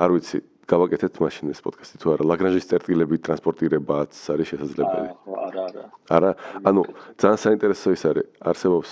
არ 0.00 0.10
ვიცი 0.16 0.38
გავაკეთეთ 0.70 1.14
მაშინ 1.20 1.52
ეს 1.52 1.60
პოდკასტი 1.64 1.96
თუ 2.00 2.06
არა? 2.14 2.24
ლაგრანჟის 2.30 2.68
წერტილები 2.70 3.16
ტრანსპორტირებაც 3.26 4.12
არის 4.34 4.46
შესაძლებელი? 4.52 5.08
არა 5.46 5.62
არა 5.66 5.84
არა. 6.16 6.30
ანუ 6.68 6.80
ძალიან 7.20 7.38
საინტერესო 7.44 7.88
ის 7.96 8.02
არის 8.10 8.26
არსებობს 8.50 8.90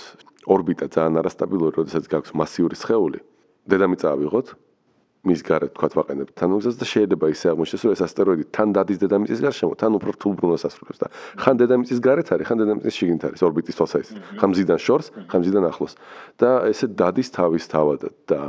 ორბიტა 0.53 0.85
ძალიან 0.95 1.15
არასტაბილური 1.23 1.73
როდესაც 1.79 2.03
გაქვს 2.11 2.35
მასიური 2.35 2.75
სხეული. 2.75 3.19
დედამიწა 3.69 4.07
ავიღოთ 4.15 4.47
მის 5.27 5.41
გარეთ 5.43 5.73
თქვა 5.75 5.87
ვაყენებ 5.99 6.29
თანუგზას 6.31 6.75
და 6.79 6.85
შეიძლება 6.87 7.27
ისე 7.35 7.51
აღმოჩნდეს 7.51 7.81
რომ 7.83 7.91
ეს 7.91 8.01
ასტეროიდი 8.07 8.43
თან 8.55 8.69
დადის 8.71 8.99
დედამიწის 9.03 9.39
გარშემო 9.43 9.75
თან 9.75 9.91
უფრო 9.99 10.09
რთულ 10.15 10.33
ბრუნვას 10.39 10.63
ასრულებს 10.63 10.99
და 11.03 11.07
ხან 11.43 11.55
დედამიწის 11.59 11.99
გარეთ 11.99 12.27
არის 12.39 12.45
ხან 12.47 12.57
დედამიწის 12.63 12.95
შიგნით 12.95 13.23
არის 13.27 13.41
ორბიტის 13.43 13.75
თვალსაჩინო 13.75 14.21
ხან 14.39 14.49
მზიდან 14.55 14.79
შორს 14.79 15.07
ხან 15.27 15.39
მზიდან 15.43 15.63
ახლოს. 15.67 15.93
და 16.39 16.49
ესე 16.71 16.85
დადის 16.87 17.29
თავის 17.35 17.63
თავად 17.67 18.01
და 18.31 18.39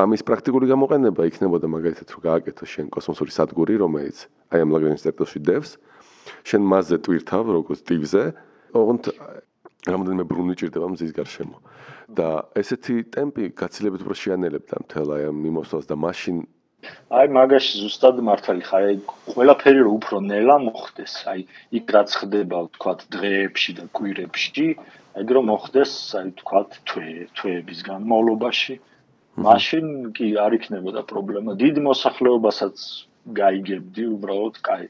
ამის 0.00 0.22
პრაქტიკული 0.24 0.64
გამოყენება 0.72 1.22
იქნებოდა 1.28 1.66
მაგალითად 1.68 2.08
რომ 2.16 2.20
გააკეთო 2.24 2.64
შენ 2.64 2.86
კოსმოსური 2.88 3.32
სადგური 3.32 3.76
რომელიც 3.76 4.24
აი 4.48 4.58
ამ 4.64 4.72
ლაგრენჯის 4.72 5.04
წერტილში 5.04 5.38
დევს. 5.44 5.70
შენ 6.48 6.62
მასზე 6.64 6.96
ტვირთავ 7.04 7.44
როგორც 7.44 7.80
ტივზე 7.84 8.22
ოღონდ 8.72 9.04
რამოდენიმე 9.88 10.24
ბრუნვი 10.28 10.54
ჭირდება 10.60 10.86
მზის 10.92 11.12
გარშემო 11.12 11.56
და 12.08 12.28
ესეთი 12.60 12.96
ტემპი 13.14 13.50
გაცილებით 13.60 14.04
უფრო 14.04 14.16
შეანელებდა 14.22 14.84
მთელ 14.84 15.08
აი 15.16 15.26
ამ 15.30 15.42
მიმოსვლას 15.44 15.90
და 15.90 15.96
მაშინ 16.04 16.38
აი 17.18 17.26
მაგაში 17.36 17.74
ზუსტად 17.82 18.22
მართალი 18.28 18.62
ხარ 18.68 18.84
აი 18.88 18.96
ყველაფერი 19.34 19.80
რო 19.84 19.92
უფრო 19.98 20.16
ნელა 20.30 20.56
მოხდეს 20.68 21.14
აი 21.32 21.40
იქ 21.78 21.86
რაც 21.96 22.10
ხდება 22.20 22.58
თქვათ 22.78 23.00
დღეებში 23.14 23.72
და 23.78 23.84
კვირებში 23.98 24.68
ეგ 25.20 25.28
რომ 25.34 25.48
მოხდეს 25.50 25.92
აი 26.18 26.28
თქვათ 26.38 26.70
თვე 26.88 27.10
თვეების 27.38 27.80
განმავლობაში. 27.90 28.74
მაშინ 29.46 29.86
კი 30.16 30.26
არ 30.44 30.52
იქნებოდა 30.58 31.02
პრობლემა. 31.10 31.50
დიდ 31.62 31.76
მოსახლეობასაც 31.88 32.76
გაიგებდი 33.40 34.04
უბრალოდ 34.14 34.56
კაი 34.68 34.86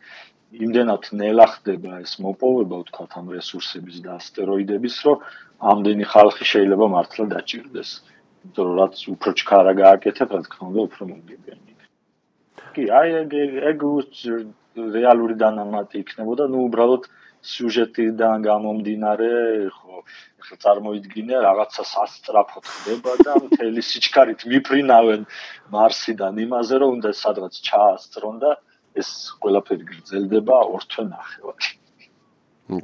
იმდენად 0.65 1.09
ნელა 1.21 1.47
ხდება 1.55 2.01
ეს 2.05 2.13
მოპოვება 2.25 2.77
თქვათ 2.89 3.13
ამ 3.21 3.27
რესურსების 3.37 3.97
და 4.05 4.17
ასტეროიდების 4.21 4.97
რომ 5.07 5.25
ამდენი 5.59 6.05
ხალხი 6.13 6.45
შეიძლება 6.53 6.87
მართლა 6.95 7.25
დაჭirdეს. 7.35 7.91
იმიტომ 8.45 8.65
რომ 8.69 8.75
რაც 8.79 8.95
უფრო 9.15 9.31
ჩქარა 9.39 9.73
გააკეთებ, 9.83 10.29
რა 10.35 10.41
თქმა 10.47 10.65
უნდა, 10.71 10.81
უფრო 10.89 11.03
მომგებიანი. 11.11 11.69
კი, 12.75 12.83
აი 12.95 13.09
ეგ 13.23 13.33
ეგ 13.71 13.81
რეალური 14.79 15.35
დანამატი 15.43 16.05
იქნებოდა, 16.05 16.45
ну 16.53 16.59
უბრალოდ 16.69 17.09
სიუჟეტიდან 17.43 18.45
გამომდინარე, 18.47 19.31
ხო, 19.75 20.03
ახლა 20.43 20.57
წარმოიდგინე 20.65 21.37
რაღაცა 21.47 21.83
სასტრაფოდ 21.91 22.65
ხდება 22.75 23.13
და 23.27 23.33
მთელი 23.47 23.83
სიჩქარით 23.91 24.47
მიფრინავენ 24.53 25.27
მარსიდან 25.75 26.35
იმაზე, 26.47 26.75
რომ 26.83 26.91
უნდა 26.99 27.11
სადღაც 27.23 27.55
ჩაასწრონ 27.69 28.37
და 28.43 28.51
ეს 28.99 29.11
ყველაფერი 29.43 29.85
გრძელდება 29.91 30.57
ორთვე 30.75 31.03
ნახევარი. 31.15 31.71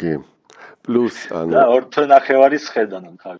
კი. 0.03 0.14
პლუს 0.85 1.17
ან 1.33 1.55
და 1.55 1.65
ორთო 1.73 2.03
ნახევარის 2.11 2.65
ხედან 2.75 3.05
ხარ 3.23 3.39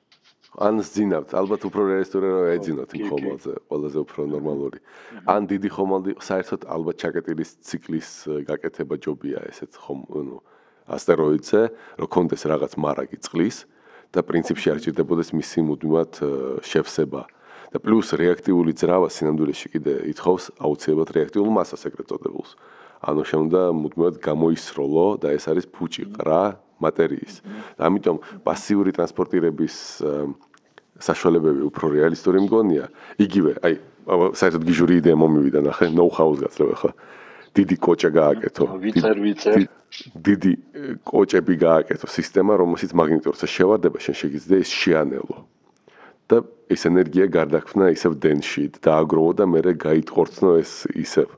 ან 0.55 0.79
ზინავთ. 0.87 1.35
ალბათ 1.35 1.62
უფრო 1.66 1.83
რეესტორე 1.91 2.29
რომ 2.31 2.45
ეძინოთ 2.55 2.91
იმ 2.95 3.05
ხომალდზე 3.11 3.53
ყველაზე 3.70 3.99
უფრო 4.07 4.20
ნორმალური. 4.31 4.79
ან 5.27 5.43
დიდი 5.51 5.68
ხომალდი 5.75 6.11
საერთოდ 6.22 6.61
ალბათ 6.70 6.97
ჩაკეტილის 7.03 7.51
ციკლის 7.66 8.09
გაკეთება 8.47 8.95
ჯობია 9.03 9.39
ესეც 9.51 9.72
ხომ 9.75 10.01
ნუ 10.14 10.39
ასტეროიდზე 10.95 11.61
რომ 11.99 12.09
კონდეს 12.14 12.43
რაღაც 12.47 12.72
მარაგი 12.79 13.18
წყლის 13.27 13.57
და 14.14 14.20
პრინციპში 14.22 14.68
არ 14.70 14.79
ჭირდებოდეს 14.85 15.31
მისი 15.35 15.59
მუდმივად 15.68 16.12
შევსება. 16.62 17.22
და 17.75 17.83
პლუს 17.83 18.14
რეაქტიული 18.14 18.70
ძრავა 18.79 19.11
სინამდვილეში 19.11 19.68
კიდე 19.75 19.95
ითხოვს 20.14 20.45
აუცილებლად 20.62 21.11
რეაქტიულ 21.11 21.51
მასას 21.59 21.83
ეგრეთ 21.91 22.07
წოდებულს 22.07 22.51
ანუ 23.11 23.22
შემდა 23.27 23.62
მუდმივად 23.75 24.16
გამოისროლო 24.22 25.07
და 25.18 25.35
ეს 25.35 25.51
არის 25.51 25.66
ფუჭი 25.75 26.05
ყრა 26.14 26.43
მატერიის. 26.85 27.35
ამიტომ 27.78 28.16
პასიური 28.47 28.91
ტრანსპორტირების 28.97 29.74
საშუალებები 31.01 31.62
უფრო 31.70 31.85
რეალისტური 31.97 32.39
მგონია. 32.47 32.85
იგივე, 33.18 33.53
აი, 33.66 33.74
საერთოდ 34.39 34.62
გიჟური 34.68 34.95
იდეა 35.01 35.16
მომივიდა 35.18 35.61
ნახე, 35.64 35.87
ნოუ-ჰაუს 35.91 36.39
გაცლება 36.45 36.76
ხა. 36.80 36.91
დიდი 37.55 37.76
კოჭა 37.87 38.11
გააკეთო. 38.20 38.64
ვიწერ 38.85 39.16
ვიწერ. 39.24 39.59
დიდი 40.26 40.53
კოჭები 41.07 41.55
გააკეთო 41.66 42.07
სისტემა, 42.11 42.53
რომელშიც 42.62 42.91
მაგნიტორზე 42.99 43.47
შევარდება, 43.47 43.99
შენ 44.03 44.14
შეგიძლია 44.22 44.59
ის 44.59 44.70
შეანელო. 44.70 45.37
და 46.28 46.41
ეს 46.72 46.87
ენერგია 46.89 47.28
გარდაქმნა 47.28 47.93
ისევ 47.93 48.16
დენში 48.16 48.64
და 48.80 49.05
აგროვო 49.05 49.32
და 49.37 49.45
მე 49.45 49.61
გაიტყორცნო 49.76 50.51
ეს 50.61 50.72
ისევ. 50.97 51.28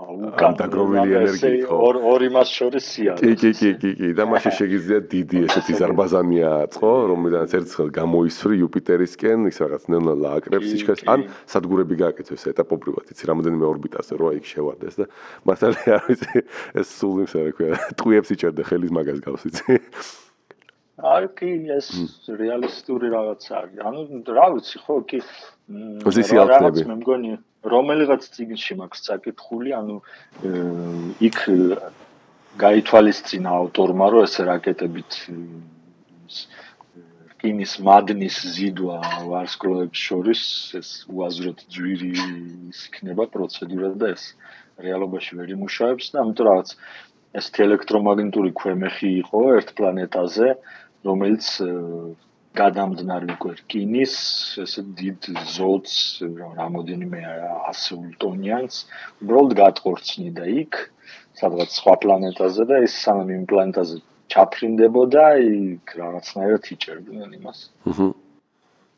ამ 0.00 0.54
დაგროვილი 0.56 1.12
ენერგიით 1.18 1.64
ხო 1.68 1.76
ორ 1.86 1.96
ორი 2.10 2.28
მას 2.32 2.48
შორის 2.56 2.84
სია. 2.92 3.14
კი 3.20 3.32
კი 3.40 3.50
კი 3.58 3.70
კი 3.80 3.90
კი. 3.98 4.08
და 4.16 4.24
მაშინ 4.30 4.52
შეგიძლია 4.60 4.98
დიდი 5.12 5.36
ესეთი 5.46 5.72
ზარბაზანია 5.80 6.48
აწყო 6.64 6.92
რომელიდანაც 7.10 7.52
ერთხელ 7.60 7.88
გამოისვრი 7.98 8.54
იუპიტერისკენ 8.60 9.38
ის 9.50 9.58
რაღაც 9.64 9.84
ნელა 9.92 10.30
აკრებს 10.40 10.68
სიჩქარეს 10.72 11.04
ან 11.14 11.26
სადგურები 11.52 11.94
გააკეთოს 12.00 12.48
ეტაპობრივად 12.52 13.12
იცი 13.12 13.30
რამოდენიმე 13.30 13.64
ორბიტაზე 13.72 14.12
როა 14.20 14.32
იქ 14.40 14.46
შევარდეს 14.52 14.94
და 15.00 15.04
მართალია 15.44 15.92
არ 16.00 16.04
ვიცი 16.08 16.44
ეს 16.80 16.88
სულ 16.96 17.16
იმს 17.24 17.36
რა 17.36 17.52
ქვია 17.60 17.70
ტყუებს 18.00 18.34
იჭერდა 18.34 18.62
ხელის 18.70 18.90
მაგას 18.96 19.20
გავს 19.20 19.42
იცი. 19.52 19.78
აი 21.00 21.28
კი 21.36 21.50
ეს 21.76 21.86
რეალისტური 22.28 23.08
რაღაცა 23.12 23.52
არის 23.60 23.78
ანუ 23.88 24.00
რა 24.36 24.46
ვიცი 24.56 24.76
ხო 24.84 24.96
კი 25.08 25.20
რაღაც 25.70 26.84
მე 26.88 26.96
მგონი 27.00 27.32
რომელიღაც 27.64 28.26
ციგნში 28.34 28.76
მაქვს 28.80 29.04
წაკითხული, 29.06 29.74
ანუ 29.76 29.96
იქ 31.28 31.38
გაითვალისწინა 32.60 33.50
ავტორმა, 33.62 34.06
რომ 34.14 34.24
ეს 34.28 34.34
რაკეტებით 34.48 35.18
რკინის 37.40 37.74
მადნის 37.84 38.36
ზიდვა 38.56 38.96
ვარსკვლავებს 39.28 40.00
შორის 40.08 40.42
ეს 40.80 40.88
უაზროდ 41.08 41.62
ძვირი 41.72 42.10
იქნება 42.68 43.24
პროცედურა 43.36 43.92
და 44.02 44.10
ეს 44.16 44.24
რეალობაში 44.84 45.38
ვერ 45.40 45.54
იმუშავებს 45.56 46.10
და 46.12 46.20
ამიტომ 46.24 46.48
რაღაც 46.50 46.74
ეს 47.40 47.46
ელექტრომაგნიტური 47.64 48.50
ქვემეხი 48.60 49.10
იყო 49.22 49.40
ერთ 49.56 49.72
პლანეტაზე, 49.78 50.48
რომელიც 51.08 51.46
გადამდნარი 52.58 53.28
უკვე 53.36 53.52
რკინის 53.60 54.14
ესე 54.64 54.82
დიდ 55.00 55.28
ზოც 55.56 55.92
რამოდენიმე 56.60 57.20
ასეულ 57.70 58.08
ტონიანს 58.24 58.80
უბრალოდ 59.22 59.54
გატყორცნიდა 59.60 60.48
იქ 60.62 60.80
სადღაც 61.40 61.76
სხვა 61.80 61.94
პლანეტაზე 62.04 62.66
და 62.70 62.80
ეს 62.86 62.96
სამ 63.04 63.30
იმ 63.36 63.44
პლანეტაზე 63.52 64.00
ჩაფრინდებოდა 64.34 65.24
იქ 65.44 65.94
რაღაცნაირად 66.00 66.72
იჭერდნენ 66.74 67.38
იმას. 67.38 67.62
აჰა. 67.90 68.08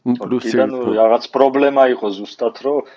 პლუსი 0.02 0.56
რაღაც 0.98 1.28
პრობლემა 1.34 1.84
იყო 1.94 2.08
ზუსტად 2.18 2.56
რომ 2.66 2.88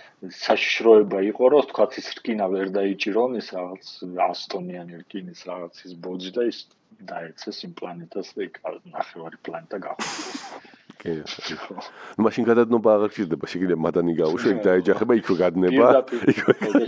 საშიშროება 0.42 1.20
იყო 1.30 1.50
რომ 1.54 1.68
თქვა 1.70 1.86
ის 2.02 2.08
რკინა 2.18 2.46
ვერ 2.54 2.72
დაიჭირონ 2.78 3.38
ის 3.42 3.48
რაღაც 3.54 3.92
100-იანი 4.02 5.02
რკინის 5.06 5.42
რაღაცის 5.50 5.94
ბოძი 6.02 6.32
და 6.38 6.48
ის 6.50 6.66
დაეცეს 7.12 7.58
იმ 7.68 7.74
პლანეტას 7.78 8.28
და 8.34 8.42
იქ 8.48 8.56
ნახევარი 8.90 9.38
პლანეტა 9.46 9.78
გახვდა. 9.86 10.08
კი. 11.02 11.14
ნუ 12.18 12.22
მაშინ 12.26 12.44
გადადნობა 12.50 12.90
აღარ 12.98 13.10
გჭირდება, 13.14 13.46
შეიძლება 13.54 13.82
მადანი 13.86 14.14
გაუშვა, 14.22 14.50
იქ 14.56 14.62
დაეჯახება, 14.66 15.14
იქ 15.22 15.30
გადნება. 15.44 15.88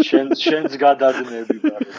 შენ 0.09 0.28
შენს 0.34 0.74
გადადნები 0.82 1.57
ბარემ. 1.61 1.93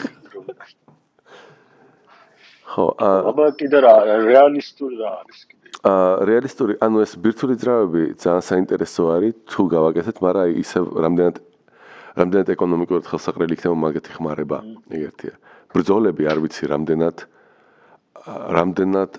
ხო, 2.69 2.85
აბა 3.31 3.45
კიდე 3.59 3.79
რა 3.85 3.93
რეალისტური 4.27 4.99
რა 4.99 5.09
არის 5.21 5.39
კი. 5.47 5.58
აა 5.79 6.27
რეალისტური, 6.27 6.75
ანუ 6.83 7.03
ეს 7.05 7.15
ბირთვული 7.23 7.55
ძრავები 7.55 8.03
ძალიან 8.19 8.43
საინტერესო 8.43 9.03
არის, 9.15 9.33
თუ 9.47 9.61
გავაკეთეთ, 9.71 10.17
მაგრამ 10.19 10.47
ისე 10.59 10.79
რამდენად 10.83 11.35
რამდენად 12.19 12.47
ეკონომიკურად 12.51 13.05
ხელსაყრელი 13.07 13.53
იქნება 13.55 13.75
მაგეთი 13.79 14.11
ხმარება, 14.17 14.57
ეგერთია. 14.91 15.33
ბრძოლები 15.71 16.23
არ 16.27 16.37
ვიცი 16.43 16.63
რამდენად 16.73 17.17
აა 18.27 18.47
რამდენად 18.59 19.11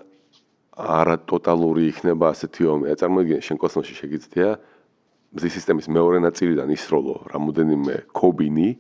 არა 0.77 1.17
ტოტალური 1.25 1.83
იქნება 1.93 2.27
ასეთი 2.35 2.63
ომი. 2.69 2.85
წარმოიდგინე 3.01 3.41
შენ 3.41 3.57
კოსმოსში 3.61 3.95
შეგიძლია 4.01 4.51
მზის 5.31 5.53
სისტემის 5.57 5.87
მეორე 5.89 6.19
ნაწილიდან 6.27 6.69
ისროლო 6.75 7.15
რამოდენიმე 7.31 7.95
კობინი 8.11 8.71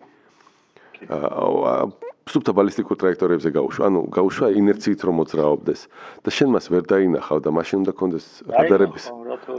აა 2.21 2.31
სუბთა 2.31 2.53
ბალისტიკურ 2.55 2.99
ტრაექტორიებზე 3.01 3.51
გაუშვა, 3.55 3.87
ანუ 3.91 4.01
გაუშვა 4.15 4.49
ინერციით 4.61 5.01
რომ 5.09 5.17
მოძრაობდეს 5.21 5.81
და 6.25 6.31
შენ 6.37 6.49
მას 6.55 6.67
ვერ 6.71 6.85
დაინახავ 6.91 7.39
და 7.43 7.51
მაშინ 7.57 7.77
უნდა 7.83 7.93
კონდეს 7.97 8.27
რადარების 8.45 9.05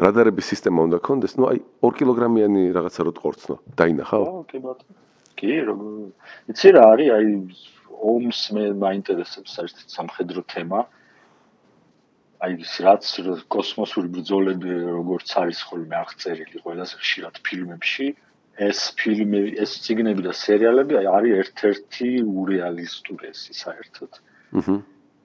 რადარების 0.05 0.45
სისტემა 0.51 0.79
უნდა 0.87 0.97
კონდეს, 1.01 1.33
ну 1.41 1.49
აი 1.51 1.59
2 1.81 1.91
კილოგრამიანი 1.99 2.63
რაღაცა 2.77 3.01
რო 3.07 3.11
ტყორცნო, 3.17 3.55
დაინახავ? 3.75 4.23
ხო, 4.29 4.41
კი 4.51 4.57
ბატონო. 4.61 4.93
კი, 5.41 5.53
როგორ 5.67 5.89
იცი 6.53 6.69
რა 6.77 6.83
არის, 6.93 7.09
აი 7.17 7.25
ომს 8.13 8.39
მე 8.55 8.65
მაინტერესებს 8.85 9.51
საერთოდ 9.57 9.87
სამხედრო 9.97 10.41
თემა. 10.53 10.79
აი 12.41 12.51
რაც 12.57 13.05
კოსმოსური 13.53 14.07
ბრძოლები 14.15 14.71
როგორც 14.97 15.29
არის 15.37 15.59
ხოლმე 15.69 15.95
აღწერილი 16.03 16.57
ყველაზე 16.65 16.95
ხშირად 16.97 17.35
ფილმებში, 17.45 18.07
ეს 18.67 18.79
ფილმები, 18.99 19.51
ეს 19.63 19.71
ციგნები 19.85 20.25
და 20.27 20.33
სერიალები 20.37 20.99
არის 21.17 21.37
ერთ-ერთი 21.43 22.09
ურეალისტური 22.41 23.29
ეს 23.31 23.41
საერთოდ. 23.61 24.19
აჰა. 24.61 24.75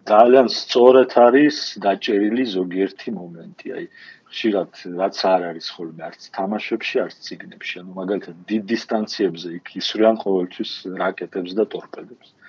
ძალიან 0.07 0.49
სწორად 0.55 1.13
არის 1.27 1.57
დაჭერილი 1.83 2.45
ზოგიერთი 2.57 3.09
მომენტი, 3.19 3.67
აი 3.77 3.85
ხშირად 4.31 4.71
რაც 5.01 5.17
არ 5.35 5.43
არის 5.51 5.67
ხოლმე 5.75 6.03
არც 6.09 6.23
თამაშებში, 6.37 6.97
არც 7.05 7.17
ციგნებში, 7.27 7.75
ანუ 7.83 7.91
მაგალითად 8.01 8.37
დიდ 8.51 8.63
დისტანციებზე 8.73 9.49
იქ 9.59 9.67
ისვრიან 9.83 10.17
ყოველთვის 10.25 10.73
რაკეტებს 11.03 11.53
და 11.59 11.65
ტორპედებს. 11.75 12.29
და 12.31 12.46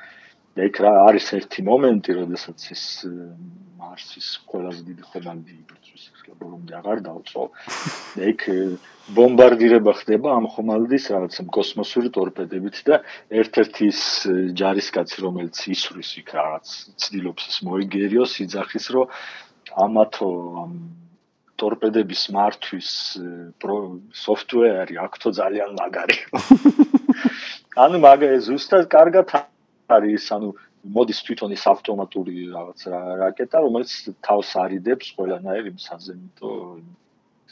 იქ 0.65 0.79
რა 0.81 0.91
არის 1.05 1.27
ერთი 1.37 1.63
მომენტი, 1.67 2.13
როდესაც 2.17 2.63
ის 2.73 2.83
მარსის 3.77 4.27
ყველაზე 4.49 4.81
დიდი 4.89 5.03
ხომალდი 5.11 5.53
იბრძვის, 5.53 6.03
ახლა 6.17 6.33
ბოლომდე 6.41 6.73
აღარ 6.79 7.01
დავწო. 7.07 7.43
და 8.17 8.29
იქ 8.31 8.41
ბომბარდირება 9.17 9.93
ხდება 10.01 10.33
ამ 10.33 10.45
ხომალდის 10.53 11.05
რაღაც 11.13 11.33
კოსმოსური 11.53 12.09
ტორპედებით 12.17 12.81
და 12.89 13.01
ერთ-ერთი 13.29 13.83
ის 13.93 14.01
ჯარისკაცი, 14.57 15.17
რომელიც 15.25 15.57
ისვრის 15.77 16.11
იქ 16.21 16.29
რაღაც 16.39 16.67
ცდილობს 17.05 17.43
ის 17.51 17.57
მოიგერიოს, 17.69 18.33
იძახის, 18.47 18.85
რომ 18.97 19.05
ამათო 19.87 20.29
ამ 20.63 20.71
ტორპედების 21.57 22.23
მართვის 22.37 22.89
სოფტვეარი 24.25 24.95
აქთო 25.05 25.29
ძალიან 25.41 25.71
მაგარი. 25.81 26.17
ანუ 27.83 27.97
მაგარი 28.05 28.41
ზუსტად 28.47 28.89
კარგად 28.93 29.33
არის, 29.95 30.25
ანუ 30.35 30.49
მოდის 30.97 31.19
თვითონ 31.27 31.53
ის 31.57 31.63
ავტომატური 31.71 32.35
რაღაც 32.53 32.79
რაკეტა, 33.21 33.57
რომელიც 33.65 33.91
თავს 34.27 34.49
არიდებს 34.63 35.07
ყველანაირ 35.17 35.65
იმ 35.71 35.77
საზემიტო 35.83 36.51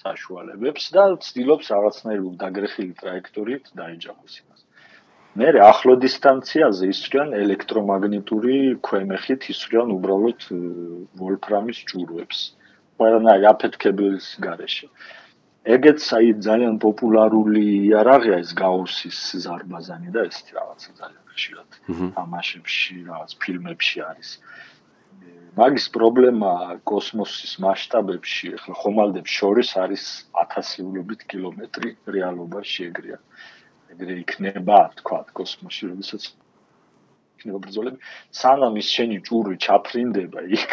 საშუალებებს 0.03 0.85
და 0.95 1.03
ცდილობს 1.25 1.71
რაღაცნაირ 1.75 2.21
დაგრეხილი 2.43 2.93
ტრაექტორიით 3.01 3.65
დაეჯახოს 3.79 4.35
იმას. 4.41 4.61
მე 5.35 5.47
ახლო 5.67 5.93
დისტანციაზე 5.99 6.85
ისვრიან 6.95 7.33
ელექტრომაგნიტური 7.43 8.57
ქვემეხით 8.87 9.49
ისვრიან 9.51 9.89
უბრალოდ 9.95 10.45
ვოლფრამის 11.19 11.79
ჭურვებს. 11.91 12.39
ყველანაირ 12.99 13.43
აფეთქებლის 13.51 14.27
გარეშე. 14.45 14.87
ეგეც 15.65 16.03
აი 16.13 16.27
ძალიან 16.45 16.75
პოპულარული 16.81 17.61
იარაღია 17.89 18.37
ეს 18.43 18.51
გაუსის 18.57 19.19
ზარბაზანი 19.45 20.13
და 20.13 20.25
ეს 20.29 20.37
რაღაც 20.53 20.81
ძალიან 20.99 21.25
ხშირად 21.33 21.69
თამაშებში, 22.17 22.95
რაღაც 23.09 23.31
ფილმებში 23.41 23.97
არის. 24.09 24.29
მაგის 25.57 25.85
პრობლემა 25.95 26.51
კოსმოსის 26.91 27.53
მასშტაბებში, 27.65 28.47
ახლა 28.59 28.73
ხომალდებს 28.83 29.31
შორის 29.39 29.69
არის 29.83 30.03
1000-ობით 30.37 31.21
კილომეტრი 31.31 31.89
რეალობაში 32.15 32.79
ეგრეა. 32.91 33.19
ეგრე 33.95 34.13
იქნება, 34.21 34.79
თქვა, 34.99 35.19
კოსმოსში, 35.33 35.83
როდესაც 35.91 36.23
იქნება 37.39 37.59
ბრძოლები, 37.65 37.97
სანამ 38.41 38.75
ის 38.81 38.87
შენი 38.95 39.17
ჭური 39.25 39.55
ჩაფრინდება 39.65 40.45
იქ 40.59 40.71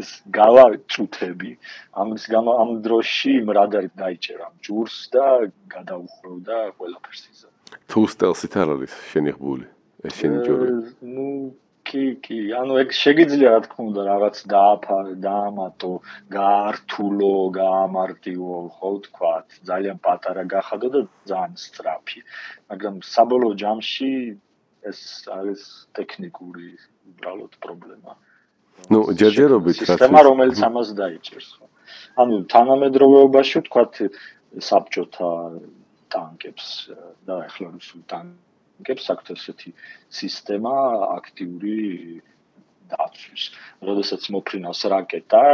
ის 0.00 0.10
გავა 0.38 0.66
წუთები 0.92 1.52
ამის 2.04 2.24
გამო 2.34 2.56
ამ 2.62 2.70
დროში 2.86 3.34
მრადარი 3.50 3.90
დაიჭერა 4.02 4.46
ჯურს 4.68 4.96
და 5.14 5.26
გადაუხროვდა 5.74 6.56
ყველაფერს 6.78 7.22
იზა. 7.32 7.48
თუ 7.90 8.00
სტელსით 8.14 8.54
არ 8.62 8.68
არის 8.76 8.94
შენიღბული 9.10 9.66
ეს 10.06 10.14
შენი 10.20 10.38
ჯური 10.46 10.68
ნუ 11.14 11.28
კი 11.84 12.04
კი. 12.24 12.38
ანუ 12.60 12.78
ეგ 12.82 12.90
შეგიძლია 12.96 13.50
რა 13.54 13.60
თქმა 13.64 13.82
უნდა 13.90 14.02
რაღაც 14.08 14.36
დააფა 14.52 14.98
დაამატო 15.26 15.92
გაართულო 16.36 17.34
გაამარტივო 17.60 18.56
ხო 18.76 18.92
თქვა 19.06 19.32
ძალიან 19.70 19.98
პატარა 20.06 20.44
გახადო 20.54 20.88
და 20.94 21.00
ძალიან 21.30 21.54
სწრაფი. 21.64 22.20
მაგრამ 22.70 22.94
საბოლოო 23.14 23.58
ჯამში 23.62 24.12
ეს 24.90 25.00
არის 25.38 25.62
ტექნიკური 25.96 26.68
უბრალოდ 27.10 27.52
პრობლემაა 27.64 28.16
ну 28.92 29.00
ჯერჯერობით 29.20 29.80
რაც 29.84 29.90
სისტემა 29.92 30.20
რომელიც 30.28 30.60
ამას 30.68 30.92
დაიჭერს 30.98 31.48
ხო 31.58 31.66
ანუ 32.24 32.36
თანამედროვეობაში 32.54 33.56
ვთქვათ 33.62 33.94
საბჭოთა 34.68 35.30
ტანკებს 36.14 36.68
და 37.26 37.38
ახლა 37.48 37.68
რუსულ 37.74 38.02
ტანკებს 38.12 39.10
აქვთ 39.14 39.32
ესეთი 39.34 39.70
სისტემა 40.20 40.74
აქტიური 41.16 41.80
დაცვის 42.92 43.44
როდესაც 43.88 44.22
მოფრინავს 44.36 44.80
რაკეტა 44.94 45.44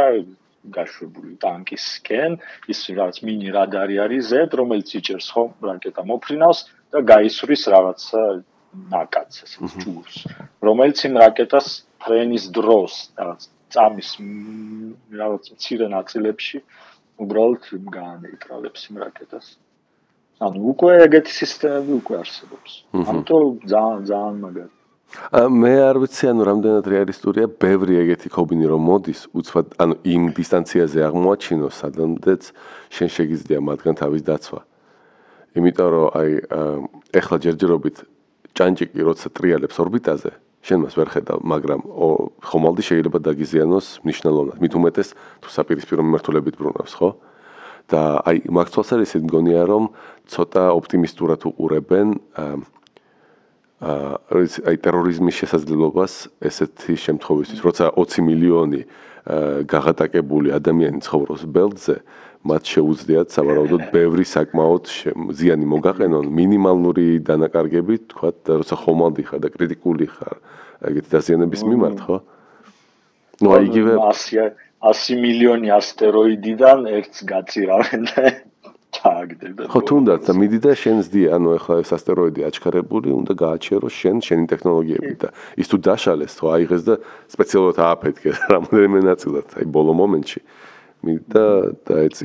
გაშვებული 0.77 1.37
ტანკისკენ 1.41 2.37
ის 2.73 2.79
რაღაც 2.93 3.21
მინი 3.25 3.53
რადარი 3.57 3.97
არის 4.05 4.27
ზედ 4.31 4.57
რომელიც 4.61 4.93
იჭერს 4.99 5.29
ხო 5.33 5.45
რაკეტა 5.69 6.05
მოფრინავს 6.11 6.59
და 6.93 7.01
გაისვრის 7.13 7.63
რაღაც 7.73 8.01
ნაკადს 8.91 9.41
ესე 9.47 9.71
ჭურს 9.81 10.19
რომელიც 10.67 11.01
იმ 11.09 11.17
რაკეტას 11.23 11.69
ფრენის 12.01 12.45
დროს 12.57 12.93
რაღაც 13.17 13.41
წამის 13.71 14.09
რაღაც 15.21 15.43
მცირე 15.55 15.87
ნაწილებში 15.95 16.57
უბრალოდ 17.21 17.63
გაანეიტრალებს 17.95 18.81
იმ 18.91 18.95
რაკეტას. 19.05 19.47
ანუ 20.41 20.59
უკვე 20.73 20.91
ეგეთი 21.05 21.33
სისტემები 21.37 21.91
უკვე 22.01 22.15
არსებობს. 22.23 22.71
ამიტომ 22.97 23.43
ძალიან 23.71 23.99
ძალიან 24.11 24.37
მაგარი. 24.45 24.73
მე 25.61 25.73
არ 25.91 25.97
ვიცი 26.01 26.25
ანუ 26.31 26.43
რამდენად 26.49 26.85
რეალისტურია 26.93 27.47
ბევრი 27.63 27.93
ეგეთი 28.03 28.29
კომბინი 28.35 28.65
რომ 28.71 28.81
მოდის 28.89 29.21
უცბად 29.37 29.67
ანუ 29.83 29.95
იმ 30.07 30.23
დისტანციაზე 30.39 30.99
აღმოაჩინო 31.07 31.67
სადამდეც 31.79 32.43
შენ 32.95 33.09
შეგიძლია 33.17 33.59
მათგან 33.69 33.95
თავის 34.01 34.21
დაცვა. 34.29 34.61
იმიტომ 35.59 35.89
რომ 35.93 36.07
აი 36.19 36.31
ეხლა 37.19 37.37
ჯერჯერობით 37.43 37.97
ჭანჭიკი 38.55 39.01
როცა 39.07 39.27
ტრიალებს 39.35 39.77
ორბიტაზე 39.83 40.31
შენ 40.61 40.77
მას 40.85 40.93
ვერ 40.97 41.09
ხედავ, 41.09 41.39
მაგრამ 41.41 41.81
ხომალდი 42.45 42.83
შეიძლება 42.85 43.17
დაგიზიანოს 43.25 43.87
მნიშვნელოვნად. 44.05 44.57
მით 44.61 44.73
უმეტეს 44.77 45.09
თუ 45.41 45.47
საპირისპირო 45.49 46.01
მიმართულებით 46.05 46.55
ბრუნავს, 46.59 46.93
ხო? 47.01 47.09
და 47.91 48.01
აი 48.23 48.37
მართლაც 48.47 48.87
არის 48.93 49.09
ისე 49.09 49.19
მგონია 49.25 49.63
რომ 49.67 49.83
ცოტა 50.31 50.63
ოპტიმისტურად 50.79 51.41
უყურებენ 51.49 52.07
აა 52.39 52.55
აი 53.81 54.77
ტერორიზმის 54.85 55.35
შესაძლებლობას 55.41 56.13
ესეთი 56.45 56.93
შემთხვევისთვის, 57.01 57.59
როცა 57.65 57.85
20 57.97 58.21
მილიონი 58.29 58.81
გაღატაკებული 59.65 60.53
ადამიანი 60.53 61.01
ცხოვრობს 61.01 61.45
ბელდზე, 61.49 61.95
მათ 62.46 62.62
შეუძლიათ 62.70 63.34
სავარაუდოდ 63.34 63.82
ბევრი 63.90 64.24
საკმაოდ 64.30 64.84
ზიანი 65.38 65.66
მოგაყენონ 65.66 66.26
მინიმალური 66.30 67.06
დანაკარგებით, 67.26 68.02
თქვა 68.12 68.30
და 68.46 68.52
როცა 68.62 68.76
ხომალდი 68.86 69.22
ხარ 69.26 69.40
და 69.42 69.48
კრიტიკული 69.50 70.06
ხარ 70.14 70.38
ეგეთი 70.86 71.08
დაზიანების 71.16 71.62
მიმართ, 71.66 71.98
ხო? 72.06 72.16
ну 73.42 73.48
а 73.52 73.58
იგივე 73.66 73.98
100 73.98 74.52
100 74.86 75.16
მილიონი 75.18 75.68
ასტეროიდიდან 75.74 76.86
ერთს 76.86 77.24
გაწირავენ 77.26 78.02
და 78.12 78.22
ჩააგდებენ. 78.96 79.66
ხო 79.72 79.80
თუნდაც 79.88 80.20
და 80.28 80.32
მიდი 80.36 80.58
და 80.62 80.72
შენს 80.76 81.06
დი, 81.12 81.22
ანუ 81.36 81.48
ეხლა 81.58 81.74
ეს 81.82 81.90
ასტეროიდი 81.96 82.40
აჩქარებული, 82.48 83.08
უნდა 83.10 83.32
გააჩეროს 83.34 83.94
შენ 84.00 84.16
შენი 84.26 84.44
ტექნოლოგიები 84.52 85.14
და 85.20 85.28
ის 85.58 85.66
თუ 85.66 85.76
დაშალეს, 85.88 86.32
თუ 86.38 86.44
აიღეს 86.54 86.82
და 86.86 86.94
სპეციალურად 87.34 87.76
ააფეთქეს 87.88 88.36
რამოდენიმე 88.54 89.00
ნაწილად, 89.10 89.48
აი 89.58 89.66
ბოლო 89.66 89.92
მომენტში. 89.96 90.40
მიდა 90.44 90.69
და 91.03 91.45
ეცი. 92.05 92.23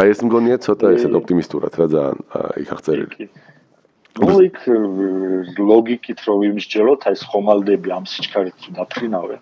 აი 0.00 0.08
ეს 0.12 0.20
მგონია 0.26 0.56
ცოტა 0.60 0.86
ესეთ 0.96 1.14
ოპტიმისტურად 1.20 1.72
რა 1.80 1.86
ძალიან 1.94 2.16
იქ 2.62 2.68
აღწერილი. 2.74 3.28
ნუ 4.14 4.36
იქ 4.48 4.58
ლოგიკით 5.58 6.20
რომ 6.28 6.40
იმსჯელოთ, 6.50 7.00
აი 7.08 7.14
ეს 7.16 7.22
ხომალდები 7.30 7.88
ამ 7.96 8.04
სიჩქარით 8.06 8.58
დაფრინავენ. 8.76 9.40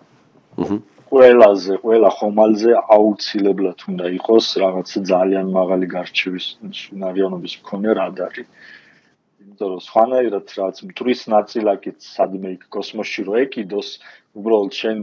აჰა. 0.63 0.77
ყველაზე 1.13 1.73
ყველა 1.85 2.09
ხომალზე 2.17 2.71
აუცილებლად 2.95 3.79
უნდა 3.89 4.05
იყოს 4.17 4.45
რაღაც 4.63 4.89
ძალიან 5.13 5.47
მაღალი 5.53 5.85
გარჩევის 5.93 6.45
უნარიანობის 6.95 7.53
მქონე 7.61 7.89
რადარი. 7.99 8.43
იმიტომ 9.41 9.69
რომ 9.73 9.81
სხვანაირად 9.89 10.45
რაღაც 10.57 10.77
მტრის 10.89 11.21
ნაწილაკით 11.35 11.97
სადმე 12.01 12.49
იქ 12.57 12.63
კოსმოსში 12.73 13.21
რო 13.29 13.33
ეკიდოს, 13.45 13.89
უბრალოდ 14.33 14.73
შენ 14.73 14.97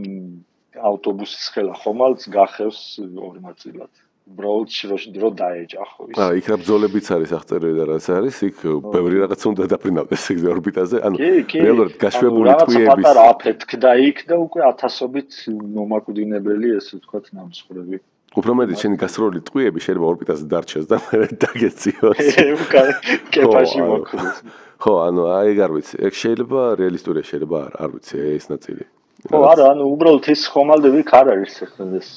ავტობუსის 0.79 1.51
ხელა 1.55 1.75
ხომალდს 1.83 2.31
გახევს 2.31 2.79
ორი 3.01 3.43
ნაწილად. 3.43 3.91
ბროუჩი 4.31 4.85
რო 5.19 5.29
დაეჯახო 5.35 6.01
ის. 6.11 6.15
აა 6.15 6.35
იქ 6.39 6.45
რა 6.51 6.57
ბძოლებიც 6.61 7.07
არის 7.15 7.31
აღწერილი 7.35 7.75
და 7.79 7.85
რაც 7.89 8.05
არის, 8.15 8.35
იქ 8.47 8.57
ბევრი 8.93 9.15
რაღაც 9.25 9.41
უნდა 9.51 9.63
დაფრინავდეს 9.73 10.23
ეგ 10.31 10.37
ორბიტაზე. 10.55 10.97
ანუ 11.07 11.15
რეალურად 11.19 11.95
გაშვებული 11.99 12.47
ტყუების 12.61 12.87
რაღაც 12.87 13.01
პატარა 13.01 13.23
აფეთქდა 13.33 13.91
იქ 14.07 14.17
და 14.29 14.35
უკვე 14.45 14.61
ათასობით 14.71 15.31
მომაკვდინებელი 15.75 16.67
ესე 16.79 16.93
ვთქვათ 17.01 17.25
ნამსხვრები. 17.35 17.97
უფრო 18.31 18.51
მეტი 18.55 18.75
შენი 18.79 18.95
გასროლი 18.95 19.39
ტყუები 19.43 19.79
შეიძლება 19.83 20.07
ორბიტაზე 20.07 20.45
დარჩეს 20.47 20.85
და 20.87 20.97
მე 21.03 21.19
დაგეციოს. 21.41 22.21
უკან 22.55 22.89
კეფაში 23.35 23.81
მოკვდეს. 23.83 24.35
ხო, 24.79 24.93
ანუ 25.11 25.21
აი 25.35 25.59
არ 25.65 25.71
ვიცი, 25.75 25.95
ეგ 26.07 26.13
შეიძლება 26.15 26.59
რეალისტურია 26.79 27.23
შეიძლება 27.27 27.57
არ, 27.67 27.73
არ 27.83 27.89
ვიცი 27.91 28.15
ეს 28.39 28.45
ნაწილი. 28.47 28.83
ხო 29.29 29.41
არა 29.51 29.65
ანუ 29.75 29.85
უბრალოდ 29.93 30.27
ეს 30.33 30.43
ხომალდები 30.49 31.01
ხარ 31.11 31.27
არის 31.35 31.55
ეს 31.99 32.09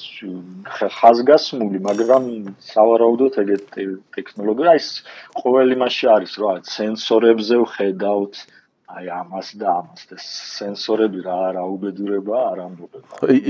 ხაზგასმული 0.98 1.80
მაგრამ 1.84 2.28
სავარაუდოდ 2.72 3.38
ეგეთი 3.44 3.86
ტექნოლოგია 4.16 4.76
ის 4.80 4.88
ყოველი 5.42 5.76
მასში 5.84 6.06
არის 6.16 6.34
რა 6.40 6.52
სენსორებზე 6.74 7.60
ვხედავთ 7.64 8.44
აი 8.94 9.08
ამას 9.10 9.48
და 9.58 9.68
ამას 9.80 10.02
და 10.06 10.16
სენსორები 10.22 11.20
რა 11.26 11.38
რა 11.56 11.62
უბედურება 11.66 12.36
არ 12.52 12.58
ამბობენ. 12.64 13.02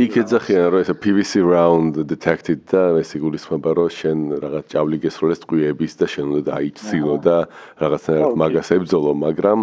იქ 0.04 0.12
ეძახიან 0.24 0.66
რომ 0.72 0.80
ესე 0.84 0.94
PVC 1.04 1.32
round 1.44 2.00
detected 2.08 2.64
და 2.70 2.96
ეს 3.02 3.12
იგულისხმება 3.18 3.70
რომ 3.76 3.90
შენ 3.98 4.18
რაღაც 4.40 4.64
ჭავლი 4.72 4.98
გესროლეს 5.04 5.42
ტყუიების 5.44 5.92
და 6.00 6.06
შენ 6.14 6.24
უნდა 6.32 6.42
დაიცინო 6.48 7.14
და 7.26 7.36
რაღაცნაირად 7.82 8.34
მაგას 8.40 8.68
ებძოლო, 8.78 9.12
მაგრამ 9.26 9.58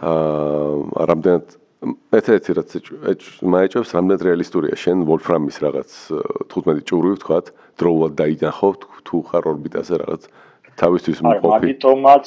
აა 0.00 1.04
რამდენად 1.12 1.59
ეთეთი 1.80 2.54
რაც 2.58 2.76
მაიჭებს 3.40 3.94
რამდენად 3.96 4.24
რეალისტურია 4.26 4.76
შენ 4.76 5.04
ვოლფრამის 5.08 5.56
რაღაც 5.64 5.90
15 6.52 6.84
ჭურვი 6.90 7.12
ვთქვათ 7.16 7.46
დროულად 7.80 8.12
დაინახო 8.20 8.70
თუ 9.08 9.16
ხარ 9.30 9.48
ორბიტაზე 9.52 9.94
რაღაც 10.04 10.28
თავისთვის 10.80 11.18
მოყოფი. 11.24 11.48
მაგიტომაც, 11.52 12.26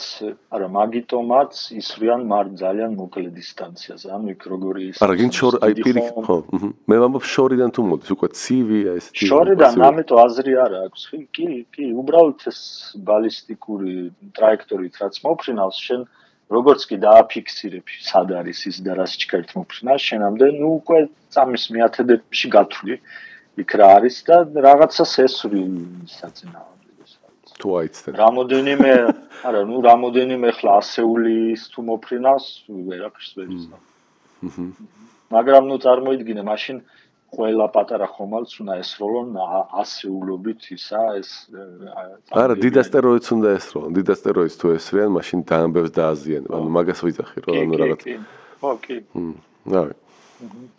არა, 0.54 0.68
მაგიტომაც 0.78 1.54
ისვრიან 1.82 2.22
მარ 2.32 2.46
ძალიან 2.62 2.92
მოკლე 3.02 3.30
დისტანციაზე. 3.34 4.08
ანუ 4.14 4.28
იქ 4.34 4.42
როგორი 4.54 4.82
ის 4.94 4.98
არა, 5.06 5.16
გინ 5.22 5.32
შორ 5.38 5.54
აი 5.66 5.74
პირიქ, 5.86 6.08
ხო, 6.28 6.38
მე 6.90 6.96
ვამბობ 7.02 7.26
შორიდან 7.34 7.70
თუ 7.74 7.82
მოდის, 7.90 8.10
უკვე 8.14 8.28
ცივი 8.42 8.80
ეს 8.94 9.06
ცივი. 9.14 9.30
შორიდან 9.34 9.74
ამიტომ 9.90 10.18
აზრი 10.26 10.54
არა 10.66 10.80
აქვს. 10.88 11.02
კი, 11.34 11.48
კი, 11.74 11.86
უბრალოდ 12.02 12.40
ეს 12.52 12.60
ბალისტიკური 13.10 13.94
ტრაექტორით 14.38 14.94
რაც 15.02 15.16
მოფრინავს, 15.26 15.78
შენ 15.88 16.02
როგორც 16.52 16.82
კი 16.90 16.98
დააფიქსირებ, 17.04 17.86
სად 18.04 18.34
არის 18.40 18.60
ის 18.70 18.78
და 18.84 18.98
რას 19.00 19.16
ჩქერთ 19.22 19.56
მოფრინავს, 19.58 20.04
შენამდე 20.10 20.46
ნუ 20.60 20.70
უკვე 20.80 21.00
წამის 21.34 21.64
მიათედებში 21.74 22.48
გათვლი. 22.56 22.96
იქ 23.62 23.70
რა 23.78 23.88
არის 24.02 24.18
და 24.28 24.36
რაღაცას 24.66 25.14
ესვრი 25.24 25.62
საწინააღმდეგო. 26.10 27.06
თუ 27.62 27.70
აიცდენ. 27.80 28.14
რამოდენიმე, 28.18 28.92
არა, 29.48 29.62
ნუ 29.70 29.78
რამოდენიმე 29.88 30.50
ხლა 30.58 30.72
ასეული 30.82 31.34
ის 31.54 31.64
თუ 31.70 31.80
მოფრინავს, 31.90 32.48
ვერაფერს 32.90 33.32
ვერ 33.38 33.48
იცნობ. 33.54 33.82
ჰმმ. 34.44 34.72
მაგრამ 35.34 35.64
ნუ 35.70 35.78
წარმოიდგინე, 35.86 36.42
მაშინ 36.50 36.78
ყველა 37.34 37.66
პატარა 37.76 38.08
ხომალდს 38.16 38.54
უნდა 38.62 38.74
ესროლონ 38.84 39.30
ასეულობით 39.82 40.62
ისა 40.78 41.02
ეს 41.22 41.32
არა 42.44 42.56
დიდასტეროიდს 42.66 43.30
უნდა 43.38 43.50
ესროლონ 43.60 43.92
დიდასტეროიდს 43.98 44.56
თუ 44.62 44.76
ესრიან 44.78 45.12
მაშინ 45.18 45.40
დაამბებს 45.50 45.92
დააზიანებ 45.98 46.52
ანუ 46.58 46.70
მაგას 46.78 47.00
ვიძახი 47.08 47.38
რომ 47.48 47.54
ანუ 47.64 47.74
რაღაც 47.84 48.02
ხო 48.64 48.72
კი. 48.86 48.98
ჰმ 49.12 49.34
აი 49.64 49.92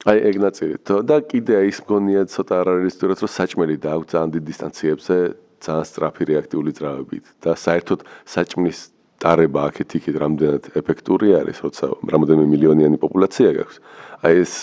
აი 0.05 0.19
ეგ 0.29 0.37
ნაწილი. 0.45 0.75
და 1.09 1.17
კიდე 1.25 1.55
ის 1.73 1.79
მგონია 1.85 2.23
ცოტა 2.29 2.55
არ 2.61 2.69
არის 2.75 2.95
თუ 3.01 3.05
რომ 3.09 3.29
საჭმელი 3.39 3.75
დააქვს 3.81 4.11
ძალიან 4.13 4.31
დიდ 4.37 4.45
დისტანციებზე 4.51 5.17
ძალიან 5.65 5.85
სწრაფი 5.89 6.23
რეაქტიული 6.33 6.71
ძრავებით. 6.77 7.25
და 7.41 7.51
საერთოდ 7.57 8.01
საჭმლის 8.29 8.79
ტარება 9.25 9.61
აქეთ 9.73 9.89
იქით 9.97 10.17
რამდენად 10.21 10.65
ეფექტური 10.77 11.29
არის, 11.41 11.57
როცა 11.65 11.85
რამოდენიმე 12.13 12.47
მილიონიანი 12.55 12.97
პოპულაცია 13.01 13.49
გაქვს. 13.57 13.77
აი 14.21 14.35
ეს 14.45 14.55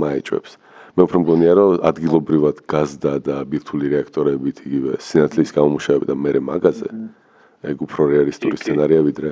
მაეჭვებს. 0.00 0.52
მე 0.94 1.02
უფრო 1.06 1.18
მგონია, 1.24 1.52
რომ 1.58 1.70
ადგილობრივად 1.90 2.56
გაზდა 2.70 3.12
და 3.26 3.36
ბირთვული 3.50 3.86
რეაქტორებით 3.94 4.56
იგივე 4.66 4.92
სინათლის 5.02 5.50
გამომუშავება 5.56 6.06
და 6.10 6.14
მეორე 6.14 6.40
მაგაზე. 6.50 6.88
ეგ 7.64 7.76
უფრო 7.86 8.02
რეალისტური 8.12 8.56
სცენარია 8.60 9.00
ვიდრე 9.08 9.30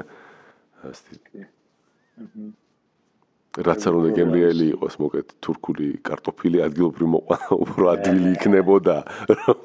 რაც 3.67 3.81
არ 3.85 3.95
უნდა 4.01 4.11
გემრიელი 4.17 4.67
იყოს 4.73 4.95
მოკეთ 5.03 5.33
თურქული 5.45 5.87
კარტოფილი 6.09 6.63
ადგილობრივ 6.67 7.09
მოყვანა 7.15 7.59
უფრო 7.65 7.85
ადვილი 7.93 8.29
იქნებოდა 8.37 8.97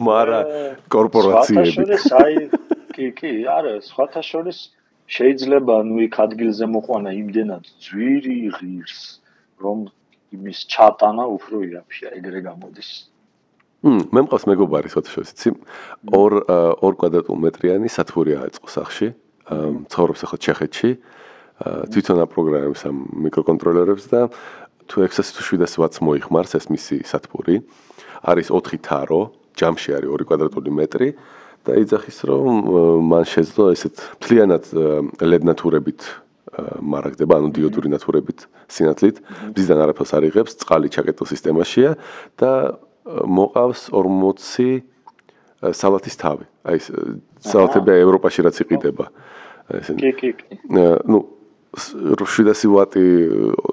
მარა 0.07 0.39
კორპორაციები. 0.91 1.85
აი 2.23 2.35
კი 2.91 3.07
კი 3.19 3.31
არა 3.47 3.73
სხვათა 3.87 4.21
შორის 4.31 4.59
შეიძლება 5.07 5.75
ნუ 5.87 5.97
იქ 6.07 6.15
ადგილზე 6.27 6.65
მოყვანა 6.75 7.15
იმდენად 7.15 7.63
ძვირი 7.87 8.39
ღირს 8.59 8.99
რომ 9.63 9.87
იმის 10.35 10.59
ჩატანა 10.67 11.23
უფრო 11.37 11.61
იაფია 11.67 12.09
ეგრე 12.19 12.41
გამოდის. 12.47 12.89
მ 13.85 14.09
მე 14.11 14.21
მყავს 14.25 14.45
მეგობარი 14.49 14.89
სხვათა 14.91 15.11
შორის 15.13 15.31
იცი 15.37 15.49
ორ 16.11 16.31
ორ 16.81 16.93
კვადრატულმეტრიანი 16.99 17.87
სათბური 17.93 18.33
აეწყო 18.41 18.69
სახში 18.73 19.07
ცხოვრობს 19.91 20.21
ახლა 20.27 20.37
ჩეხეთში. 20.43 20.89
თვითონ 21.93 22.17
აპროგრამებს 22.25 22.81
ამ 22.85 22.97
მიკროკონტროლერებს 23.25 24.05
და 24.13 24.21
თუ 24.87 24.95
600 25.09 25.33
თუ 25.35 25.41
700 25.57 25.81
ვატს 25.81 25.97
მოიხმარს 26.05 26.53
ეს 26.59 26.65
მისი 26.69 27.01
სათბური 27.01 27.65
არის 28.21 28.47
4 28.53 28.77
თარო 28.85 29.21
ჯამში 29.57 29.89
არის 29.97 30.09
2 30.13 30.27
კვადრატული 30.29 30.69
მეტრი 30.69 31.09
და 31.65 31.71
იძახის 31.81 32.17
რომ 32.29 32.47
მან 33.09 33.25
შეძლო 33.25 33.65
ესეთ 33.73 33.95
ფლიანად 34.21 34.63
LED 35.17 35.43
ნატურებით 35.49 36.01
მარაგდება 36.81 37.33
ანუ 37.39 37.49
დიოდური 37.55 37.91
ნატურებით 37.91 38.47
სინათლით. 38.71 39.21
მისდან 39.53 39.79
არაფერს 39.83 40.11
არ 40.17 40.23
იღებს 40.31 40.57
წყალი 40.63 40.87
ჩაკეტილ 40.93 41.27
სისტემაშია 41.27 41.91
და 42.39 42.51
მოყავს 43.07 43.81
40 43.91 44.83
სალათის 45.73 46.15
თავი. 46.21 46.45
აი 46.67 46.77
სალათები 47.43 47.91
ევროპაში 48.03 48.45
რაც 48.47 48.57
იყიდება. 48.63 49.05
ესე 49.67 49.95
კი 49.99 50.11
კი. 50.15 50.29
კი 50.39 50.55
ნუ 51.07 51.36
700 51.75 52.63
ვატი 52.71 53.03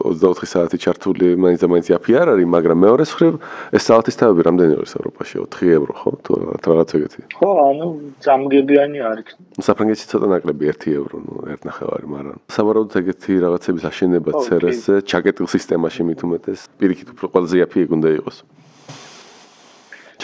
24 0.03 0.49
საათი 0.51 0.79
ჩართული 0.83 1.39
მაინც 1.39 1.63
და 1.63 1.69
მაინც 1.71 1.87
აფი 1.95 2.13
არ 2.19 2.29
არის, 2.35 2.49
მაგრამ 2.51 2.79
მეორე 2.85 3.05
მხრივ 3.07 3.35
ეს 3.71 3.83
საათის 3.87 4.19
თავები 4.19 4.41
რამდენი 4.49 4.73
არის 4.83 4.93
ევროპაში? 4.99 5.35
4 5.47 5.71
ევრო, 5.79 5.95
ხო? 5.95 6.11
თუ 6.27 6.69
რაღაც 6.75 6.91
ეგეთი. 6.99 7.21
ხო, 7.39 7.51
ანუ 7.71 7.87
ძამგებიანი 8.19 8.99
არის. 8.99 9.29
საფრანგეთში 9.63 10.07
ცოტა 10.11 10.27
ნაკლები 10.35 10.65
1 10.75 10.91
ევრო, 10.99 11.17
ნუ 11.23 11.35
1.5, 11.55 12.05
მაგრამ 12.15 12.37
სავარაუდოდ 12.51 12.97
ეგეთი 13.01 13.33
რაღაცების 13.47 13.85
აშენება 13.89 14.31
CRS-ზე, 14.43 14.95
ჩაკეტილ 15.07 15.47
სისტემაში 15.55 16.03
მით 16.05 16.21
უმეტეს, 16.27 16.61
პირიქით 16.77 17.09
უფრო 17.15 17.27
ყველაზე 17.33 17.57
აფი 17.65 17.81
უნდა 17.95 18.11
იყოს. 18.19 18.37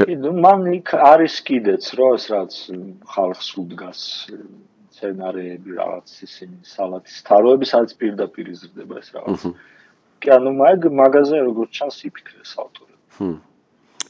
კი, 0.00 0.14
მან 0.16 0.60
იქ 0.80 0.88
არის 0.96 1.34
კიდეც, 1.46 1.84
რო 1.98 2.06
ეს 2.16 2.24
რაც 2.32 2.52
ხალხს 3.14 3.48
უდგას 3.60 4.00
სცენარეები 5.01 5.70
რაღაც 5.80 6.09
ისინი 6.28 6.57
სალათის 6.68 7.16
თაროები 7.24 7.64
სადაც 7.72 7.96
პირდაპირ 7.96 8.53
იზრდება 8.53 8.94
ეს 9.01 9.09
რაღაც. 9.16 9.40
კი 10.20 10.28
ანუ 10.36 10.51
მაგ 10.61 10.80
მაგაზე 11.01 11.36
როგორც 11.48 11.70
ჩანს 11.80 11.96
იფიქრეს 12.05 12.53
ავტორი. 12.61 12.94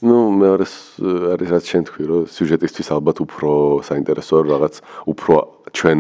ну 0.01 0.17
მეორე 0.33 0.67
არის 1.37 1.49
რაც 1.55 1.65
შენ 1.71 1.83
თქვი 1.87 2.05
რომ 2.11 2.23
სიუჟეტისთვის 2.35 2.89
ალბათ 2.97 3.17
უფრო 3.21 3.51
საინტერესოა 3.85 4.43
რაღაც 4.49 4.75
უფრო 5.13 5.35
ჩვენ 5.77 5.99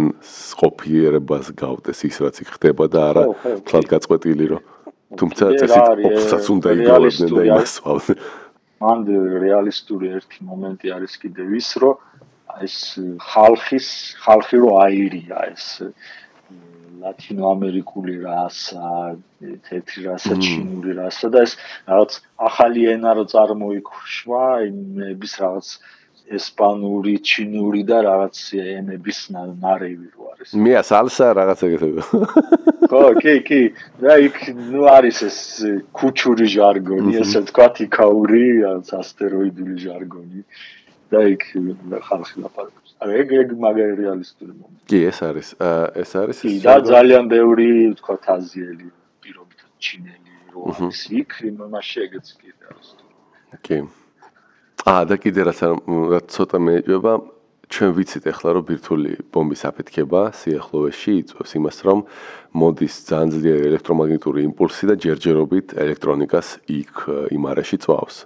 ყოფიერებას 0.60 1.46
გავდეს 1.62 1.98
ის 2.08 2.16
რაც 2.24 2.36
იქ 2.42 2.48
ხდება 2.56 2.84
და 2.88 3.00
არა 3.12 3.24
თლად 3.68 3.86
გაწყვეტილი 3.92 4.46
რომ 4.56 4.62
თუმცა 5.20 5.44
წესით 5.60 5.86
ოფსაც 6.10 6.44
უნდა 6.54 6.68
იგოლებდნენ 6.80 7.30
და 7.36 7.42
იმას 7.50 7.72
ვავდნენ 7.84 8.18
მან 8.80 8.98
რეალისტური 9.44 10.06
ერთი 10.16 10.38
მომენტი 10.48 10.86
არის 10.96 11.12
კიდევ 11.20 11.48
ის 11.60 11.68
რომ 11.84 11.94
ეს 12.66 12.76
ხალხის 13.30 13.88
ხალხი 14.24 14.56
რო 14.64 14.72
აირია 14.84 15.38
ეს 15.52 15.66
ლათინო 17.00 17.44
ამერიკული 17.54 18.18
რასა, 18.24 19.16
თეთრი 19.68 20.02
რასა, 20.08 20.36
ჩინური 20.44 20.96
რასა 21.00 21.30
და 21.32 21.44
ეს 21.46 21.56
რაღაც 21.88 22.18
ახალი 22.48 22.82
ენა 22.94 23.14
რო 23.16 23.24
წარმოიქუშვა, 23.32 24.44
იმების 24.68 25.32
რაღაც 25.40 25.68
ესპანური, 26.30 27.16
ჩინური 27.26 27.82
და 27.88 28.04
რაღაც 28.06 28.36
ენების 28.54 29.18
ნარევი 29.34 30.08
რო 30.14 30.24
არის. 30.30 30.52
მეა 30.54 30.82
სალსა 30.86 31.26
რაღაც 31.40 31.64
ეგეთები. 31.66 32.00
ხო, 32.90 33.02
კი, 33.22 33.34
კი. 33.48 33.62
და 34.02 34.14
იქ 34.28 34.38
ნუ 34.70 34.82
არის 34.94 35.18
ეს 35.26 35.38
ქუჩური 35.96 36.46
ჟარგონი, 36.54 37.18
ესე 37.22 37.42
თქვა 37.50 37.66
თიქაური, 37.80 38.44
ასტეროიდული 39.00 39.76
ჟარგონი. 39.86 40.40
და 41.10 41.20
იქ 41.34 41.42
ხალხი 42.06 42.36
ლაპარაკობს. 42.44 42.90
აი 43.02 43.10
ეგ 43.20 43.28
ეგ 43.40 43.48
მაგარი 43.64 43.94
რეალისტური 44.00 44.52
მომენტი. 44.54 44.82
კი, 44.90 44.98
ეს 45.10 45.18
არის. 45.26 45.48
ეს 46.02 46.10
არის 46.22 46.38
ის. 46.46 46.62
და 46.62 46.74
ძალიან 46.86 47.24
ბევრი 47.34 47.68
თქვა 47.98 48.16
აზიელი 48.36 48.88
პირობით 49.22 49.60
ჩინელი 49.82 50.32
რო 50.54 50.60
არის 50.70 51.00
იქ, 51.20 51.30
იმაში 51.50 51.96
ეგეც 52.06 52.26
კი 52.38 52.48
რეალისტური. 52.62 53.12
კი. 53.66 53.78
აა 54.86 55.02
და 55.10 55.14
კიდე 55.20 55.40
რაც 55.50 55.60
რაც 56.14 56.26
ცოტა 56.34 56.58
მეეჭება 56.66 57.12
ჩვენ 57.70 57.90
ვიცით 57.94 58.24
ახლა 58.32 58.50
რომ 58.58 58.64
ბირთვული 58.66 59.12
ბომბის 59.30 59.62
აფეთქება 59.68 60.20
სიახლოვეში 60.34 61.12
იწვევს 61.22 61.52
იმას 61.58 61.78
რომ 61.86 61.98
მოდის 62.58 62.94
ძალიან 63.10 63.30
ძლიერი 63.34 63.64
ელექტრომაგნიტური 63.70 64.40
იმპულსი 64.50 64.84
და 64.90 64.94
ჯერჯერობით 65.04 65.76
ელექტრონიკას 65.78 66.48
იქ 66.66 66.94
იმ 67.30 67.42
არეში 67.50 67.78
წვავს. 67.84 68.16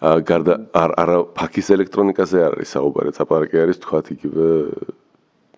გარდა 0.00 0.54
არ 0.76 0.90
არა 1.02 1.16
ფაქის 1.36 1.68
ელექტრონიკაზე 1.76 2.38
არის 2.48 2.68
საუბარი, 2.76 3.14
საპარაკი 3.16 3.56
არის 3.64 3.78
თქვა 3.84 4.00
იგივე 4.14 4.48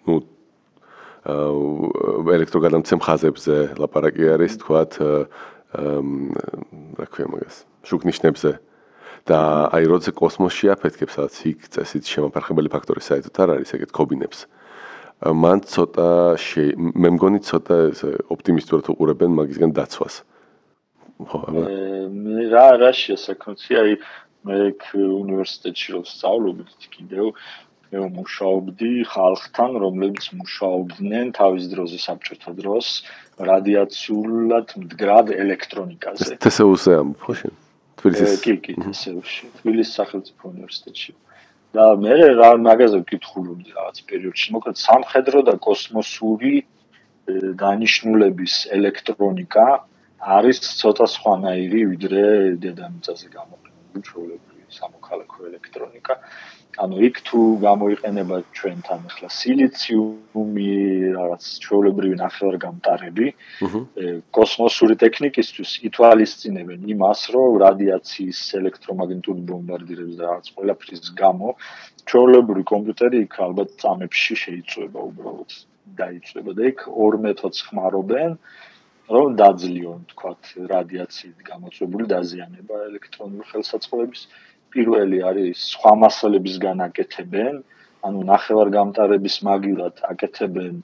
ну 0.08 0.14
ელექტროგადამცემ 2.36 3.00
ხაზებზე. 3.06 3.56
ლაპარაკი 3.78 4.24
არის 4.34 4.52
თქვა 4.62 4.80
რა 6.98 7.06
ქვია 7.12 7.26
მაგას 7.32 7.56
შუქნიშნებზე. 7.86 8.52
და 9.22 9.70
აი 9.70 9.86
როცა 9.86 10.10
კოსმოსში 10.18 10.66
აფეთქებს 10.74 11.14
სადაც 11.14 11.34
იქ 11.46 11.58
წესით 11.70 12.04
შემოფარხებელი 12.10 12.68
ფაქტორი 12.74 13.02
საერთოდ 13.06 13.34
არ 13.38 13.48
არის 13.54 13.70
ეგეთ 13.78 13.90
კობინებს 13.94 14.50
მან 15.22 15.62
ცოტა 15.62 16.34
მე 16.74 17.08
მგონი 17.14 17.38
ცოტა 17.46 17.76
ოპტიმისტურად 18.34 18.90
უყურებენ 18.90 19.30
მაგისგან 19.38 19.70
დაცვას. 19.70 20.26
ხო, 21.20 21.38
აბა. 21.48 21.62
მე 22.12 22.42
რა 22.52 22.66
რა 22.80 22.90
შესაძლოა, 22.96 23.82
აი 23.82 23.92
მე 24.46 24.56
უნივერსიტეტში 24.92 25.88
რო 25.94 26.02
სწავლობდი 26.12 26.86
კიდევ 26.96 27.26
მე 27.92 28.08
მუშაობდი 28.16 28.90
ხალხთან, 29.12 29.70
რომლებიც 29.84 30.24
მუშაობდნენ 30.40 31.26
თავის 31.36 31.64
დროზე 31.72 31.98
საბჭოთა 32.00 32.52
დროს 32.56 32.86
რადიაციულად 33.36 34.66
მდგრად 34.80 35.26
ელექტრონიკაზე. 35.36 36.40
ხო 36.40 37.32
შენ? 37.36 37.52
თბილისის 38.00 38.40
კი 38.42 38.54
კი 38.64 38.72
თესეულში, 38.80 39.44
თბილისის 39.60 39.92
სახელმწიფო 40.00 40.42
უნივერსიტეტში. 40.54 41.12
და 41.72 41.84
მე 41.96 42.16
რა 42.36 42.50
მაგაზე 42.60 42.98
ვკითხულობდი 43.00 43.70
რაღაც 43.72 43.98
პერიოდში, 44.08 44.46
მოკლედ 44.52 44.76
სამხედრო 44.76 45.38
და 45.48 45.54
კოსმოსური 45.56 46.54
დანიშნულების 47.62 48.54
ელექტრონიკა 48.76 49.66
არის 50.22 50.62
ცოტა 50.78 51.06
სხვანაირი 51.10 51.80
ვიდრე 51.90 52.22
დედამიწაზე 52.62 53.26
გამოყენებული 53.34 54.02
ჩვეულებრივი 54.06 54.62
სამოქალაქო 54.70 55.38
ელექტრონიკა. 55.50 56.14
ანუ 56.82 56.96
იქ 57.08 57.16
თუ 57.26 57.38
გამოიყენება 57.66 58.36
ჩვენთან 58.56 59.00
ახლა 59.10 59.28
სილიციუმი, 59.38 60.70
რაღაც 61.18 61.42
ჩვეულებრივი 61.64 62.16
ნახევარგამტარები, 62.22 63.26
კოსმოსური 64.38 64.94
ტექნიკისთვის 65.04 65.70
ითვალისწინებენ 65.90 66.80
იმას, 66.94 67.20
რომ 67.34 67.50
რადიაციის, 67.66 68.40
ელექტრომაგნიტური 68.62 69.42
ბომბარდირების 69.50 70.16
და 70.16 70.24
რაღაც 70.30 70.46
ყველაფრის 70.54 71.04
გამო 71.18 71.48
ჩვეულებრივი 72.08 72.64
კომპიუტერი 72.72 73.16
იქ 73.26 73.34
ალბათ 73.46 73.68
წამებში 73.82 74.34
შეიწובה 74.46 75.00
უბრალოდ. 75.10 75.50
დაიწובה 75.98 76.52
და 76.56 76.62
იქ 76.72 76.78
12-ს 76.88 77.58
ხმარობენ. 77.68 78.30
აა 78.38 78.70
რომ 79.10 79.34
დაძლიონ 79.40 80.00
თქვათ 80.12 80.42
რადიაციით 80.70 81.38
გამოწვეული 81.50 82.04
დაზიანება 82.12 82.76
ელექტრონული 82.88 83.44
ხელსაწყოების 83.50 84.22
პირველი 84.72 85.18
არის 85.30 85.64
სხვა 85.74 85.92
მასალებისგან 86.04 86.78
აკეთებენ, 86.86 87.54
ანუ 88.06 88.20
ნახევარგამტარების 88.32 89.36
მაგივრად 89.48 89.96
აკეთებენ 90.12 90.74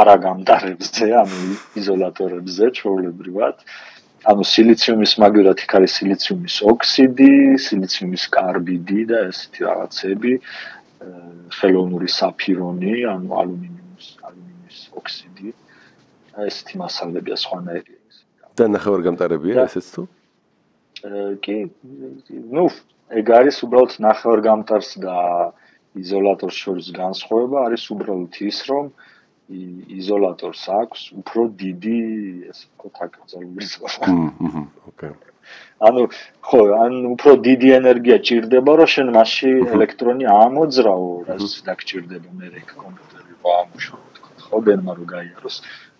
არა 0.00 0.16
გამტარებზე, 0.26 1.06
ანუ 1.22 1.40
იზოლატორებზე 1.80 2.64
ჩვეულებრივად. 2.78 3.56
ანუ 4.32 4.42
სილიციუმის 4.54 5.12
მაგივრად 5.20 5.58
იქ 5.64 5.72
არის 5.78 5.92
სილიციუმის 6.00 6.56
ოქსიდი, 6.72 7.32
სილიციუმის 7.66 8.24
კარბიდი 8.36 9.02
და 9.10 9.18
ესეთი 9.28 9.60
რაღაცები, 9.68 10.32
ხელოვნური 11.58 12.08
საფირონი, 12.08 12.94
ანუ 13.12 13.28
ალუმინიუმის, 13.42 14.08
ალუმინის 14.28 14.78
ოქსიდი. 15.00 15.52
ესეთი 16.48 16.74
მასალებია 16.82 17.36
სხვანაირი. 17.44 17.94
და 18.54 18.64
ნახევარგამტარებია 18.70 19.66
ესეც 19.66 19.86
თუ? 19.94 20.02
კი 21.44 21.56
ну 22.54 22.70
ეგ 23.20 23.26
არის 23.38 23.56
უბრალოდ 23.66 23.92
ნახევარგამტარს 24.08 24.90
და 25.04 25.16
იზოლატორს 25.98 26.56
შორის 26.64 26.86
განსხვავება 26.94 27.66
არის 27.66 27.82
უბრალოდ 27.94 28.38
ის 28.50 28.58
რომ 28.70 28.86
იზოლატორს 30.00 30.62
აქვს 30.80 31.00
უფრო 31.20 31.42
დიდი 31.60 31.98
ეს 32.48 32.58
კონტაქტური 32.80 33.66
ზონა. 33.74 34.06
აჰა, 34.40 34.62
ოკეი. 34.88 35.12
ანუ 35.84 36.02
ხო, 36.40 36.60
ან 36.80 36.92
უფრო 37.12 37.30
დიდი 37.44 37.68
ენერგია 37.80 38.16
ჭირდება, 38.24 38.72
რომ 38.80 38.88
შენ 38.94 39.08
მასში 39.16 39.50
ელექტრონი 39.76 40.24
ამოძრაო, 40.24 41.10
რაც 41.28 41.44
დაგჭირდება 41.68 42.30
მე 42.40 42.46
რეკ 42.54 42.68
კომპიუტერი 42.80 43.32
ვამუშო, 43.44 43.96
თქო, 44.16 44.30
ხო, 44.48 44.56
ბერმა 44.64 44.92
რო 44.96 45.04
გაიაროს. 45.12 45.56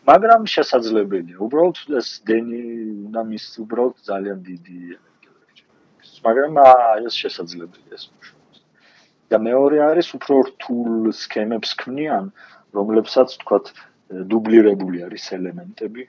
მაგრამ 0.09 0.42
შესაძლებელია. 0.55 1.36
უბრალოდ 1.46 1.76
ეს 2.00 2.09
დენი 2.28 2.62
უნდა 3.09 3.20
მის 3.30 3.44
უბრალოდ 3.64 3.96
ძალიან 4.11 4.38
დიდი 4.48 4.80
მაგრამ 6.24 6.52
ეს 7.09 7.14
შესაძლებელია 7.22 7.94
ეს 7.98 8.05
მუშაობა. 8.12 8.42
და 9.32 9.36
მეორე 9.48 9.78
არის 9.90 10.09
უფრო 10.16 10.34
რთულ 10.48 11.12
სქემებს 11.20 11.70
ქმნიან, 11.80 12.24
რომლებსაც 12.76 13.28
თქვათ 13.40 13.66
დუბლირებული 14.30 14.98
არის 15.07 15.24
ელემენტები. 15.38 16.05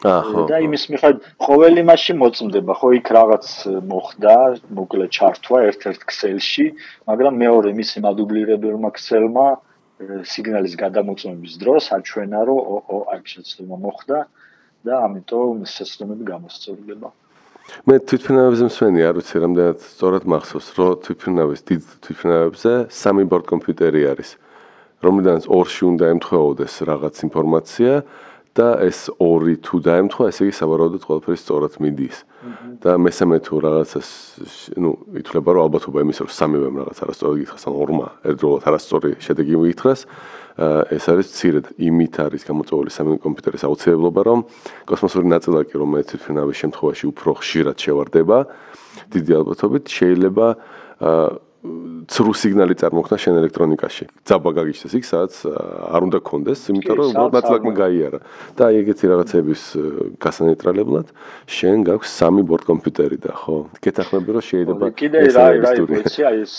აჰა. 0.00 0.42
და 0.48 0.56
იმის 0.64 0.84
მიხედვით 0.90 1.24
ყოველი 1.46 1.82
მასში 1.84 2.14
მოწმდება, 2.20 2.72
ხო 2.80 2.88
იქ 2.98 3.06
რაღაც 3.18 3.46
მოხდა, 3.90 4.36
მოკლე 4.78 5.06
ჩართვა 5.16 5.58
ერთ-ერთ 5.70 6.00
ქსელში, 6.10 6.66
მაგრამ 7.08 7.34
მეორე 7.44 7.70
მისი 7.80 7.98
მადუბლირებელმა 8.06 8.90
ქსელმა 8.96 9.48
სიგნალის 10.00 10.74
გადამოწმების 10.80 11.54
დროს 11.60 11.84
აჩვენა, 11.96 12.40
რომ 12.48 12.58
ო, 12.88 12.98
აქ 13.14 13.24
შეცდომა 13.32 13.76
მოხდა 13.84 14.18
და 14.86 14.94
ამიტომ 15.06 15.64
შეცდომები 15.68 16.24
გამოსწორდება. 16.24 17.08
მე 17.86 17.94
თვითფრინავებზე 18.08 18.64
მსვენი 18.70 19.00
არ 19.06 19.14
ვიცი 19.20 19.36
რამდენად 19.44 19.78
სწორად 19.84 20.24
მახსოვს, 20.32 20.68
რომ 20.80 20.90
თვითფრინავის 21.04 21.60
დიდ 21.68 21.82
თვითფრინავებზე 22.04 22.72
სამი 22.90 23.24
ბორდ 23.30 23.46
კომპიუტერი 23.52 24.02
არის, 24.10 24.30
რომლიდანაც 25.04 25.44
ორში 25.46 25.82
უნდა 25.90 26.04
ემთხვეოდეს 26.16 26.74
რაღაც 26.90 27.14
ინფორმაცია 27.28 27.92
და 28.56 28.82
ეს 28.82 29.06
ორი 29.22 29.54
თუ 29.62 29.78
დაემთხვა, 29.86 30.24
ესე 30.30 30.48
იგი 30.48 30.54
საბოლოოდ 30.58 31.04
ყველაფერი 31.06 31.38
სწორად 31.38 31.74
მიდის. 31.78 32.18
და 32.80 32.96
მესამე 32.96 33.36
თუ 33.44 33.54
რაღაცას, 33.60 34.08
ну, 34.80 34.96
ითვლება 35.20 35.50
რომ 35.52 35.62
ალბათობა 35.68 35.98
იმის 36.00 36.18
რომ 36.24 36.30
სამივემ 36.32 36.74
რაღაც 36.80 36.98
არასწორად 37.04 37.36
გითხრას, 37.44 37.64
ან 37.68 37.74
ორმა 37.76 38.06
ერთდროულად 38.24 38.62
არასწორი 38.64 39.10
შედეგი 39.20 39.54
მიგითხრას, 39.60 40.00
ეს 40.96 41.04
არის 41.12 41.26
ცირედ 41.36 41.66
იმით 41.76 42.14
არის 42.24 42.42
გამოწვეული 42.48 42.90
სამი 42.90 43.20
კომპიუტერის 43.20 43.62
აუცილებლობა, 43.68 44.20
რომ 44.24 44.38
კოსმოსური 44.88 45.26
ნაწილაკი, 45.28 45.74
რომელიც 45.76 46.06
თვითფრინავის 46.10 46.56
შემთხვევაში 46.64 47.04
უფრო 47.12 47.30
ხშირად 47.38 47.76
შევარდება, 47.76 48.38
დიდი 49.12 49.32
ალბათობით 49.40 49.84
შეიძლება 49.84 50.46
ცრუ 51.60 52.32
სიგნალი 52.40 52.74
წარმოქმნა 52.80 53.16
შენ 53.20 53.34
ელექტრონიკაში. 53.40 54.04
ძაბა 54.24 54.50
გაგიჩნდეს 54.56 54.94
იქ, 54.96 55.04
სადაც 55.04 55.34
არ 55.92 56.00
უნდა 56.08 56.18
კონდეს, 56.24 56.60
იმიტომ 56.72 56.96
რომ 56.96 57.08
უბრალოდ 57.12 57.34
ნაწილაკმა 57.36 57.72
გაიარა. 57.76 58.18
და 58.56 58.62
აი 58.64 58.74
ეგეთი 58.80 59.04
რაღაცების 59.12 59.62
გასანეიტრალებლად 60.24 61.06
შენ 61.44 61.78
გაქვს 61.84 62.10
სამი 62.16 62.42
ბორდ 62.48 62.64
კომპიუტერი 62.64 63.18
და 63.20 63.32
ხო? 63.36 63.56
გეთახმები 63.84 64.30
რომ 64.40 64.44
შეიძლება 64.48 64.84
ეს 65.20 65.34
რა 65.36 65.46
რა 65.60 65.72
ვიცი, 65.84 66.20
აი 66.30 66.36
ეს 66.48 66.54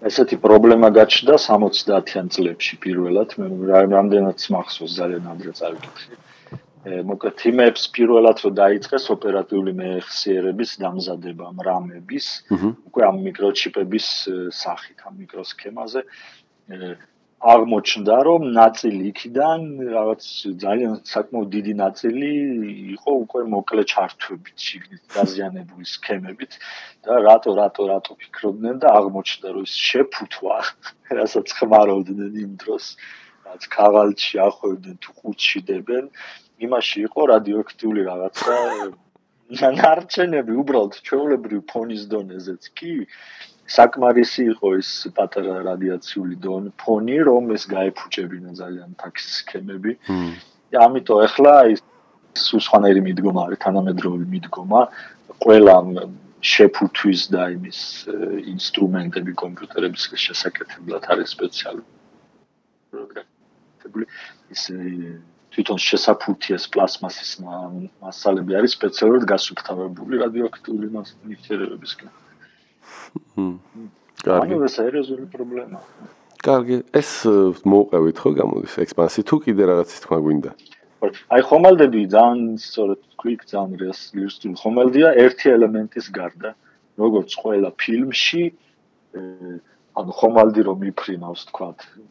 ესეთი 0.00 0.36
პრობლემა 0.40 0.88
გაჩნდა 0.96 1.34
70-იან 1.36 2.26
წლებში 2.32 2.74
პირველად, 2.80 3.36
მე 3.36 3.46
რამდენად 3.68 4.38
მახსოვს 4.56 4.92
ძალიან 4.96 5.24
ამდრე 5.28 5.52
წავიკითხე. 5.60 6.29
მოკლედ 6.80 7.42
იმებს 7.50 7.82
პირველად 7.92 8.40
რო 8.40 8.50
დაიწყეს 8.56 9.10
ოპერატიული 9.12 9.72
მეხსიერების 9.76 10.70
დამზადება 10.80 11.50
მრამების, 11.60 12.26
უკვე 12.88 13.02
ამ 13.04 13.16
მიკროჩიპების 13.26 14.06
სახით, 14.56 15.04
ამ 15.04 15.14
მიკროსქემაზე. 15.20 16.00
აღმოჩნდა, 17.40 18.16
რომ 18.28 18.42
ნაწილი 18.52 19.00
იქიდან 19.10 19.60
რაღაც 19.92 20.24
ძალიან 20.64 20.92
საკმაოდ 21.08 21.48
დიდი 21.56 21.74
ნაწილი 21.80 22.32
იყო 22.96 23.12
უკვე 23.24 23.40
მოკლე 23.52 23.84
ჩართვებით, 23.92 24.56
შიგნით 24.60 25.02
დაზიანებული 25.16 25.86
სქემებით 25.88 26.52
და 27.04 27.16
რატო 27.28 27.56
რატო 27.60 27.82
რატო 27.92 28.12
ფიქრობდნენ 28.20 28.76
და 28.84 28.88
აღმოჩნდა, 29.00 29.48
რომ 29.56 29.64
ის 29.68 29.74
შეფუთვა, 29.88 30.56
რასაც 31.20 31.48
ხმარობდნენ 31.56 32.34
იმ 32.44 32.52
დროს, 32.60 32.84
რაც 33.48 33.62
ქაღალდში 33.72 34.36
ახვევდნენ 34.48 34.96
თუ 35.00 35.10
ყუთში 35.20 35.60
დებენ, 35.64 36.12
იმაში 36.66 36.98
იყო 37.08 37.20
რადიოაქტიული 37.34 38.00
რაღაცა. 38.10 38.56
ნარჩენები 39.50 40.52
უბრალოდ 40.62 40.92
ჩვეულებრივ 41.06 41.60
ფონის 41.72 42.02
დონეზეც 42.12 42.62
კი 42.78 42.92
საკმარისი 43.70 44.42
იყო 44.54 44.68
ის 44.78 44.90
პატარა 45.16 45.56
რადიაციული 45.66 46.36
დონ 46.46 46.64
ფონი 46.82 47.18
რომ 47.28 47.50
ეს 47.56 47.64
გაეფუჭებინა 47.74 48.50
ძალიან 48.62 48.90
ტაქსი 49.02 49.30
სქემები. 49.40 49.92
და 50.70 50.78
ამიტომ 50.86 51.18
ახლა 51.26 51.54
ის 51.74 51.80
სუსხანერი 52.46 53.00
მიდგომა 53.08 53.40
არის 53.46 53.62
თანამედროვე 53.66 54.24
მიდგომა 54.34 54.80
ყველა 55.42 55.76
შეფუთვის 56.40 57.20
და 57.34 57.42
იმის 57.56 57.80
ინსტრუმენტები 58.54 59.32
კომპიუტერების 59.42 60.02
შესაკეთებლად 60.26 61.02
არის 61.12 61.28
სპეციალური. 61.34 61.86
პროგრამები 62.90 64.06
ის 64.54 64.62
თვითონ 65.60 65.76
შესაფუთიეს 65.84 66.64
პლასმასის 66.72 67.30
მასალები 67.44 68.56
არის 68.56 68.72
სპეციალურად 68.80 69.24
გასუფთავებული 69.28 70.20
რადიოაქტიული 70.24 70.86
ნივთიერებებისგან. 70.96 72.10
კარგი. 74.24 74.40
ანუ 74.40 74.56
ეს 74.64 74.72
სერიოზული 74.80 75.26
პრობლემაა. 75.28 75.84
კარგი, 76.40 76.76
ეს 76.96 77.10
მოუყევით 77.68 78.16
ხო 78.24 78.30
გამოდის 78.40 78.74
ექსპანსი 78.88 79.20
თუ 79.28 79.36
კიდე 79.44 79.62
რაღაცის 79.68 80.00
თქმა 80.00 80.18
გვინდა? 80.24 80.50
აი 81.28 81.40
ხომალდები 81.44 82.00
ძალიან 82.08 82.56
სწორედ 82.56 83.00
quick 83.20 83.44
ძალიან 83.52 83.76
რეალისტური 83.84 84.56
ხომალდია 84.64 85.08
ერთი 85.20 85.46
ელემენტის 85.60 86.06
გარდა. 86.08 86.56
როგორც 87.00 87.30
ყველა 87.36 87.70
ფილმში 87.76 88.44
ანუ 90.00 90.12
ხომალდი 90.20 90.60
რომ 90.68 90.76
მიფრინავს 90.84 91.42
თქვა 91.48 91.68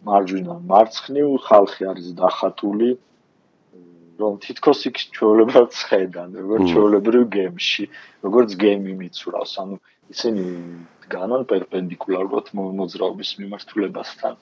მარჯვენა 0.10 0.56
მარცხნივ 0.72 1.30
ხალხი 1.46 1.84
არის 1.92 2.08
დახატული 2.22 2.90
რომ 4.20 4.40
თითქოს 4.44 4.80
იქ 4.90 4.96
ჩვეულებრივად 5.16 5.72
ხედან 5.90 6.30
როგორც 6.44 6.64
ჩვეულებრივ 6.74 7.24
გემში 7.36 7.86
როგორც 8.28 8.50
გემი 8.64 8.94
მიცურავს 9.02 9.54
ანუ 9.64 9.76
ისინი 10.14 10.44
განან 11.14 11.46
პერპენდიკულარულად 11.50 12.54
მოძრაობის 12.58 13.32
მიმართულებასთან. 13.42 14.34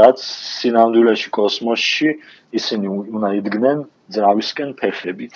რაც 0.00 0.22
სინამდვილეში 0.26 1.30
კოსმოსში 1.36 2.08
ისინი 2.58 2.86
უნდა 3.14 3.30
იდგნენ 3.40 3.84
ძრავისკენ 4.14 4.70
ფეხებით. 4.80 5.34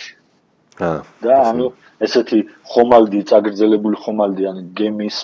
აა 0.79 0.99
და 1.27 1.37
ანუ 1.51 1.67
ესეთი 2.07 2.41
ხომალდი 2.73 3.21
წაგრძელებული 3.31 3.97
ხომალდი 4.03 4.45
ან 4.51 4.59
გემის 4.79 5.19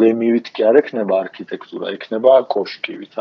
გემივით 0.00 0.46
კი 0.56 0.64
არ 0.68 0.80
ექნება 0.80 1.14
არქიტექტურა, 1.24 1.92
ექნება 1.96 2.32
კოშკივით 2.54 3.12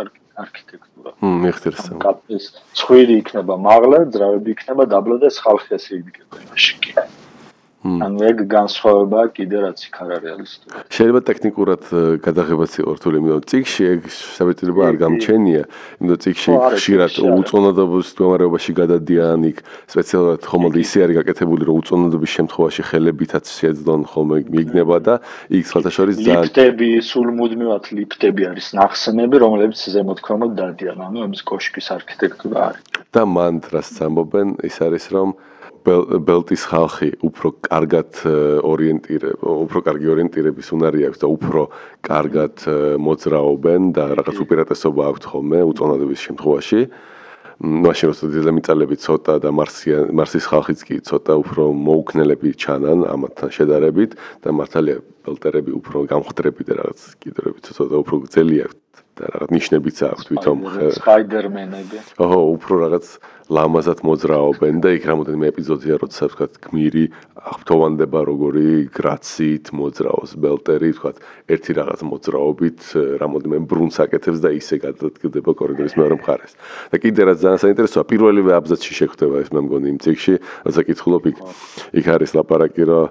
არქიტექტურა. 0.41 1.11
მ 1.21 1.33
მიხდერს. 1.43 1.85
კაპის 2.01 2.45
ცხვირი 2.73 3.15
იქნება 3.21 3.53
მაღლა, 3.67 3.97
ძრავები 4.13 4.49
იქნება 4.55 4.83
დაბლა 4.93 5.15
და 5.21 5.27
ხალხი 5.29 5.77
ასე 5.77 5.91
იდგება 6.01 6.37
მაშინ 6.49 6.77
კი. 6.83 6.91
ანუ 7.83 8.19
ეგ 8.31 8.37
განსხვავება 8.47 9.19
კიდე 9.35 9.57
რაც 9.59 9.79
იქ 9.83 9.95
არ 9.99 10.09
არის 10.15 10.23
რეალისტური. 10.23 10.71
შეიძლება 10.87 11.21
ტექნიკურად 11.29 11.83
გადაღებაც 12.23 12.71
იყოს 12.79 12.97
რთული, 12.97 13.15
იმიტომ 13.19 13.35
რომ 13.35 13.47
ციგში 13.51 13.83
ეგ 13.93 14.01
საბედრება 14.07 14.81
არ 14.87 14.95
გამჩენია, 15.03 15.63
იმიტომ 15.99 16.19
ციგში 16.23 16.51
ხშირად 16.79 17.13
უწონადობის 17.43 18.07
მდგომარეობაში 18.13 18.71
გადადიან 18.79 19.39
იქ 19.51 19.57
სპეციალურად 19.91 20.41
ხომალდი 20.47 20.79
ისე 20.79 20.97
არის 21.03 21.15
გაკეთებული, 21.19 21.63
რომ 21.67 21.75
უწონადობის 21.83 22.31
შემთხვევაში 22.37 22.81
ხელებითაც 22.87 23.45
შეძლონ 23.51 24.01
ხოლმე 24.07 24.37
მიგნება 24.47 24.97
და 25.03 25.13
იქ 25.51 25.65
სხვათა 25.67 25.91
შორის 25.91 26.15
ძალიან 26.23 26.43
ლიფტები, 26.47 26.89
სულ 27.03 27.27
მუდმივად 27.35 27.83
ლიფტები 27.99 28.43
არის 28.47 28.67
ნახსენები, 28.79 29.35
რომლებიც 29.43 29.79
ზემოთქვამოდ 29.91 30.51
დადიან, 30.55 30.97
ანუ 31.03 31.17
ამის 31.27 31.41
კოშკის 31.43 31.87
არქიტექტურა 31.99 32.59
არის. 32.63 32.83
და 33.13 33.21
მან 33.27 33.55
რას 33.69 33.91
ამბობენ, 34.07 34.47
ის 34.63 34.77
არის 34.79 35.05
რომ 35.11 35.35
ბელტის 35.83 36.63
ხალხი 36.71 37.09
უფრო 37.27 37.49
კარგად 37.67 38.21
ორიენტირება, 38.63 39.55
უფრო 39.67 39.79
კარგი 39.87 40.07
ორიენტირების 40.13 40.67
უნარი 40.75 41.07
აქვს 41.09 41.19
და 41.23 41.27
უფრო 41.33 41.61
კარგად 42.07 42.55
მოძრაობენ 43.03 43.81
და 43.95 44.03
რაღაც 44.19 44.37
უპირატესობა 44.43 45.01
აქვთ 45.11 45.23
ხოლმე 45.33 45.59
უწონადობის 45.71 46.19
შემთხვევაში. 46.27 46.81
მაშინ 47.63 48.09
როცა 48.11 48.27
დედამიწალები 48.33 48.95
ცოტა 48.97 49.33
და 49.43 49.49
მარსიან 49.55 50.11
მარსის 50.17 50.45
ხალხიც 50.51 50.79
კი 50.83 50.95
ცოტა 51.05 51.33
უფრო 51.43 51.63
მოუქნელები 51.71 52.49
ჩანან 52.59 53.05
ამათთან 53.07 53.49
შედარებით 53.55 54.11
და 54.43 54.49
მართალია 54.51 54.97
ბელტერები 55.23 55.71
უფრო 55.79 55.97
გამხდრები 56.11 56.61
და 56.67 56.73
რაღაც 56.81 56.99
კიდრები 57.23 57.59
ცოტა 57.63 57.95
უფრო 58.03 58.15
გძელი 58.25 58.57
აქვს 58.67 58.83
და 59.13 59.23
რაღაც 59.29 59.49
ნიშნებიც 59.53 59.97
აქვს 60.09 60.23
თვითონ 60.27 60.57
სპაიდერმენები. 60.97 61.97
ოჰო, 62.17 62.39
უფრო 62.57 62.73
რაღაც 62.83 63.05
ლამაზად 63.53 64.01
მოძრაობენ 64.07 64.81
და 64.81 64.89
იქ 64.97 65.03
რამოდენიმე 65.09 65.45
ეპიზოდია, 65.53 65.97
როცა 66.01 66.29
თქვა 66.33 66.47
გმირი 66.65 67.05
აღფრთოვანდება 67.43 68.19
როგორი 68.29 68.69
გრაციით 68.97 69.69
მოძრაობს 69.77 70.31
ბელტერი, 70.41 70.89
თქვა 70.97 71.11
ერთი 71.53 71.71
რაღაც 71.77 72.01
მოძრაობით 72.09 72.79
რამოდენიმე 73.21 73.59
ბრუნს 73.69 73.97
აკეთებს 74.05 74.39
და 74.41 74.49
ისე 74.57 74.75
გადადგდება 74.85 75.51
კორიდორის 75.53 75.93
მეორე 75.99 76.15
მხარეს. 76.17 76.53
და 76.89 76.95
კიდე 76.97 77.21
რაც 77.29 77.37
ძალიან 77.45 77.61
საინტერესოა, 77.61 78.03
პირველივე 78.09 78.51
აბზაცში 78.57 78.93
შეხვდება 78.99 79.35
ეს 79.43 79.49
მე 79.53 79.59
მგონი 79.69 79.87
იმ 79.93 79.97
ციკში, 80.01 80.35
როცა 80.65 80.81
კითხულობ 80.89 81.23
იქ 81.29 81.37
იქ 81.99 82.05
არის 82.09 82.31
ლაპარაკი 82.33 82.83
რომ 82.89 83.05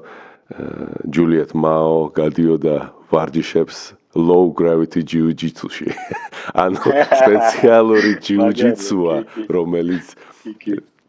ჯულიეტ 1.12 1.50
მაო 1.56 2.12
გადიოდა 2.12 2.76
ვარჯიშებს 3.12 4.01
low 4.14 4.52
gravity 4.52 5.02
jiu-jitsu-ში. 5.02 5.90
ანუ 6.64 6.80
სპეციალური 6.82 8.16
jiu-jitsu-ა, 8.20 9.16
რომელიც 9.56 10.16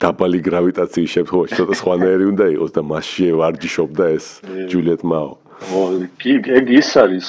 დაბალი 0.03 0.39
გრავიტაციის 0.43 1.13
შემთხვევაში 1.15 1.57
ცოტა 1.59 1.75
სხვანაირი 1.79 2.25
უნდა 2.33 2.45
იყოს 2.57 2.71
და 2.75 2.81
მასში 2.91 3.27
ვარჯიშობდა 3.39 4.05
ეს 4.17 4.27
ჯულიეტ 4.71 5.01
მაო. 5.11 5.31
ო, 5.63 5.81
კი, 6.19 6.33
ეგ 6.59 6.65
ის 6.75 6.89
არის 6.99 7.27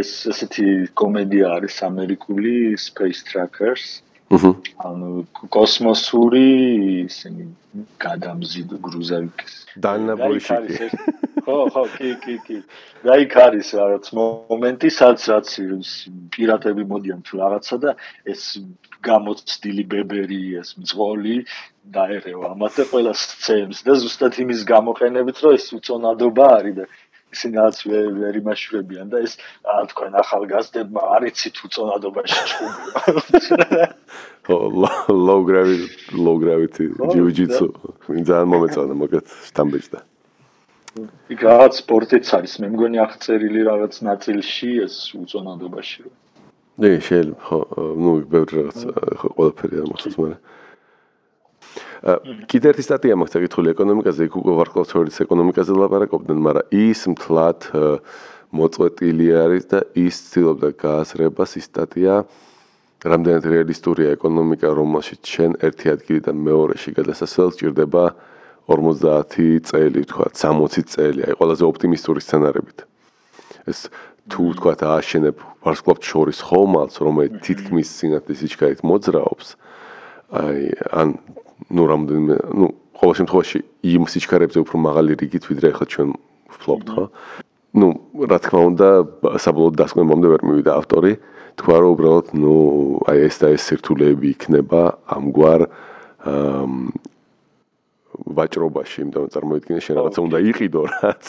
ეს 0.00 0.10
ესეთი 0.32 0.68
კომედია 0.96 1.60
არის 1.60 1.76
ამერიკული 1.84 2.54
Space 2.80 3.20
Trackers. 3.28 4.00
აჰა. 4.28 4.52
ანუ 4.84 5.24
კოსმოსური 5.52 6.44
ისინი 7.08 7.44
გადამზიდ 8.04 8.70
გრუზავიკის. 8.84 9.54
დანა 9.84 10.14
ბოიშიკი. 10.20 10.88
ხო, 11.48 11.58
ხო, 11.72 11.82
კი, 11.96 12.10
კი, 12.20 12.34
კი. 12.44 12.58
და 13.08 13.14
იქ 13.24 13.34
არის 13.40 13.68
რაღაც 13.80 14.10
მომენტი, 14.18 14.88
სადაც 14.92 15.22
რაც 15.32 15.48
პირატები 16.34 16.84
მოდიან 16.92 17.24
თუ 17.24 17.40
რაღაცა 17.40 17.76
და 17.84 17.94
ეს 18.28 18.42
გამოცდილი 19.08 19.84
ბებერი 19.88 20.40
ეს 20.60 20.76
მძღოლი 20.76 21.36
დაერევა 21.96 22.52
ამათ 22.52 22.72
და 22.80 22.84
ყველა 22.92 23.12
სცემს 23.16 23.80
და 23.86 23.96
ზუსტად 24.02 24.36
იმის 24.44 24.60
გამოყენებით, 24.68 25.40
რომ 25.40 25.56
ეს 25.56 25.66
უწონადობა 25.78 26.46
არის 26.58 26.74
და 26.82 26.84
ისინი 27.32 27.56
რაც 27.64 27.80
ვერ 27.88 28.34
იმაშურებიან 28.40 29.08
და 29.12 29.24
ეს 29.24 29.40
რა 29.64 29.88
თქვენ 29.92 30.12
ახალგაზრდებმა 30.20 31.00
არიცით 31.16 31.56
უწონადობაში 31.64 32.40
ჩუბი. 32.52 32.76
low 35.28 35.40
gravity 35.48 35.88
low 36.12 36.36
gravity 36.44 36.92
jiu-jitsu. 36.92 37.72
ვინ 38.08 38.24
ძალიან 38.28 38.48
მომეწონა 38.52 38.94
მოგეთ 39.00 39.26
სტამბეჭდა. 39.48 40.07
იქ 41.32 41.40
რაღაც 41.48 41.72
სპორტიც 41.82 42.26
არის, 42.38 42.52
მე 42.62 42.68
მგონი 42.74 42.98
აღწერილი 43.04 43.60
რაღაც 43.68 43.94
ნაწილში 44.08 44.70
ეს 44.86 44.94
უწონადობაში. 45.18 46.02
ნე, 46.78 46.90
შეიძლება, 47.02 47.42
ხო, 47.42 47.58
ნუ 47.98 48.10
ბევრი 48.32 48.52
რაღაც 48.62 48.78
ხო 49.18 49.28
ყველაფერი 49.34 49.74
არ 49.82 49.86
მოხდეს, 49.90 50.16
მაგრამ 50.22 50.40
კიდე 52.46 52.66
ერთი 52.70 52.82
სტატია 52.86 53.14
მაქვს 53.18 53.34
საკითხული 53.34 53.72
ეკონომიკაზე, 53.74 54.20
იქ 54.30 54.34
უკვე 54.38 54.52
ვარკლავცორის 54.62 55.16
ეკონომიკაზე 55.26 55.72
ლაპარაკობდნენ, 55.74 56.38
მაგრამ 56.46 56.66
ის 56.70 57.00
მთლად 57.10 57.60
მოწყვეტილი 58.54 59.26
არის 59.44 59.64
და 59.68 59.78
ის 59.98 60.14
ცდილობდა 60.28 60.68
გაასრებას 60.78 61.50
ის 61.58 61.66
სტატია 61.68 62.14
რამდენად 63.04 63.44
რეალისტურია 63.44 64.14
ეკონომიკა, 64.16 64.68
რომელშიც 64.78 65.22
შენ 65.28 65.50
ერთი 65.62 65.92
ადგილიდან 65.94 66.36
მეორეში 66.46 66.90
გადასასვლელს 66.96 67.58
ჭირდება 67.60 68.04
50 68.68 69.64
წელი, 69.64 70.04
თქვა 70.04 70.26
60 70.36 70.92
წელი, 70.92 71.20
აი 71.24 71.34
ყველაზე 71.40 71.64
ოპტიმისტური 71.64 72.20
სცენარებით. 72.20 72.78
ეს 73.64 73.88
თუ 74.28 74.42
თქვა 74.60 74.72
ააშენებ 74.84 75.36
ვარსკვლავთ 75.64 76.02
შორის 76.04 76.38
ხომალს, 76.44 77.00
რომელიც 77.00 77.40
თითქმის 77.44 77.88
სინათლის 77.88 78.38
სიჩქარით 78.44 78.80
მოძრაობს, 78.84 79.48
აი 80.36 80.60
ან 80.92 81.08
ნუ 81.72 81.84
რამდენიმე, 81.88 82.36
ნუ 82.60 82.66
ყოველ 83.00 83.14
შემთხვევაში 83.18 83.58
იმ 83.88 84.02
სიჩქარეებზე 84.12 84.58
უფრო 84.68 84.76
მაღალი 84.84 85.10
რიგით 85.16 85.44
ვიდრე 85.48 85.66
ახლა 85.72 85.86
ჩვენ 85.88 86.08
ვფლობთ, 86.52 86.86
ხო? 86.92 87.04
ნუ 87.78 87.88
რა 88.28 88.38
თქმა 88.44 88.60
უნდა, 88.68 88.88
საბოლოო 89.40 89.76
დასკვნებამდე 89.80 90.26
ვერ 90.28 90.42
მივიდა 90.44 90.72
ავტორი, 90.76 91.12
თქვა 91.58 91.76
რომ 91.82 91.90
უბრალოდ 91.96 92.26
ნუ 92.36 92.56
აი 93.10 93.18
ეს 93.28 93.36
და 93.40 93.46
ეს 93.56 93.62
სირთულეები 93.66 94.26
იქნება 94.36 94.82
ამგვარ 95.16 95.60
აა 96.28 96.64
ვაჭრობაში, 98.26 98.98
იმიტომ 99.02 99.22
რომ 99.24 99.32
წარმოიდგინე 99.34 99.80
შენ 99.86 99.94
რაღაცა 99.98 100.20
უნდა 100.26 100.38
იყიდო 100.50 100.82
რაც 100.92 101.24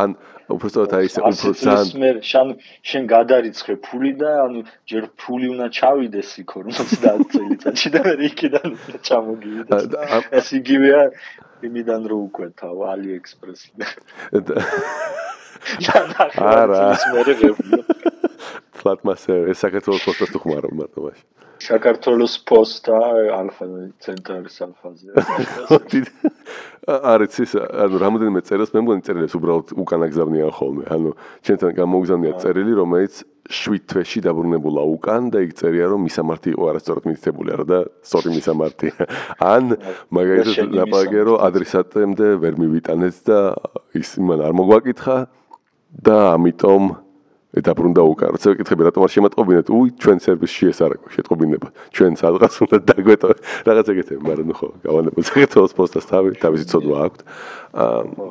ან 0.00 0.10
უბრალოდ 0.50 0.92
აი 0.98 1.04
ეს 1.08 1.14
უფრო 1.20 1.50
ძალიან 1.60 2.16
შენ 2.30 2.48
შენ 2.90 3.02
გადარიცხე 3.14 3.74
ფული 3.86 4.12
და 4.20 4.30
ანუ 4.46 4.60
ჯერ 4.90 5.04
ფული 5.20 5.46
უნდა 5.54 5.66
ჩავიდეს 5.78 6.30
იქ 6.42 6.50
50 6.66 7.30
წელიწადში 7.34 7.88
და 7.94 8.00
მე 8.06 8.14
იქიდან 8.30 8.68
ჩამოგივიდეს. 9.06 9.84
ეს 10.40 10.46
იგივეა 10.60 11.02
იმიდან 11.68 12.02
რო 12.10 12.18
უკვე 12.28 12.46
თავ 12.60 12.76
AliExpress-ი. 12.92 13.70
არა. 16.40 16.82
ფლატ 18.80 19.04
მასე 19.08 19.42
ეს 19.52 19.62
საქართველოს 19.64 20.06
პოსტას 20.06 20.32
თუ 20.34 20.38
ხმარო 20.44 20.72
მარტო 20.80 21.00
მაშინ. 21.06 21.26
საქართველოს 21.60 22.34
პოსტა 22.48 22.98
ალფა 23.36 23.66
ცენტრის 24.00 24.56
ალფაზე. 24.64 25.08
არის 27.12 27.34
ის 27.44 27.52
ანუ 27.60 28.00
რამოდენიმე 28.00 28.40
წერილს 28.48 28.72
მე 28.74 28.80
მგონი 28.84 29.04
წერილებს 29.04 29.34
უბრალოდ 29.36 29.74
უკან 29.76 30.00
აგზავნიან 30.08 30.52
ხოლმე. 30.56 30.84
ანუ 30.88 31.10
ჩვენთან 31.44 31.72
გამოგზავნია 31.76 32.32
წერილი, 32.40 32.72
რომელიც 32.80 33.14
7 33.50 33.84
თვეში 33.90 34.20
დაბრუნებულა 34.24 34.82
უკან 34.96 35.28
და 35.34 35.44
იქ 35.44 35.52
წერია 35.60 35.86
რომ 35.92 36.00
მისამართი 36.08 36.48
იყო 36.54 36.64
არასწორად 36.70 37.04
მითითებული 37.10 37.48
არა 37.54 37.66
და 37.68 37.78
სწორი 38.08 38.30
მისამართი. 38.40 38.88
ან 39.54 39.64
მაგალითად 40.16 40.68
ლაპარაკერო 40.80 41.34
ადრესატემდე 41.44 42.26
ვერ 42.40 42.54
მივიტანეთ 42.56 43.16
და 43.28 43.40
ის 44.00 44.16
მან 44.16 44.40
არ 44.48 44.52
მოგვაკითხა 44.56 45.16
და 46.08 46.16
ამიტომ 46.34 47.09
დაბრუნდა 47.50 48.02
უკან. 48.06 48.28
როცა 48.38 48.46
ვიკითხები 48.54 48.82
რატომ 48.86 49.02
არ 49.02 49.10
შემატყობინეთ? 49.10 49.66
უი, 49.74 49.88
ჩვენ 49.98 50.18
სერვისში 50.22 50.64
ეს 50.70 50.78
არ 50.86 50.90
აქვს 50.96 51.12
შეტყობინება. 51.18 51.68
ჩვენ 51.90 52.12
სადღაც 52.22 52.54
უნდა 52.62 52.76
დაგვეტო 52.90 53.30
რაღაც 53.66 53.86
ეგეთები, 53.90 54.20
მაგრამ 54.22 54.46
ნუ 54.50 54.54
ხო, 54.54 54.68
გავანებოთ 54.86 55.24
საქართველოს 55.26 55.72
პოსტას 55.74 56.06
თავი, 56.06 56.28
თავისი 56.38 56.64
ცოდვა 56.70 56.96
აქვს. 57.10 57.20
აა 57.74 58.30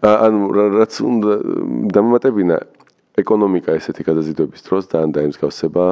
ანუ 0.00 0.38
რაც 0.54 0.92
უნდა 1.02 1.32
დამემატებინა 1.92 2.56
ეკონომიკა 3.20 3.76
ესეთი 3.80 4.02
გადაზიდვების 4.06 4.60
დროს 4.66 4.84
და 4.92 4.96
ან 5.04 5.10
დაიმსგავსება 5.16 5.84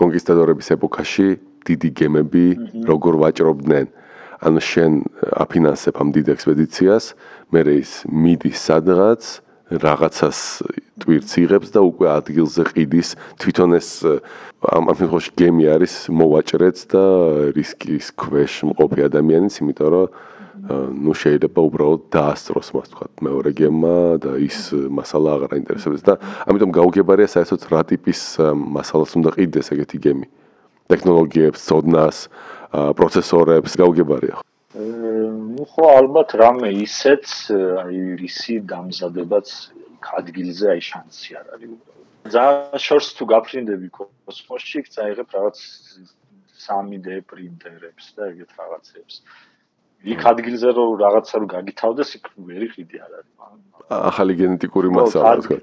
კონკისტადორების 0.00 0.68
ეპოქაში 0.76 1.28
დიდი 1.66 1.90
გემები 1.96 2.46
როგორ 2.90 3.14
ვაჭრობდნენ 3.24 3.86
ანუ 4.46 4.60
შენ 4.64 4.92
აფინანსებ 5.44 5.94
ამ 6.00 6.08
დიდ 6.16 6.26
ექსპედიციას 6.34 7.04
მე 7.52 7.60
ის 7.76 7.90
მიდის 8.08 8.58
სადღაც 8.68 9.22
რაღაცას 9.70 10.38
ტვირთს 10.98 11.32
იღებს 11.46 11.68
და 11.70 11.80
უკვე 11.86 12.06
ადგილზე 12.18 12.62
ყიდის. 12.74 13.14
თვითონ 13.38 13.70
ეს 13.78 13.88
ამ 14.66 14.84
ამ 14.90 14.96
შემთხვევაში 14.98 15.32
გემი 15.38 15.64
არის 15.70 15.94
მოვაჭრეც 16.10 16.78
და 16.90 17.04
რისკის 17.54 18.06
ქვეშ 18.18 18.52
მყოფი 18.74 19.00
ადამიანიც 19.06 19.54
იმიტომ 19.62 19.88
რომ 19.94 20.06
ну 20.70 21.14
შეიძლება 21.16 21.60
უბრალოდ 21.70 22.02
დაასწროს 22.12 22.68
მას 22.76 22.88
თქვა 22.92 23.06
მეორე 23.26 23.50
გემმა 23.56 23.96
და 24.20 24.32
ის 24.42 24.58
მასალა 24.92 25.28
აღარ 25.38 25.50
აინტერესებს 25.56 26.02
და 26.04 26.14
ამიტომ 26.50 26.70
გაუგებარია 26.78 27.28
საერთოდ 27.32 27.62
რა 27.72 27.80
ტიპის 27.90 28.20
მასალას 28.76 29.16
უნდა 29.16 29.30
ყიდეს 29.38 29.72
ეგეთი 29.74 29.98
გემი. 30.04 30.26
ტექნოლოგიებს, 30.90 31.60
ცოდნას, 31.70 32.16
პროცესორებს 32.98 33.72
გაუგებარია. 33.78 34.34
ხო 34.42 34.50
ну 34.74 35.66
ხო 35.66 35.84
ალბათ 35.98 36.36
რამე 36.38 36.70
ისეც 36.86 37.50
აი 37.50 38.14
რისი 38.22 38.62
დამზადებაც 38.70 39.48
ადგილზე 40.14 40.70
აი 40.70 40.80
შანსი 40.86 41.34
არ 41.40 41.46
არის 41.58 41.70
უბრალოდ. 41.74 42.06
ზა 42.30 42.44
შორს 42.78 43.08
თუ 43.18 43.24
გაფრინდები 43.34 43.88
კოსმოსში 43.90 44.86
წაიღებ 44.94 45.28
რაღაც 45.34 45.58
3D 46.62 47.06
პრინტერებს 47.26 48.14
და 48.14 48.30
ეგეთ 48.30 48.50
რაღაცებს. 48.62 49.14
იქ 50.06 50.20
ადგილზე 50.32 50.68
რომ 50.78 50.90
რაღაცა 51.02 51.34
რომ 51.40 51.48
გაგითავდეს 51.50 52.10
იქ 52.16 52.24
ვერი 52.38 52.68
ხიდი 52.70 52.96
არ 53.04 53.12
არის 53.18 53.30
ახალი 53.90 54.32
გენეტიკური 54.38 54.88
მასალა 54.94 55.34
თქვა 55.44 55.58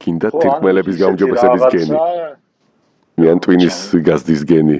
კიდე 0.00 0.28
თქმელების 0.40 0.96
გაუმჯობესების 1.04 1.64
გენი. 1.68 1.96
მიან 3.20 3.38
ტვინის 3.44 3.76
გაზდის 4.08 4.42
გენი 4.48 4.78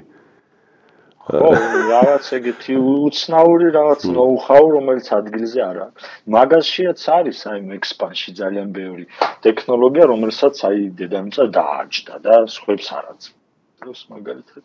ო 1.29 1.49
რაღაც 1.53 2.29
ეგეთი 2.37 2.75
უცნაური 2.81 3.69
რაღაც 3.77 4.07
ნოუ-ჰაუ 4.17 4.71
რომელიც 4.77 5.09
ადგილზე 5.17 5.61
არა 5.67 5.87
მაგაზშიაც 6.37 7.01
არის 7.17 7.41
აი 7.53 7.61
ექსპანსი 7.77 8.33
ძალიან 8.41 8.73
ბევრი 8.79 9.05
ტექნოლოგია 9.45 10.05
რომელსაც 10.13 10.65
აი 10.71 10.89
დედამიწა 11.03 11.45
დააჭდა 11.59 12.15
და 12.25 12.35
სხვებს 12.57 12.89
არაც. 13.01 13.21
დროს 13.85 14.01
მაგალითად. 14.15 14.65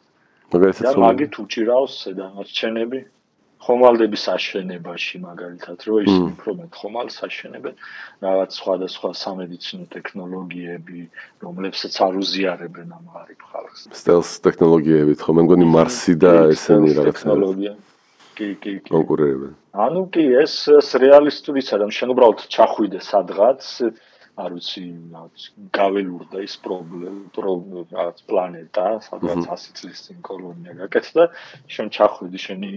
მაგალითად 0.56 0.86
და 0.88 0.92
მაგით 1.06 1.34
უჭირავს 1.44 1.96
დანარჩენები 2.22 3.00
ხომალდების 3.66 4.24
აშენებაში 4.36 5.20
მაგალითად 5.26 5.78
რო 5.90 5.96
ის 6.06 6.16
უფრო 6.22 6.52
მეტ 6.60 6.72
ხომალს 6.82 7.18
აშენებენ 7.28 7.76
რაღაც 8.26 8.52
სხვადასხვა 8.60 9.10
სამედიცინო 9.26 9.86
ტექნოლოგიები 9.96 11.02
რომლებსაც 11.46 11.94
არ 12.06 12.14
უზიარებენ 12.22 12.88
ამ 12.98 13.06
ღარიბ 13.16 13.42
ხალხს 13.52 13.65
სტელს 13.76 14.30
ტექნოლოგიებით 14.46 15.20
ხო? 15.26 15.32
მე 15.36 15.42
მგონი 15.48 15.66
მარსი 15.76 16.14
და 16.24 16.34
ესენი 16.56 16.96
რაღაც 17.00 17.22
ტექნოლოგია. 17.22 17.74
კი 18.36 18.48
კი 18.64 18.74
კი. 18.84 18.92
კონკურირებენ 18.92 19.54
ანუ 19.76 20.02
კი 20.16 20.24
ეს 20.40 20.56
ეს 20.72 20.90
რეალისტური 21.04 21.62
სად 21.68 21.84
ამ 21.84 21.92
შენ 21.98 22.12
უბრალოდ 22.14 22.44
ჩახვიდე 22.56 23.00
სადღაც 23.04 23.64
არ 24.44 24.56
ვიცი 24.56 24.84
გაველურდა 25.78 26.44
ის 26.48 26.56
პრობლემა 26.64 27.84
რაღაც 27.92 28.18
პლანეტა 28.32 28.88
სადღაც 29.08 29.44
100 29.52 29.76
წლის 29.80 30.04
წინ 30.08 30.20
კოლონია 30.30 30.76
გაკეთდა 30.82 31.28
შენ 31.76 31.92
ჩახვიდი 31.98 32.40
შენი 32.46 32.72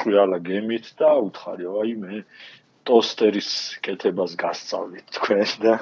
ჭრიალა 0.00 0.38
გემით 0.48 0.92
და 1.00 1.10
უთხარიო 1.28 1.72
აი 1.84 1.92
მე 2.04 2.20
ტოსტერის 2.88 3.50
კეთებას 3.84 4.36
გასწავლით 4.44 5.16
თქვენ 5.16 5.56
და 5.64 5.74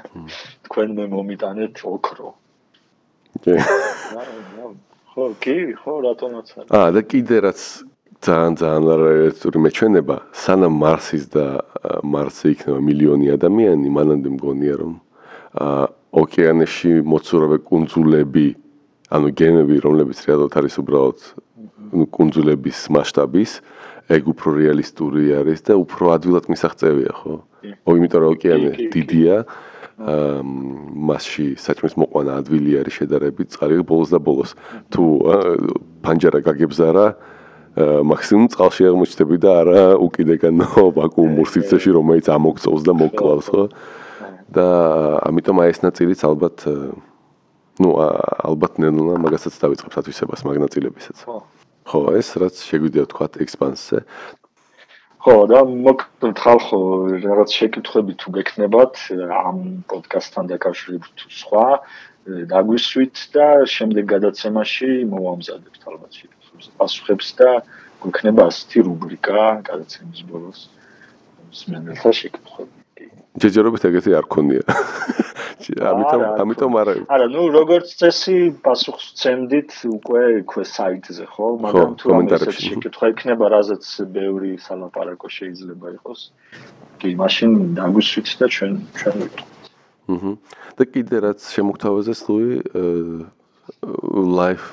თქვენ 0.67 0.99
მე 0.99 1.07
მომიტანეთ 1.15 1.85
ოქრო 1.95 2.35
კი 3.43 3.57
ხო 5.15 5.25
კი 5.43 5.57
ხო 5.81 5.95
რატომაც 6.07 6.47
არა 6.59 6.69
აა 6.79 6.95
და 6.97 7.01
კიდე 7.11 7.37
რაც 7.47 7.61
ძალიან 8.25 8.55
ძალიან 8.63 8.85
რეალისტური 9.05 9.59
მეჩვენება 9.67 10.17
სანამ 10.45 10.75
მარსის 10.85 11.25
და 11.35 11.47
მარსზე 12.15 12.47
იქნება 12.55 12.81
მილიონი 12.89 13.27
ადამიანი 13.37 13.89
მანამდე 13.99 14.29
მგონია 14.37 14.75
რომ 14.83 14.95
აა 15.65 15.85
ოკეანეში 16.25 16.93
მოცურავე 17.11 17.59
კუნძულები 17.69 18.47
ანუ 19.15 19.29
გემები 19.39 19.77
რომლებიც 19.87 20.19
რეალურად 20.27 20.55
არის 20.61 20.79
უბრალოდ 20.83 21.19
კუნძულების 22.15 22.79
მასშტაბის 22.95 23.53
ეგ 24.13 24.29
უფრო 24.35 24.55
რეალისტური 24.61 25.33
არის 25.33 25.65
და 25.65 25.77
უფრო 25.81 26.13
ადვილად 26.13 26.49
მისაღწევია, 26.53 27.13
ხო? 27.25 27.35
ო, 27.41 27.91
იმიტომ 27.97 28.21
რომ 28.21 28.31
ოკეანე 28.37 28.71
დიდია. 28.93 29.37
მასში 29.99 31.55
საჭმის 31.55 31.95
მოყვანა 31.95 32.43
ადვილი 32.43 32.73
არის 32.83 32.95
შედარებით, 32.99 33.49
წყალი 33.55 33.79
ბოლოს 33.87 34.11
და 34.11 34.19
ბოლოს. 34.19 34.51
თუ 34.91 35.05
პანჯარა 36.03 36.41
გაგებზარა, 36.43 37.07
მაქსიმუმ 37.79 38.49
წყალში 38.55 38.83
აღმოჩნდები 38.91 39.37
და 39.39 39.51
არა 39.63 39.85
უკიდეგანო 40.03 40.67
ვაკუუმურ 40.99 41.47
სივრცეში, 41.47 41.91
რომელიც 41.95 42.27
ამოგწოვს 42.31 42.83
და 42.87 42.93
მოკლავს, 42.95 43.47
ხო? 43.51 43.65
და 44.55 44.67
ამიტომ 45.27 45.57
აი 45.63 45.69
ეს 45.75 45.79
ნაწილიც 45.83 46.21
ალბათ 46.23 46.57
ну 47.83 47.89
ალბათ 47.99 48.79
ნელა 48.79 49.19
მაგასაც 49.19 49.55
დავიწყებს 49.59 49.99
ათვისებას 49.99 50.43
მაგნაწილებისაც. 50.47 51.19
ხო. 51.27 51.39
ხო, 51.85 51.99
ეს 52.15 52.29
რაც 52.39 52.55
შეგვიძლია 52.63 53.05
თქვა 53.11 53.27
ექსპანსზე. 53.43 53.99
ხო, 55.25 55.49
და 55.49 55.65
მოკლედ 55.65 56.37
ხალხო, 56.37 56.79
რაღაც 57.25 57.53
შეკითხვები 57.57 58.13
თუ 58.21 58.29
გექნებათ 58.37 58.95
ამ 59.33 59.59
პოდკასტთან 59.89 60.51
დაკავშირებით 60.53 61.15
თუ 61.17 61.29
სხვა, 61.41 61.65
დაგვისვით 62.53 63.17
და 63.33 63.47
შემდეგ 63.65 64.05
გადაცემაში 64.13 64.91
მოვამზადებთ 65.09 65.81
ალბათ 65.89 66.13
შეკითხვებს. 66.21 66.67
პასუხებს 66.77 67.29
და 67.41 67.51
გვექნება 68.05 68.43
ასეთი 68.53 68.79
რუბრიკა 68.85 69.43
გადაცემის 69.65 70.21
ბოლოს. 70.29 70.61
მსმენელთა 71.49 72.11
შეკითხვები. 72.21 72.74
ჯეჯერობით 73.43 73.85
ეგეთი 73.91 74.11
არ 74.19 74.27
ქონია. 74.31 74.65
ამიტომ 75.65 76.23
ამიტომ 76.45 76.77
არა 76.81 76.95
არა 77.15 77.27
ნუ 77.33 77.43
როგორც 77.55 77.95
წესი 78.01 78.37
პასუხს 78.65 79.07
ვცემდით 79.15 79.73
უკვე 79.97 80.23
ქვე 80.51 80.65
საიტზე 80.69 81.25
ხო? 81.33 81.49
მაგრამ 81.65 81.91
თუ 82.01 82.05
კომენტარებში. 82.13 82.69
შეკითხვა 82.69 83.07
იქნება 83.15 83.45
რაზეც 83.55 83.85
ბევრი 84.17 84.53
სალაპარაკო 84.67 85.29
შეიძლება 85.39 85.87
იყოს 85.97 86.21
კი 87.01 87.09
მაშინ 87.23 87.51
დაგვისვით 87.81 88.29
და 88.41 88.47
ჩვენ 88.55 88.73
ჩვენ 89.01 89.17
ვიტყვით 89.25 89.53
აჰა 90.15 90.33
და 90.77 90.85
კიდე 90.93 91.17
რაც 91.25 91.41
შემოგთავაზეს 91.57 92.21
ლუი 92.29 92.49
live 94.39 94.67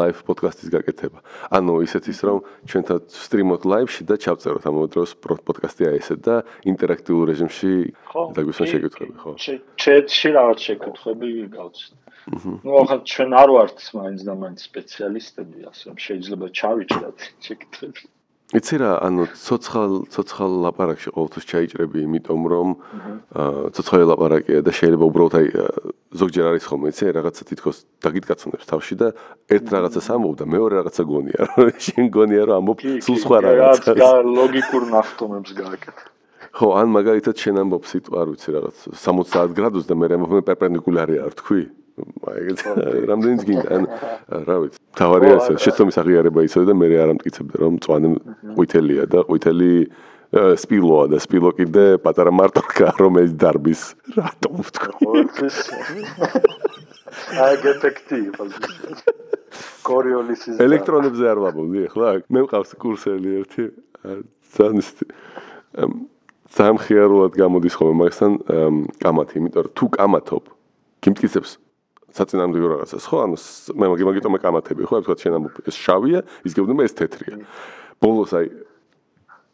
live 0.00 0.20
podcast-ის 0.26 0.70
გაკეთება. 0.74 1.22
ანუ 1.54 1.74
ისეთ 1.86 2.04
ის 2.10 2.20
რომ 2.26 2.38
ჩვენთან 2.66 2.98
სტრიმოთ 3.06 3.62
live-ში 3.72 4.02
და 4.10 4.14
ჩავწეროთ 4.24 4.64
ამ 4.66 4.76
დროს 4.94 5.10
პოდკასტი 5.22 5.82
აი 5.90 5.96
ესე 6.02 6.16
და 6.18 6.36
ინტერაქტიულ 6.72 7.22
რეჟიმში 7.30 7.72
დაგვისვა 8.36 8.64
შეკითხვები, 8.72 9.14
ხო? 9.22 9.32
chat-ში 9.78 10.28
რაღაც 10.36 10.58
შეკითხვები 10.66 11.28
გავცეთ. 11.54 11.94
ну 12.66 12.70
ახლა 12.82 12.96
ჩვენ 13.12 13.30
არ 13.42 13.50
ვართ 13.56 13.78
მაინც 14.00 14.20
და 14.28 14.32
მაინც 14.42 14.58
სპეციალისტები, 14.68 15.58
ასე 15.70 15.82
რომ 15.90 15.96
შეიძლება 16.06 16.46
ჩავიჭრათ 16.58 17.18
შეკითხვები. 17.46 18.02
იცი 18.50 18.76
რა, 18.82 18.90
ანუ 19.06 19.24
ცოცხალ 19.38 19.92
ცოცხალ 20.10 20.52
ლაპარაკში 20.66 21.12
ყოველთვის 21.14 21.44
ჩაიჭრები, 21.50 21.98
იმიტომ 22.02 22.40
რომ 22.50 22.68
ცოცხალი 23.78 24.04
ლაპარაკია 24.10 24.62
და 24.66 24.72
შეიძლება 24.74 25.04
უბრალოდ 25.06 25.34
აი 25.38 25.46
ზოგჯერ 26.18 26.44
არის 26.50 26.64
ხოლმე, 26.66 26.90
იცი, 26.90 27.04
რაღაცა 27.14 27.42
თითქოს 27.46 27.76
დაგიტკაცნებს 28.02 28.66
თავში 28.66 28.94
და 28.98 29.08
ერთ 29.54 29.66
რაღაცას 29.70 30.06
ამობ 30.10 30.34
და 30.34 30.44
მეორე 30.50 30.74
რაღაცა 30.82 31.02
გონია, 31.06 31.40
რომ 31.46 31.70
შენ 31.86 32.04
გონია 32.10 32.42
რომ 32.50 32.56
ამობ 32.58 32.78
სულ 33.06 33.18
სხვა 33.22 33.38
რაღაცას. 33.46 33.94
რა 34.02 34.12
ლოგიკურ 34.26 34.82
ნახტომებს 34.98 35.50
გააკეთე. 35.54 36.04
ხო, 36.50 36.66
ან 36.74 36.88
მაგალითად 36.90 37.34
შენ 37.38 37.62
ამბობ 37.62 37.84
სიტყვა, 37.86 38.16
არ 38.18 38.28
ვიცი 38.34 38.50
რაღაც 38.58 38.76
60 38.98 39.54
გრადუს 39.54 39.86
და 39.86 39.94
მე 39.94 40.06
ამბობ 40.18 40.32
მე 40.34 40.42
პერპენდიკულარი 40.50 41.22
არ 41.22 41.32
თქვი. 41.38 41.62
ეგეთ 42.40 42.60
რამდენიც 43.10 43.42
გინდა 43.48 43.68
ან 43.76 43.82
რა 44.48 44.56
ვიცი 44.64 44.78
თავარია 45.00 45.34
ეს 45.40 45.64
შეცდომის 45.64 46.00
აღიარება 46.02 46.44
იცოდა 46.46 46.66
და 46.70 46.74
მე 46.80 46.86
არ 47.04 47.12
ამტკიცებდა 47.14 47.56
რომ 47.64 47.74
წვანი 47.84 48.08
ყვითელია 48.56 49.04
და 49.10 49.24
ყვითელი 49.28 49.72
სპილოა 50.30 51.04
და 51.10 51.18
სპილო 51.18 51.50
კიდე 51.58 51.84
პატარა 52.04 52.30
მარტორკა 52.30 52.92
რომელიც 53.02 53.32
დარბის 53.42 53.82
რატომ 54.14 54.60
ვთქვი 54.62 56.02
აი 57.44 57.56
გეტექტი 57.64 58.20
კორიოლისის 59.90 60.60
ელექტრონებზე 60.62 61.24
არ 61.32 61.42
ვაბობდი 61.44 61.82
ახლა 61.90 62.12
მე 62.30 62.44
მყავს 62.46 62.76
კურსელი 62.78 63.34
ერთი 63.40 63.66
ზანისტი 64.54 65.10
სამხიარულად 66.54 67.34
გამოდის 67.38 67.74
ხოლმე 67.78 67.96
მაგასთან 68.02 68.32
კამათი 69.02 69.42
იმიტომ 69.42 69.66
რომ 69.66 69.74
თუ 69.80 69.90
კამათობ 69.98 70.54
გიმტკიცებს 71.06 71.58
საწინააღმდეგო 72.16 72.68
რაღაცას 72.74 73.04
ხო 73.10 73.16
ანუ 73.26 73.36
მე 73.78 73.86
მაგიტომე 73.90 74.38
კამათები 74.42 74.82
ხო 74.88 75.02
თქვა 75.04 75.16
შენ 75.20 75.34
ამ 75.38 75.44
ეს 75.70 75.76
შავია 75.76 76.20
ის 76.46 76.52
გეუბნება 76.56 76.82
ეს 76.88 76.94
თეთრია. 76.98 77.34
ბოლოს 78.00 78.32
აი 78.34 78.46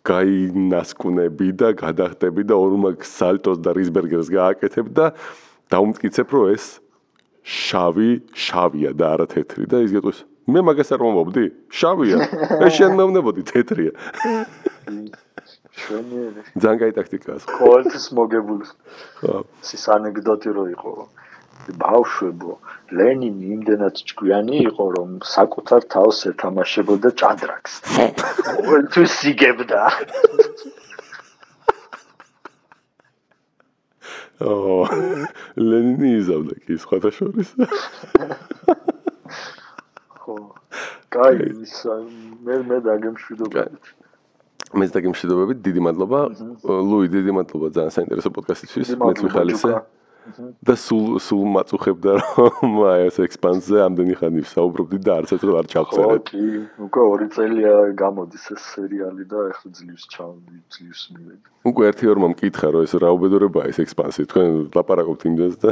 გაინასკუნები 0.07 1.49
და 1.61 1.69
გადახტები 1.75 2.43
და 2.47 2.55
ორმაგ 2.55 3.03
სალტოს 3.03 3.59
და 3.59 3.75
რისბერგერს 3.75 4.31
გააკეთებ 4.31 4.87
და 4.95 5.07
დაუმტკიცებ 5.73 6.29
რომ 6.31 6.47
ეს 6.55 6.65
შავი 7.43 8.11
შავია 8.47 8.91
და 8.95 9.05
არა 9.15 9.27
თეთრი 9.35 9.65
და 9.67 9.83
ის 9.83 9.91
გეტყვის 9.95 10.19
მე 10.47 10.61
მაგას 10.63 10.95
არ 10.95 11.01
მომობდი? 11.03 11.45
შავია? 11.75 12.17
ეს 12.63 12.73
შენ 12.79 12.93
მომნებოდი? 12.95 13.43
თეთრია. 13.51 13.93
შვენიერი 15.77 16.43
ძალიან 16.63 16.79
კაი 16.81 16.93
ტაქტიკაა 16.99 17.39
ყოველთვის 17.51 18.07
მოგებული. 18.19 18.67
ხო. 19.21 19.43
ის 19.77 19.85
ანეკდოტი 19.97 20.51
რო 20.57 20.65
იყო 20.77 20.93
ბავშვებო 21.83 22.53
ლენინი 22.99 23.47
იმდენად 23.57 23.99
ჭკვიანი 24.09 24.57
იყო 24.71 24.85
რომ 24.97 25.11
საკუთარ 25.27 25.83
თავს 25.95 26.19
ეთამაშებოდა 26.31 27.11
ჭადრაკს. 27.21 27.73
ყოველთვის 28.47 29.15
იგებდა. 29.33 29.81
ო 34.47 34.87
ლენინი 35.59 36.09
იზავდა 36.21 36.55
კი 36.63 36.75
სხვათა 36.79 37.11
შორის. 37.19 37.49
ხო. 40.23 40.37
კაი 41.11 41.51
მე 42.47 42.55
მე 42.71 42.79
დაგემშვიდობებით. 42.87 43.85
მე 44.79 44.85
დაგემშვიდობებით 44.95 45.59
დიდი 45.67 45.81
მადლობა. 45.91 46.21
ლუი 46.63 47.07
დიდი 47.11 47.31
მადლობა 47.41 47.67
ძალიან 47.75 47.93
საინტერესო 47.99 48.31
პოდკასტისთვის. 48.31 48.89
მეც 49.03 49.19
მიხალისე 49.27 49.71
და 50.66 50.74
სულ 50.74 51.18
სულ 51.22 51.45
მაწუხებდა 51.55 52.12
რომ 52.20 52.79
აი 52.91 53.03
ეს 53.09 53.18
ექსპანსზე 53.27 53.83
ამდენი 53.87 54.14
ხანი 54.20 54.43
საუბრობდი 54.51 54.99
და 55.07 55.16
არც 55.22 55.35
ერთხელ 55.37 55.59
არ 55.61 55.68
ჩავწერეთ. 55.72 56.09
ხო, 56.11 56.18
კი, 56.31 56.47
უკვე 56.87 57.03
ორი 57.12 57.29
წელია 57.37 57.74
გამოდის 58.01 58.45
ეს 58.57 58.62
სერიალი 58.74 59.24
და 59.31 59.39
ახლა 59.53 59.70
ძლივს 59.79 60.05
ჩავდი, 60.14 60.57
ძლივს 60.74 61.03
მივედი. 61.14 61.47
უკვე 61.70 61.83
ერთი 61.91 62.05
ორმა 62.12 62.29
მკითხა 62.35 62.68
რომ 62.74 62.87
ეს 62.87 62.93
რა 63.03 63.09
უბედურებაა 63.16 63.70
ეს 63.70 63.79
ექსპანსი, 63.87 64.22
თქვენ 64.31 64.51
ლაპარაკობთ 64.77 65.22
იმდენს 65.31 65.57
და 65.62 65.70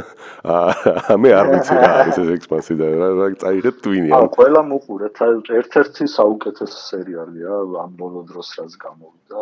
აა 0.55 1.19
მე 1.23 1.29
არ 1.39 1.47
ვიცი 1.51 1.75
რა 1.75 1.91
არის 1.99 2.17
ეს 2.23 2.29
ექსპანსი 2.39 2.73
და 2.79 2.85
რა 2.95 3.09
რა 3.19 3.27
წაიღეთ 3.43 3.75
ტვინი. 3.83 4.09
აა 4.15 4.27
ყველა 4.39 4.61
მოყურეთ, 4.71 5.15
ერთ-ერთი 5.61 6.05
საუკეთესო 6.15 6.79
სერიალია 6.91 7.51
ამ 7.83 7.91
ბოლო 7.99 8.21
დროს 8.29 8.47
რაც 8.59 8.71
გამოვიდა, 8.85 9.39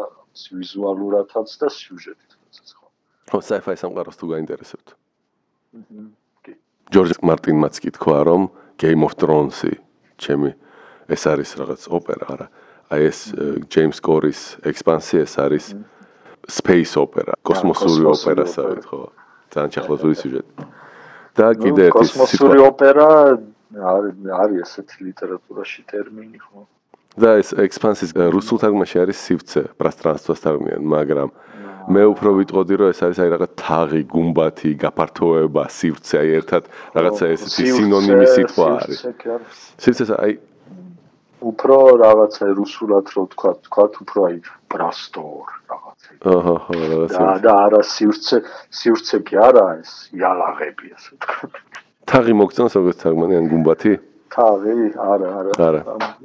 ვიზუალურადაც 0.57 1.49
და 1.61 1.68
სიუჟეტით. 1.70 2.32
ხო, 3.34 3.39
sci-fi 3.41 3.74
სამყაროს 3.82 4.20
თუ 4.20 4.26
გაინტერესებთ. 4.36 5.03
ჯორჯ 6.93 7.17
მარტინმაც 7.26 7.80
კი 7.82 7.89
თქვა 7.97 8.19
რომ 8.30 8.41
Game 8.78 9.01
of 9.07 9.13
Thrones-ი 9.17 9.80
ჩემი 10.21 10.53
ეს 11.09 11.24
არის 11.30 11.49
რაღაც 11.59 11.82
ოპერა 11.89 12.26
არა? 12.34 12.47
აი 12.93 13.01
ეს 13.09 13.19
ჯეიმს 13.74 13.99
კორის 14.05 14.39
ექსპანსია 14.61 15.26
ეს 15.26 15.36
არის 15.41 15.65
space 16.45 16.93
opera 16.99 17.34
კოსმოსური 17.41 18.05
ოპერა 18.11 18.45
საერთოდ 18.45 18.86
ხო? 18.86 19.01
ძალიან 19.53 19.71
ჩახლებული 19.74 20.15
სიუჟეტი. 20.21 20.53
და 21.38 21.47
კიდე 21.57 21.82
ერთი 21.89 21.97
კოსმოსური 21.97 22.59
ოპერა 22.69 23.09
არის 24.43 24.67
ესეთი 24.67 24.97
ლიტერატურაში 25.09 25.82
ტერმინი 25.89 26.39
ხო? 26.43 26.67
და 27.17 27.30
ეს 27.41 27.49
ექსპანსიის 27.53 28.13
რუსულ 28.36 28.57
თარგმანში 28.61 28.97
არის 29.01 29.17
სივცე 29.26 29.61
პრასტრანსტვას 29.80 30.39
თარგმნიან 30.43 30.84
მაგრამ 30.84 31.30
მე 31.91 32.03
უფრო 32.13 32.29
ვიტყოდი 32.39 32.73
რომ 32.79 32.88
ეს 32.93 32.99
არის 33.03 33.19
აი 33.23 33.29
რაღაც 33.34 33.51
თაღი, 33.59 34.01
გუმბათი, 34.13 34.71
გაფართოება, 34.84 35.63
სივრცე, 35.67 36.15
აი 36.23 36.29
ერთად 36.39 36.63
რაღაცა 36.95 37.25
ესეთი 37.36 37.63
სინონიმი 37.75 38.27
სიტყვა 38.36 38.67
არის. 38.77 38.99
სივრცე 39.84 40.15
აი 40.23 40.34
უფრო 41.43 41.77
რაღაცა 41.99 42.45
რუსულად 42.55 43.05
რო 43.13 43.23
თქვა, 43.36 43.51
თქვა 43.67 43.86
უფრო 44.03 44.19
აი 44.29 44.38
პრასტორ 44.71 45.43
რაღაცა. 45.71 46.09
აჰა, 46.23 46.55
რაღაცა. 46.71 47.19
და 47.19 47.34
და 47.43 47.53
არა 47.67 47.81
სივრცე, 47.84 48.38
სივრცე 48.79 49.17
კი 49.27 49.36
არა 49.47 49.65
ეს 49.84 49.91
იალაღები 50.15 50.88
ასე 50.95 51.13
თქვა. 51.19 51.43
თაღი 52.07 52.34
მოგწონს 52.39 52.73
როგორც 52.79 52.97
თაღმანი 53.03 53.34
ან 53.39 53.45
გუმბათი? 53.51 53.93
თაღი, 54.34 54.73
არა, 54.97 55.29
არა. 55.67 55.81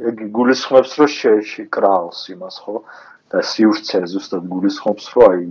ეგ 0.08 0.16
გულისხმობს 0.32 0.92
რომ 1.02 1.10
შეში 1.18 1.62
კრაულს 1.74 2.20
იმას 2.32 2.56
ხო? 2.62 2.76
და 3.32 3.38
სივრცე 3.44 3.98
ზუსტად 4.12 4.44
გულისხმობს, 4.48 5.04
რომ 5.14 5.24
აი 5.28 5.44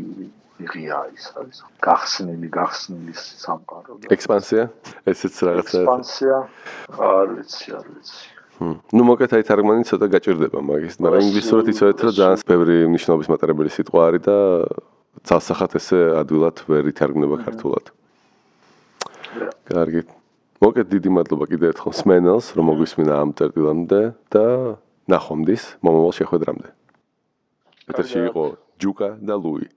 იღია 0.58 1.00
ის 1.14 1.26
არის 1.38 1.58
გახსნილი, 1.86 2.48
გახსნილი 2.50 3.14
სამყარო. 3.14 3.94
ექსპანსია? 4.10 4.64
ესეც 5.06 5.36
რაღაცა. 5.46 5.78
ექსპანსია? 5.78 6.38
არ 6.98 7.28
ვიცი, 7.38 7.68
არ 7.78 7.86
ვიცი. 7.94 8.26
ну 8.58 9.02
მოკეთ 9.06 9.32
აი 9.38 9.44
თარგმანი 9.46 9.86
ცოტა 9.86 10.08
გაჭirdება 10.18 10.60
მაგის, 10.66 10.98
მაგრამ 10.98 11.22
ინგლისურად 11.30 11.66
იცოდეთ 11.70 12.00
რომ 12.02 12.14
ძალიან 12.18 12.42
ბევრი 12.50 12.78
ნიშნობის 12.90 13.28
მატარებელი 13.30 13.70
სიტყვა 13.70 14.02
არის 14.10 14.22
და 14.26 14.38
ცალსახად 15.30 15.72
ესე 15.78 16.00
ადვილად 16.18 16.58
ვერ 16.66 16.84
ითარგმნება 16.90 17.38
ქართულად. 17.46 17.86
კარგი. 19.70 20.02
მოკეთ 20.58 20.88
დიდი 20.90 21.10
მადლობა 21.14 21.46
კიდევ 21.54 21.68
ერთხელ 21.70 21.94
სმენელს 22.02 22.46
რომ 22.58 22.66
მოგვისმინა 22.74 23.14
ამ 23.14 23.30
წერტილამდე 23.38 24.02
და 24.34 24.46
ნახვამდის 25.06 25.64
მომავალ 25.86 26.14
შეხვედრამდე. 26.18 26.68
ეთერში 27.92 28.20
იყო 28.30 28.46
ჯუკა 28.84 29.10
და 29.30 29.36
ლუი 29.44 29.68